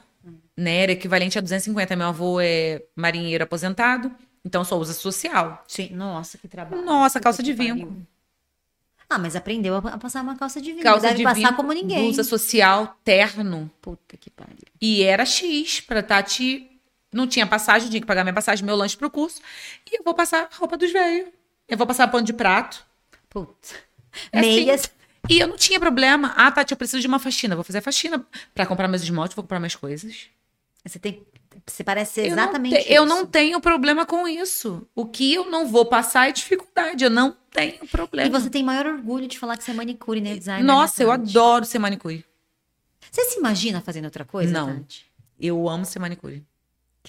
[0.57, 0.83] né?
[0.83, 1.95] Era equivalente a 250.
[1.95, 4.11] Meu avô é marinheiro aposentado,
[4.43, 5.63] então só usa social.
[5.67, 5.89] Sim.
[5.93, 6.83] Nossa, que trabalho.
[6.83, 7.95] Nossa, calça de vinco.
[9.09, 10.83] Ah, mas aprendeu a passar uma calça de vinho.
[10.83, 12.03] Calça Deve de passar vinco, como ninguém.
[12.03, 13.69] blusa social, terno.
[13.81, 14.55] Puta que pariu.
[14.79, 16.68] E era X pra Tati.
[17.11, 19.41] Não tinha passagem, tinha que pagar minha passagem, meu lanche pro curso.
[19.91, 21.29] E eu vou passar roupa dos velhos.
[21.67, 22.85] Eu vou passar pano de prato.
[23.29, 23.69] Puta.
[24.31, 24.49] É assim.
[24.65, 24.91] Meias.
[25.29, 26.33] E eu não tinha problema.
[26.35, 27.55] Ah, Tati, eu preciso de uma faxina.
[27.55, 30.27] Vou fazer a faxina pra comprar meus esmaltes, vou comprar minhas coisas.
[30.85, 31.25] Você tem.
[31.67, 34.87] Você parece ser Eu não exatamente te- Eu não tenho problema com isso.
[34.95, 37.03] O que eu não vou passar é dificuldade.
[37.03, 38.27] Eu não tenho problema.
[38.27, 40.35] E você tem maior orgulho de falar que você é manicure, né?
[40.35, 40.63] Designer.
[40.63, 42.25] Nossa, eu né, adoro ser manicure.
[43.11, 44.51] Você se imagina fazendo outra coisa?
[44.53, 44.85] Não.
[45.39, 46.43] Eu amo ser manicure.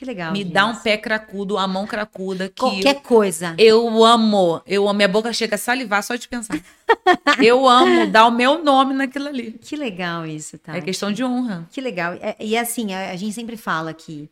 [0.00, 0.32] Que legal.
[0.32, 0.50] Me isso.
[0.50, 2.48] dá um pé cracudo, a mão cracuda.
[2.48, 3.54] Que Qualquer coisa.
[3.58, 4.96] Eu amo, eu amo.
[4.96, 6.58] Minha boca chega a salivar só de pensar.
[7.38, 9.52] eu amo dar o meu nome naquilo ali.
[9.60, 10.74] Que legal isso, tá?
[10.74, 11.68] É questão de honra.
[11.70, 12.14] Que legal.
[12.14, 14.30] É- E assim, a, a gente sempre fala que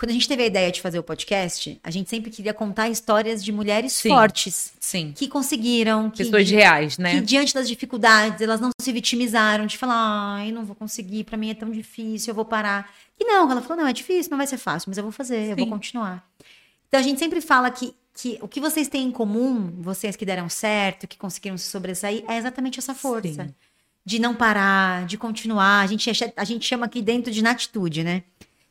[0.00, 2.88] quando a gente teve a ideia de fazer o podcast, a gente sempre queria contar
[2.88, 4.08] histórias de mulheres Sim.
[4.08, 5.12] fortes Sim.
[5.14, 7.20] que conseguiram, que, Pessoas reais, que né?
[7.20, 11.50] diante das dificuldades elas não se vitimizaram de falar, ai, não vou conseguir, pra mim
[11.50, 12.90] é tão difícil, eu vou parar.
[13.18, 15.50] E não, ela falou, não, é difícil, não vai ser fácil, mas eu vou fazer,
[15.50, 15.70] eu vou Sim.
[15.70, 16.26] continuar.
[16.88, 20.24] Então a gente sempre fala que, que o que vocês têm em comum, vocês que
[20.24, 23.44] deram certo, que conseguiram se sobressair, é exatamente essa força.
[23.44, 23.54] Sim.
[24.02, 25.82] De não parar, de continuar.
[25.82, 28.22] A gente, a gente chama aqui dentro de natitude, né?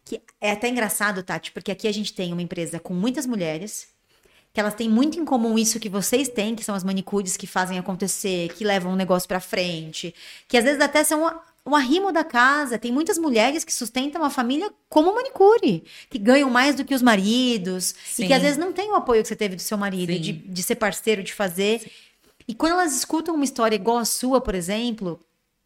[0.10, 3.90] Que é até engraçado, Tati, porque aqui a gente tem uma empresa com muitas mulheres,
[4.52, 7.46] que elas têm muito em comum isso que vocês têm, que são as manicures que
[7.46, 10.16] fazem acontecer, que levam o negócio pra frente,
[10.48, 11.32] que às vezes até são
[11.64, 12.80] um arrimo da casa.
[12.80, 17.04] Tem muitas mulheres que sustentam a família como manicure, que ganham mais do que os
[17.04, 18.28] maridos, e Sim.
[18.28, 20.22] que às vezes não tem o apoio que você teve do seu marido, Sim.
[20.22, 21.88] de, de ser parceiro, de fazer.
[22.48, 25.20] E quando elas escutam uma história igual a sua, por exemplo,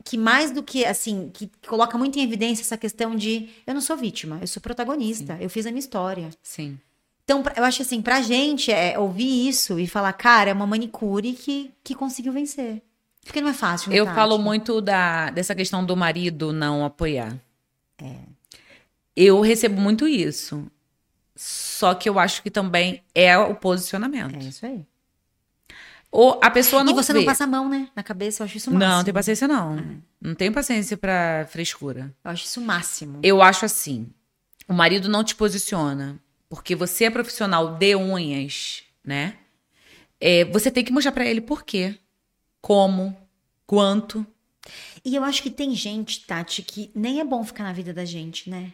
[0.03, 3.81] que mais do que assim, que coloca muito em evidência essa questão de eu não
[3.81, 6.29] sou vítima, eu sou protagonista, eu fiz a minha história.
[6.41, 6.77] Sim.
[7.23, 11.31] Então, eu acho assim, pra gente é ouvir isso e falar, cara, é uma manicure
[11.33, 12.81] que, que conseguiu vencer.
[13.23, 14.15] Porque não é fácil, né, Eu Tati?
[14.15, 17.39] falo muito da, dessa questão do marido não apoiar.
[19.15, 20.65] Eu recebo muito isso.
[21.35, 24.35] Só que eu acho que também é o posicionamento.
[24.35, 24.85] É isso aí.
[26.13, 27.19] Ou a pessoa não e você vê.
[27.19, 27.89] não passa a mão, né?
[27.95, 28.87] Na cabeça, eu acho isso o máximo.
[28.87, 30.01] Não, não tem paciência não.
[30.21, 32.13] Não tenho paciência pra frescura.
[32.23, 33.19] Eu acho isso o máximo.
[33.23, 34.07] Eu acho assim,
[34.67, 39.37] o marido não te posiciona, porque você é profissional de unhas, né?
[40.21, 41.97] É, você tem que mostrar pra ele por quê,
[42.61, 43.17] como,
[43.65, 44.23] quanto.
[45.03, 48.05] E eu acho que tem gente, Tati, que nem é bom ficar na vida da
[48.05, 48.71] gente, né?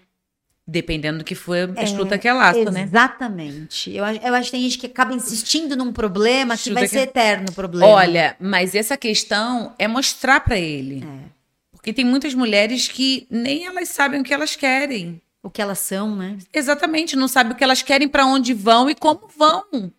[0.71, 2.83] Dependendo do que for a estruta que é laço, né?
[2.83, 3.91] Exatamente.
[3.91, 6.89] Eu, acho- eu acho que tem gente que acaba insistindo num problema que vai que-
[6.89, 7.87] ser eterno o problema.
[7.91, 11.03] Olha, mas essa questão é mostrar pra ele.
[11.03, 11.29] É.
[11.71, 15.19] Porque tem muitas mulheres que nem elas sabem o que elas querem.
[15.41, 16.37] O que elas são, né?
[16.53, 19.91] Exatamente, não sabe o que elas querem, pra onde vão e como vão.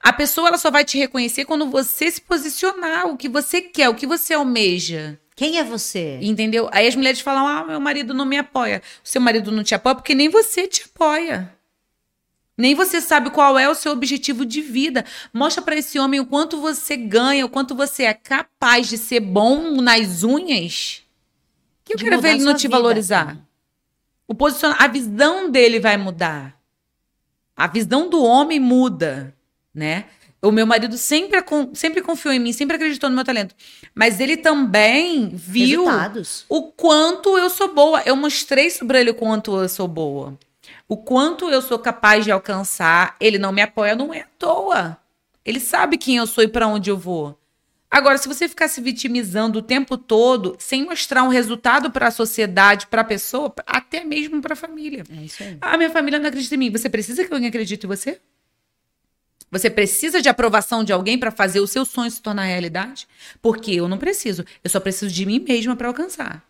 [0.00, 3.88] A pessoa ela só vai te reconhecer quando você se posicionar, o que você quer,
[3.88, 5.18] o que você almeja.
[5.38, 6.18] Quem é você?
[6.20, 6.68] Entendeu?
[6.72, 8.82] Aí as mulheres falam: "Ah, meu marido não me apoia".
[9.04, 11.54] O seu marido não te apoia porque nem você te apoia.
[12.56, 15.04] Nem você sabe qual é o seu objetivo de vida.
[15.32, 19.20] Mostra pra esse homem o quanto você ganha, o quanto você é capaz de ser
[19.20, 21.04] bom nas unhas.
[21.84, 22.76] Que eu De quero ver ele não te vida.
[22.76, 23.38] valorizar.
[24.26, 24.74] O posiciona...
[24.80, 26.60] A visão dele vai mudar.
[27.56, 29.32] A visão do homem muda,
[29.72, 30.06] né?
[30.40, 31.42] O meu marido sempre,
[31.74, 33.54] sempre confiou em mim, sempre acreditou no meu talento.
[33.94, 36.44] Mas ele também viu Resultados.
[36.48, 38.02] o quanto eu sou boa.
[38.06, 40.38] Eu mostrei sobre ele o quanto eu sou boa.
[40.86, 43.16] O quanto eu sou capaz de alcançar.
[43.20, 44.96] Ele não me apoia, não é à toa.
[45.44, 47.36] Ele sabe quem eu sou e para onde eu vou.
[47.90, 52.10] Agora, se você ficar se vitimizando o tempo todo, sem mostrar um resultado para a
[52.10, 55.04] sociedade, para a pessoa, até mesmo para a família.
[55.10, 55.56] É isso aí.
[55.60, 56.70] Ah, minha família não acredita em mim.
[56.70, 58.20] Você precisa que alguém acredite em você?
[59.50, 63.08] Você precisa de aprovação de alguém para fazer o seu sonho se tornar realidade?
[63.40, 64.44] Porque eu não preciso.
[64.62, 66.44] Eu só preciso de mim mesma para alcançar.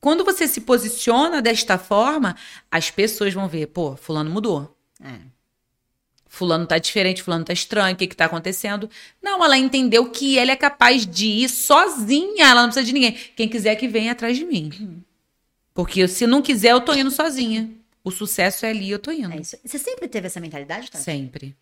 [0.00, 2.36] Quando você se posiciona desta forma,
[2.70, 4.76] as pessoas vão ver, pô, fulano mudou.
[5.02, 5.18] É.
[6.28, 8.90] Fulano tá diferente, fulano tá estranho, o que que tá acontecendo?
[9.22, 13.12] Não, ela entendeu que ela é capaz de ir sozinha, ela não precisa de ninguém.
[13.12, 15.02] Quem quiser que venha atrás de mim.
[15.72, 17.70] Porque se não quiser, eu tô indo sozinha.
[18.04, 19.32] O sucesso é ali, eu tô indo.
[19.32, 19.56] É isso.
[19.64, 21.02] Você sempre teve essa mentalidade, Tati?
[21.02, 21.56] Sempre.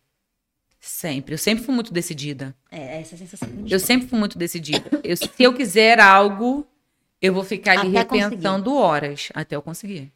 [0.87, 1.33] Sempre.
[1.33, 2.55] Eu sempre fui muito decidida.
[2.71, 3.47] É, essa sensação.
[3.47, 4.87] que a gente Eu sempre fui muito decidida.
[5.03, 6.65] Eu- se eu quiser algo,
[7.19, 10.11] eu vou ficar ali Até repensando horas até eu conseguir.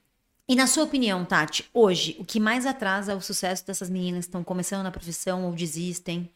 [0.47, 4.29] E na sua opinião, Tati, hoje, o que mais atrasa o sucesso dessas meninas que
[4.29, 6.29] estão começando na profissão ou desistem?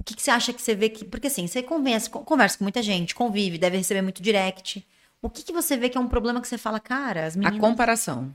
[0.00, 1.04] O que, que você acha que você vê que.
[1.04, 4.84] Porque assim, você conversa, conversa com muita gente, convive, deve receber muito direct.
[5.22, 7.56] O que, que você vê que é um problema que você fala, cara, as meninas.
[7.56, 8.34] A comparação.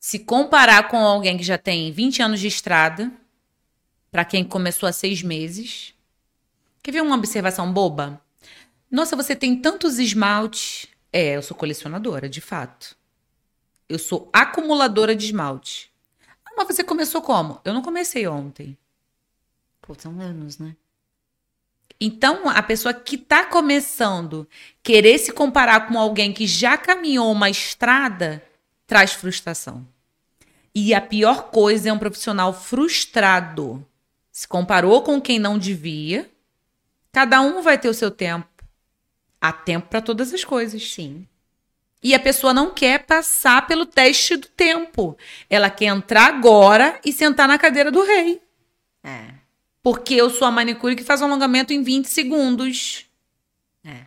[0.00, 3.12] Se comparar com alguém que já tem 20 anos de estrada,
[4.16, 5.92] para quem começou há seis meses.
[6.82, 8.18] Quer ver uma observação boba?
[8.90, 10.86] Nossa, você tem tantos esmaltes.
[11.12, 12.96] É, eu sou colecionadora, de fato.
[13.86, 15.92] Eu sou acumuladora de esmalte.
[16.46, 17.60] Ah, mas você começou como?
[17.62, 18.74] Eu não comecei ontem.
[19.82, 20.74] Pô, são anos, né?
[22.00, 24.48] Então, a pessoa que está começando
[24.82, 28.42] querer se comparar com alguém que já caminhou uma estrada
[28.86, 29.86] traz frustração.
[30.74, 33.86] E a pior coisa é um profissional frustrado.
[34.36, 36.30] Se comparou com quem não devia.
[37.10, 38.46] Cada um vai ter o seu tempo.
[39.40, 40.92] Há tempo para todas as coisas.
[40.92, 41.26] Sim.
[42.02, 45.16] E a pessoa não quer passar pelo teste do tempo.
[45.48, 48.42] Ela quer entrar agora e sentar na cadeira do rei.
[49.02, 49.30] É.
[49.82, 53.06] Porque eu sou a manicure que faz um alongamento em 20 segundos.
[53.82, 54.04] É.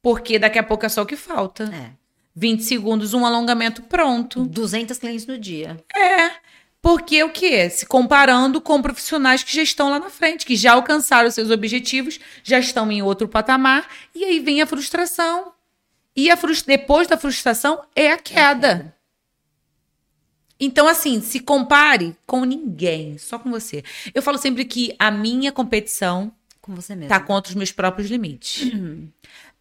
[0.00, 1.64] Porque daqui a pouco é só o que falta.
[1.64, 1.90] É.
[2.36, 4.44] 20 segundos, um alongamento pronto.
[4.44, 5.76] 200 clientes no dia.
[5.92, 6.49] É.
[6.82, 7.68] Porque o quê?
[7.68, 12.18] Se comparando com profissionais que já estão lá na frente, que já alcançaram seus objetivos,
[12.42, 15.52] já estão em outro patamar, e aí vem a frustração.
[16.16, 18.94] E a frus- depois da frustração é a queda.
[20.58, 23.82] Então, assim, se compare com ninguém, só com você.
[24.14, 27.08] Eu falo sempre que a minha competição Com você mesmo.
[27.08, 28.70] tá contra os meus próprios limites.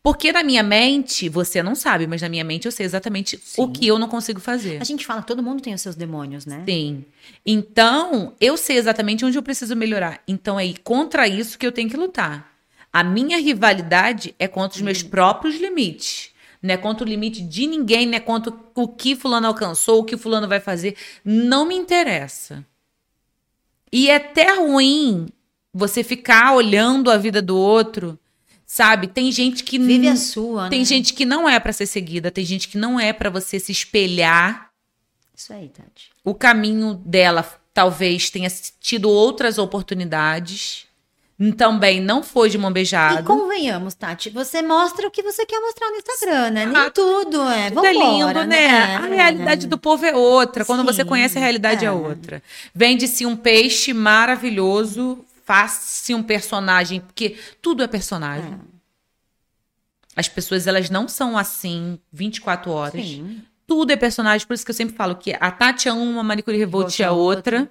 [0.01, 3.65] Porque na minha mente, você não sabe, mas na minha mente eu sei exatamente o
[3.65, 3.73] Sim.
[3.73, 4.81] que eu não consigo fazer.
[4.81, 6.63] A gente fala que todo mundo tem os seus demônios, né?
[6.65, 7.03] Sim.
[7.45, 10.21] Então, eu sei exatamente onde eu preciso melhorar.
[10.25, 12.49] Então, é contra isso que eu tenho que lutar.
[12.93, 16.31] A minha rivalidade é contra os meus próprios limites.
[16.61, 20.03] Não é contra o limite de ninguém, não é contra o que fulano alcançou, o
[20.03, 20.95] que fulano vai fazer.
[21.23, 22.65] Não me interessa.
[23.91, 25.27] E é até ruim
[25.73, 28.19] você ficar olhando a vida do outro,
[28.71, 29.07] sabe?
[29.07, 30.85] Tem gente que Vive a sua, tem né?
[30.85, 33.71] gente que não é pra ser seguida, tem gente que não é pra você se
[33.71, 34.69] espelhar
[35.35, 36.11] Isso aí, Tati.
[36.23, 37.43] o caminho dela
[37.73, 38.47] talvez tenha
[38.79, 40.85] tido outras oportunidades.
[41.57, 43.23] Também não foi de mão E beijada.
[43.23, 46.65] convenhamos, Tati, você mostra o que você quer mostrar no Instagram, né?
[46.65, 47.71] Nem Ah, tudo é.
[47.71, 48.97] Tudo é lindo, né?
[48.97, 50.65] A É, realidade do povo é outra.
[50.65, 51.91] Quando você Sim, conhece a realidade é, é.
[51.91, 52.43] outra.
[52.75, 58.59] Vende-se um peixe maravilhoso, faz-se um personagem, porque tudo é personagem.
[60.15, 63.03] As pessoas, elas não são assim 24 horas.
[63.03, 63.41] Sim.
[63.65, 66.23] Tudo é personagem, por isso que eu sempre falo que a Tati é uma, a
[66.23, 67.67] Manicure Revolt é é outra.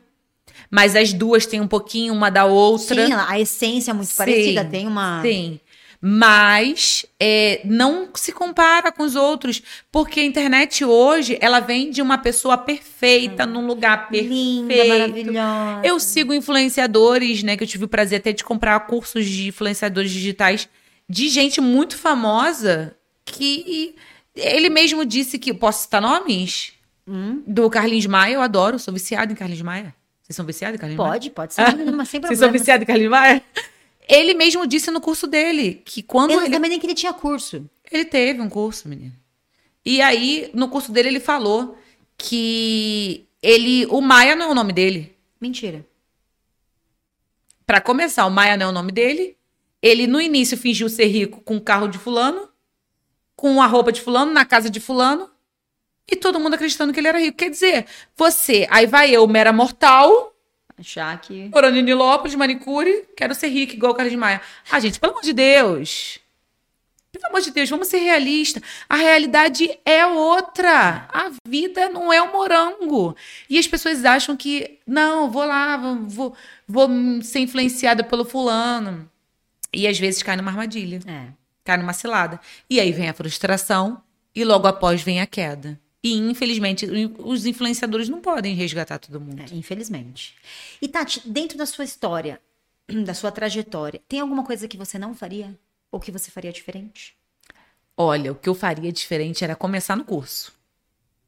[0.68, 3.06] Mas as duas têm um pouquinho uma da outra.
[3.06, 5.22] Sim, a essência é muito Sim, parecida, tem uma.
[5.22, 5.60] Sim.
[6.00, 9.60] Mas é, não se compara com os outros,
[9.90, 14.32] porque a internet hoje ela vem de uma pessoa perfeita, num lugar perfeito.
[14.32, 15.80] Linda, maravilhosa.
[15.82, 17.56] Eu sigo influenciadores, né?
[17.56, 20.68] Que eu tive o prazer até de comprar cursos de influenciadores digitais
[21.08, 22.94] de gente muito famosa
[23.24, 23.94] que
[24.36, 25.52] ele mesmo disse que.
[25.52, 26.72] Posso citar nomes?
[27.06, 29.94] Hum, Do Carlinhos Maia, eu adoro, sou viciada em Carlinhos Maia.
[30.22, 31.12] Vocês são viciados em Carlinhos Maia?
[31.12, 32.36] pode, pode ser, mas sem Vocês problema.
[32.36, 33.42] são viciados em Carlinhos Maia?
[34.08, 37.12] Ele mesmo disse no curso dele que quando Eu ele também nem que ele tinha
[37.12, 37.68] curso.
[37.90, 39.14] ele teve um curso, menino.
[39.84, 41.76] E aí, no curso dele, ele falou
[42.16, 43.86] que ele.
[43.86, 45.14] O Maia não é o nome dele.
[45.40, 45.86] Mentira.
[47.66, 49.36] Pra começar, o Maia não é o nome dele.
[49.80, 52.48] Ele, no início, fingiu ser rico com o carro de fulano,
[53.36, 55.30] com a roupa de fulano, na casa de fulano.
[56.10, 57.36] E todo mundo acreditando que ele era rico.
[57.36, 57.86] Quer dizer,
[58.16, 60.34] você, aí vai eu, mera mortal,
[60.78, 61.50] Achar que.
[61.52, 64.40] em Nilópolis, manicure, quero ser rico igual o Carlos Maia.
[64.70, 66.20] Ah, gente, pelo amor de Deus.
[67.10, 68.62] Pelo amor de Deus, vamos ser realistas.
[68.88, 71.08] A realidade é outra.
[71.12, 73.16] A vida não é um morango.
[73.48, 75.76] E as pessoas acham que, não, vou lá,
[76.06, 76.34] vou,
[76.66, 76.88] vou
[77.22, 79.10] ser influenciada pelo fulano.
[79.72, 81.28] E às vezes cai numa armadilha, É.
[81.64, 82.38] cai numa cilada.
[82.70, 84.00] E aí vem a frustração
[84.34, 85.80] e logo após vem a queda.
[86.02, 86.86] E infelizmente
[87.18, 89.42] os influenciadores não podem resgatar todo mundo.
[89.42, 90.34] É, infelizmente.
[90.80, 92.40] E Tati, dentro da sua história,
[93.04, 95.58] da sua trajetória, tem alguma coisa que você não faria?
[95.90, 97.16] Ou que você faria diferente?
[97.96, 100.52] Olha, o que eu faria diferente era começar no curso.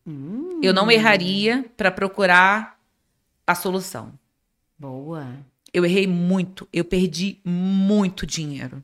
[0.06, 2.78] Hum, Eu não erraria para procurar
[3.46, 4.12] a solução.
[4.78, 5.26] boa.
[5.72, 8.82] Eu errei muito, eu perdi muito dinheiro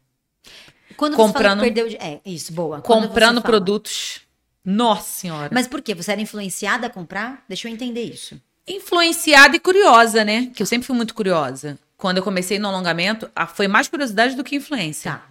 [0.96, 1.88] Quando você Comprando- fala que perdeu...
[1.88, 2.80] de- É, isso, boa.
[2.80, 4.20] Quando você comprando fala- produtos.
[4.68, 5.48] Nossa senhora.
[5.52, 5.94] Mas por quê?
[5.94, 7.44] Você era influenciada a comprar?
[7.48, 8.40] Deixa eu entender isso.
[8.66, 10.50] Influenciada e curiosa, né?
[10.52, 11.78] Que eu sempre fui muito curiosa.
[11.96, 15.12] Quando eu comecei no alongamento, foi mais curiosidade do que influência.
[15.12, 15.28] Tá.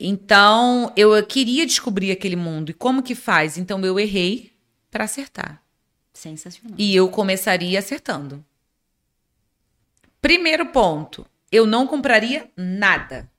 [0.00, 3.56] Então, eu queria descobrir aquele mundo e como que faz.
[3.56, 4.52] Então, eu errei,
[4.90, 5.62] para acertar.
[6.12, 6.76] Sensacional.
[6.76, 8.44] E eu começaria acertando.
[10.20, 13.30] Primeiro ponto, eu não compraria nada.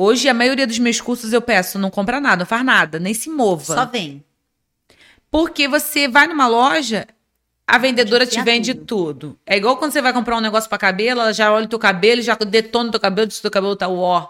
[0.00, 3.12] Hoje, a maioria dos meus cursos eu peço, não compra nada, não faz nada, nem
[3.12, 3.74] se mova.
[3.74, 4.24] Só vem.
[5.28, 7.04] Porque você vai numa loja,
[7.66, 8.84] a vendedora te vende tudo.
[8.84, 9.38] tudo.
[9.44, 11.80] É igual quando você vai comprar um negócio pra cabelo, ela já olha o teu
[11.80, 14.28] cabelo, já detona o teu cabelo, diz que o teu cabelo tá ó.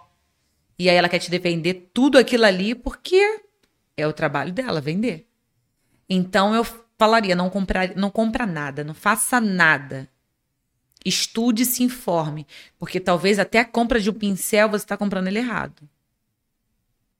[0.79, 3.43] E aí ela quer te defender tudo aquilo ali, porque
[3.95, 5.29] é o trabalho dela, vender.
[6.09, 6.67] Então eu
[6.99, 10.09] falaria, não comprar, não compra nada, não faça nada.
[11.05, 12.47] Estude e se informe,
[12.79, 15.89] porque talvez até a compra de um pincel você está comprando ele errado.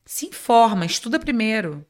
[0.05, 1.87] Se informa, estuda primeiro.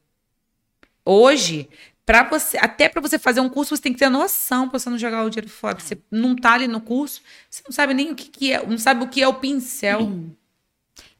[1.05, 1.69] Hoje,
[2.05, 4.90] para você, até para você fazer um curso, você tem que ter noção para você
[4.90, 5.78] não jogar o dinheiro fora.
[5.78, 8.78] Você não tá ali no curso, você não sabe nem o que, que é, não
[8.78, 10.10] sabe o que é o pincel.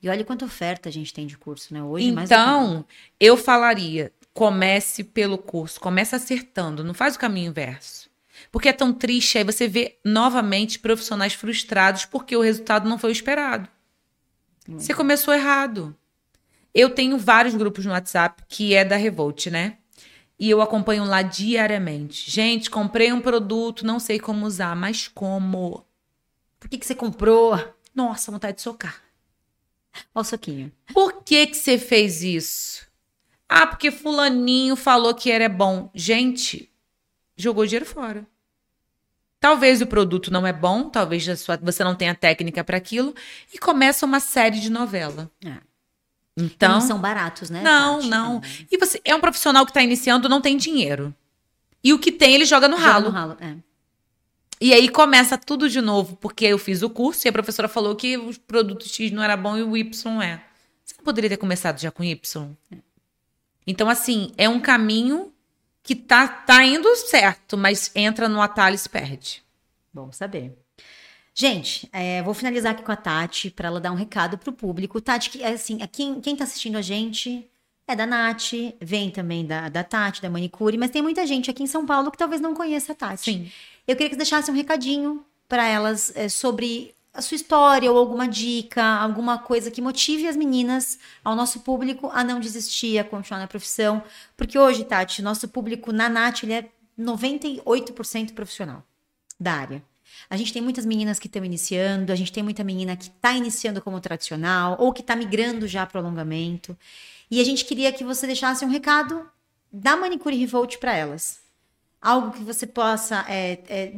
[0.03, 1.83] E olha quanta oferta a gente tem de curso, né?
[1.83, 2.85] Hoje, Então,
[3.19, 8.08] eu falaria, comece pelo curso, comece acertando, não faz o caminho inverso.
[8.51, 13.11] Porque é tão triste, aí você vê novamente profissionais frustrados porque o resultado não foi
[13.11, 13.69] o esperado.
[14.69, 15.97] Você começou errado.
[16.75, 19.79] Eu tenho vários grupos no WhatsApp que é da Revolt, né?
[20.39, 22.31] E eu acompanho lá diariamente.
[22.31, 25.85] Gente, comprei um produto, não sei como usar, mas como?
[26.61, 27.59] Por que, que você comprou?
[27.95, 29.03] Nossa, vontade de socar.
[30.15, 30.71] Olha o soquinho.
[30.93, 32.87] Por que que você fez isso?
[33.49, 35.91] Ah, porque fulaninho falou que era bom.
[35.95, 36.71] Gente,
[37.37, 38.27] jogou dinheiro fora.
[39.41, 43.15] Talvez o produto não é bom, talvez sua- você não tenha técnica para aquilo
[43.55, 45.31] e começa uma série de novela.
[45.45, 45.55] É.
[46.37, 47.63] Então, não são baratos, né?
[47.63, 48.09] não, Tati?
[48.09, 48.41] não.
[48.71, 51.15] E você é um profissional que está iniciando, não tem dinheiro.
[51.83, 53.05] E o que tem, ele joga no Joga ralo.
[53.07, 53.37] no ralo.
[53.41, 53.57] É.
[54.61, 57.95] E aí começa tudo de novo, porque eu fiz o curso e a professora falou
[57.95, 60.43] que o produto X não era bom e o Y é.
[60.85, 62.51] Você não poderia ter começado já com Y?
[63.67, 65.33] Então, assim, é um caminho
[65.89, 69.43] que tá, tá indo certo, mas entra no atalho e se perde.
[69.91, 70.55] Bom saber.
[71.33, 75.01] Gente, é, vou finalizar aqui com a Tati para ela dar um recado pro público.
[75.01, 77.49] Tati, que, é assim, a quem, quem tá assistindo a gente
[77.87, 78.53] é da Nath,
[78.83, 82.11] vem também da, da Tati, da Manicure, mas tem muita gente aqui em São Paulo
[82.11, 83.25] que talvez não conheça a Tati.
[83.25, 83.51] Sim.
[83.87, 87.99] Eu queria que você deixasse um recadinho para elas é, sobre a sua história ou
[87.99, 93.05] alguma dica, alguma coisa que motive as meninas, ao nosso público, a não desistir, a
[93.05, 94.03] continuar na profissão.
[94.37, 96.69] Porque hoje, Tati, nosso público na Nath, ele é
[96.99, 98.85] 98% profissional
[99.39, 99.83] da área.
[100.29, 103.33] A gente tem muitas meninas que estão iniciando, a gente tem muita menina que está
[103.33, 106.77] iniciando como tradicional ou que está migrando já para o alongamento.
[107.31, 109.29] E a gente queria que você deixasse um recado
[109.73, 111.41] da Manicure Revolt para elas.
[112.01, 113.93] Algo que você possa é, é,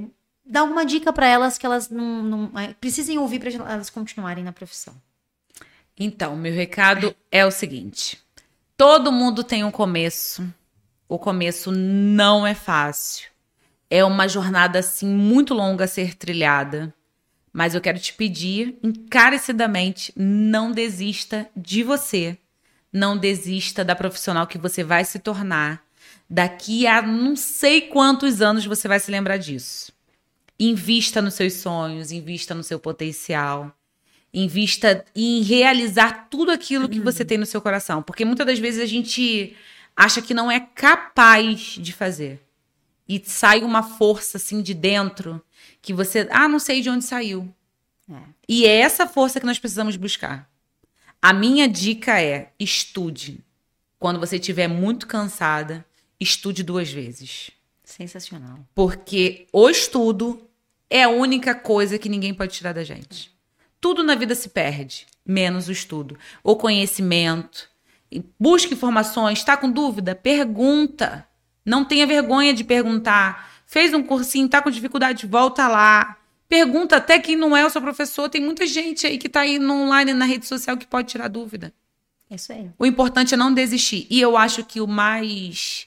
[0.51, 4.43] dar alguma dica para elas que elas não, não é, precisem ouvir para elas continuarem
[4.43, 4.95] na profissão.
[5.97, 8.21] Então, meu recado é o seguinte:
[8.77, 10.43] todo mundo tem um começo.
[11.09, 13.29] O começo não é fácil.
[13.89, 16.93] É uma jornada assim muito longa a ser trilhada.
[17.53, 22.39] Mas eu quero te pedir encarecidamente, não desista de você.
[22.93, 25.85] Não desista da profissional que você vai se tornar.
[26.29, 29.93] Daqui a não sei quantos anos você vai se lembrar disso.
[30.63, 33.75] Invista nos seus sonhos, invista no seu potencial.
[34.33, 38.03] Invista em realizar tudo aquilo que você tem no seu coração.
[38.03, 39.57] Porque muitas das vezes a gente
[39.97, 42.45] acha que não é capaz de fazer.
[43.09, 45.43] E sai uma força assim de dentro
[45.81, 47.53] que você, ah, não sei de onde saiu.
[48.09, 48.21] É.
[48.47, 50.47] E é essa força que nós precisamos buscar.
[51.23, 53.43] A minha dica é: estude.
[53.99, 55.85] Quando você estiver muito cansada,
[56.21, 57.51] estude duas vezes.
[57.83, 58.61] Sensacional.
[58.75, 60.50] Porque o estudo
[60.91, 63.31] é a única coisa que ninguém pode tirar da gente.
[63.81, 66.19] Tudo na vida se perde, menos o estudo.
[66.43, 67.71] O conhecimento.
[68.39, 69.39] Busque informações.
[69.39, 70.15] Está com dúvida?
[70.15, 71.27] Pergunta.
[71.65, 73.49] Não tenha vergonha de perguntar.
[73.65, 75.27] Fez um cursinho, está com dificuldade?
[75.27, 76.17] Volta lá.
[76.49, 78.29] Pergunta até quem não é o seu professor.
[78.29, 81.29] Tem muita gente aí que está aí no online, na rede social, que pode tirar
[81.29, 81.73] dúvida.
[82.29, 82.69] É isso aí.
[82.77, 84.07] O importante é não desistir.
[84.11, 85.87] E eu acho que o mais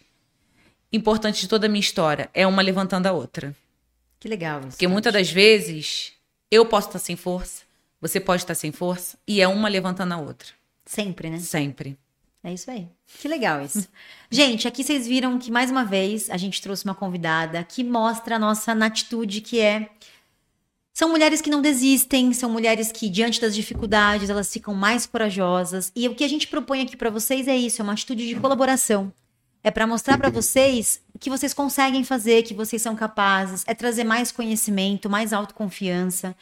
[0.91, 3.53] importante de toda a minha história é uma levantando a outra.
[4.23, 4.69] Que legal isso.
[4.69, 6.13] Porque muitas das vezes
[6.49, 7.63] eu posso estar sem força,
[7.99, 10.47] você pode estar sem força, e é uma levantando a outra.
[10.85, 11.39] Sempre, né?
[11.39, 11.97] Sempre.
[12.41, 12.87] É isso aí.
[13.19, 13.85] Que legal isso.
[14.31, 18.37] gente, aqui vocês viram que mais uma vez a gente trouxe uma convidada que mostra
[18.37, 19.89] a nossa atitude que é
[20.93, 25.91] são mulheres que não desistem, são mulheres que diante das dificuldades, elas ficam mais corajosas.
[25.93, 28.35] E o que a gente propõe aqui para vocês é isso, é uma atitude de
[28.35, 29.11] colaboração.
[29.61, 34.03] É para mostrar para vocês que vocês conseguem fazer, que vocês são capazes, é trazer
[34.03, 36.35] mais conhecimento, mais autoconfiança.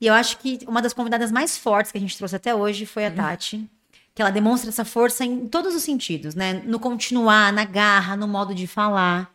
[0.00, 2.86] E eu acho que uma das convidadas mais fortes que a gente trouxe até hoje
[2.86, 3.68] foi a Tati
[4.14, 6.62] que ela demonstra essa força em todos os sentidos, né?
[6.66, 9.32] No continuar, na garra, no modo de falar.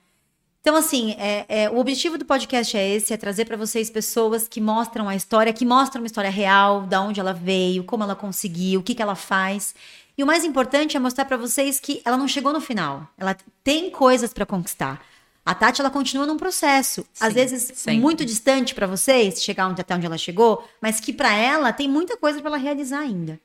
[0.61, 4.47] Então, assim, é, é, o objetivo do podcast é esse: é trazer para vocês pessoas
[4.47, 8.15] que mostram a história, que mostram uma história real, da onde ela veio, como ela
[8.15, 9.73] conseguiu, o que, que ela faz.
[10.17, 13.07] E o mais importante é mostrar para vocês que ela não chegou no final.
[13.17, 15.03] Ela tem coisas para conquistar.
[15.45, 17.99] A Tati, ela continua num processo, Sim, às vezes sempre.
[17.99, 21.87] muito distante para vocês, chegar onde, até onde ela chegou, mas que para ela tem
[21.87, 23.39] muita coisa para ela realizar ainda.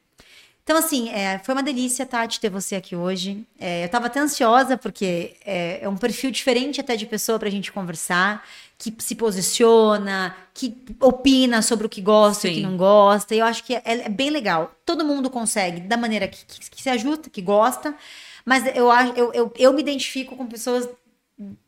[0.62, 3.44] Então, assim, é, foi uma delícia, Tati, ter você aqui hoje.
[3.58, 7.48] É, eu estava até ansiosa, porque é, é, um perfil diferente até de pessoa para
[7.48, 8.46] a gente conversar,
[8.80, 13.34] que se posiciona, que opina sobre o que gosta e o que não gosta.
[13.34, 14.74] E eu acho que é, é, bem legal.
[14.86, 17.94] Todo mundo consegue, da maneira que, que, que se ajusta, que gosta.
[18.42, 20.88] Mas eu, eu, eu, eu me identifico com pessoas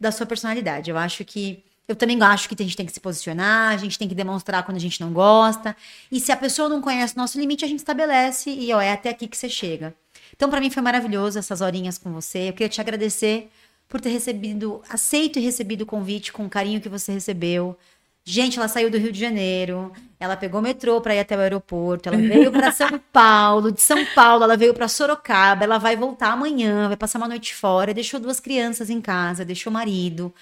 [0.01, 0.91] da sua personalidade.
[0.91, 3.99] Eu acho que eu também acho que a gente tem que se posicionar, a gente
[3.99, 5.77] tem que demonstrar quando a gente não gosta.
[6.11, 8.91] E se a pessoa não conhece o nosso limite, a gente estabelece e ó, é
[8.91, 9.95] até aqui que você chega.
[10.35, 12.49] Então, para mim foi maravilhoso essas horinhas com você.
[12.49, 13.51] Eu queria te agradecer
[13.93, 17.77] por ter recebido, aceito e recebido o convite com o carinho que você recebeu.
[18.25, 21.41] Gente, ela saiu do Rio de Janeiro, ela pegou o metrô para ir até o
[21.41, 25.95] aeroporto, ela veio para São Paulo, de São Paulo ela veio para Sorocaba, ela vai
[25.95, 30.33] voltar amanhã, vai passar uma noite fora, deixou duas crianças em casa, deixou o marido,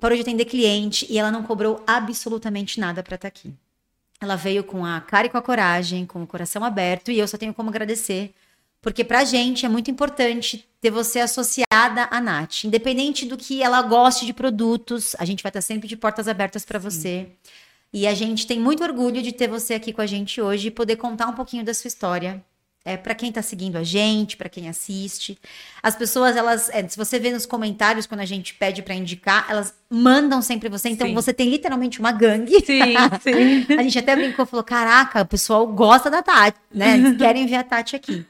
[0.00, 3.52] parou de atender cliente e ela não cobrou absolutamente nada para estar tá aqui.
[4.18, 7.28] Ela veio com a cara e com a coragem, com o coração aberto e eu
[7.28, 8.32] só tenho como agradecer,
[8.80, 13.82] porque pra gente é muito importante ter você associada à Nath, independente do que ela
[13.82, 17.28] goste de produtos, a gente vai estar sempre de portas abertas para você.
[17.92, 20.70] E a gente tem muito orgulho de ter você aqui com a gente hoje e
[20.70, 22.44] poder contar um pouquinho da sua história,
[22.84, 25.38] é, para quem está seguindo a gente, para quem assiste.
[25.82, 29.46] As pessoas, elas, é, se você vê nos comentários quando a gente pede para indicar,
[29.48, 30.88] elas mandam sempre você.
[30.88, 31.14] Então sim.
[31.14, 32.60] você tem literalmente uma gangue.
[32.64, 33.66] Sim, sim.
[33.76, 36.94] a gente até brincou, falou: caraca, o pessoal gosta da Tati, né?
[36.94, 38.24] Eles querem ver a Tati aqui.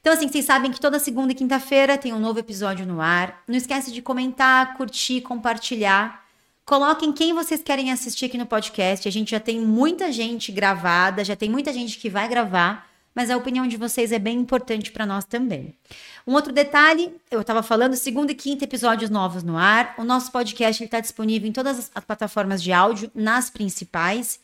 [0.00, 3.42] Então, assim, vocês sabem que toda segunda e quinta-feira tem um novo episódio no ar.
[3.46, 6.24] Não esquece de comentar, curtir, compartilhar.
[6.64, 9.06] Coloquem quem vocês querem assistir aqui no podcast.
[9.06, 13.28] A gente já tem muita gente gravada, já tem muita gente que vai gravar mas
[13.30, 15.74] a opinião de vocês é bem importante para nós também.
[16.26, 19.94] Um outro detalhe, eu estava falando, segundo e quinto episódios novos no ar.
[19.98, 24.38] O nosso podcast está disponível em todas as plataformas de áudio, nas principais.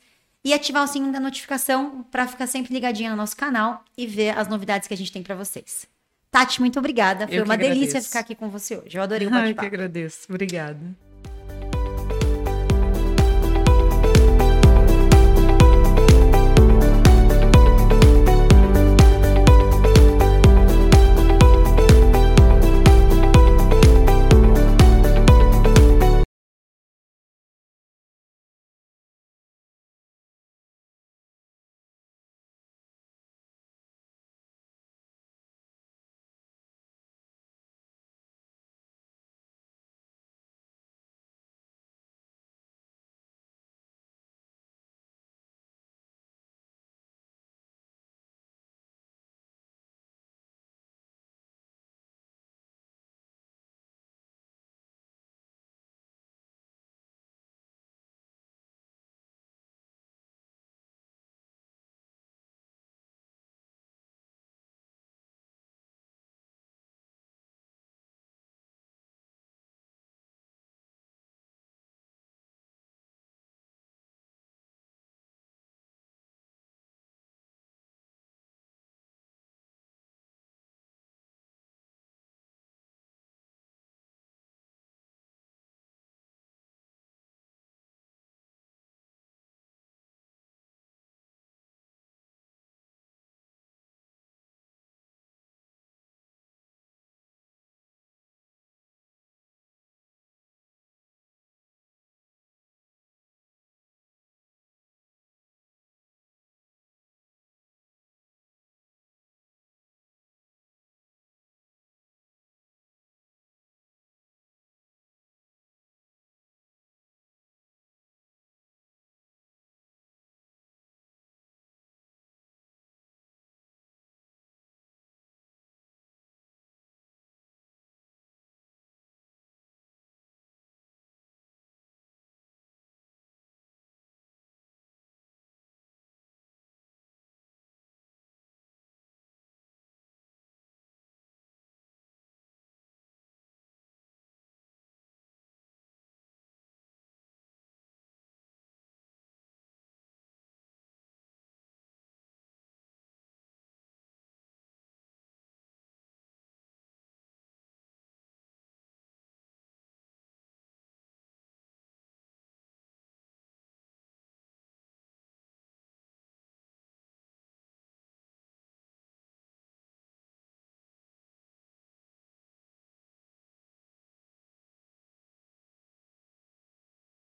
[0.46, 4.38] E ativar o sininho da notificação para ficar sempre ligadinha no nosso canal e ver
[4.38, 5.88] as novidades que a gente tem para vocês.
[6.30, 7.26] Tati, muito obrigada.
[7.26, 7.80] Foi uma agradeço.
[7.80, 8.96] delícia ficar aqui com você hoje.
[8.96, 9.66] Eu adorei o bate-papo.
[9.66, 10.26] Eu que agradeço.
[10.28, 11.05] Obrigada.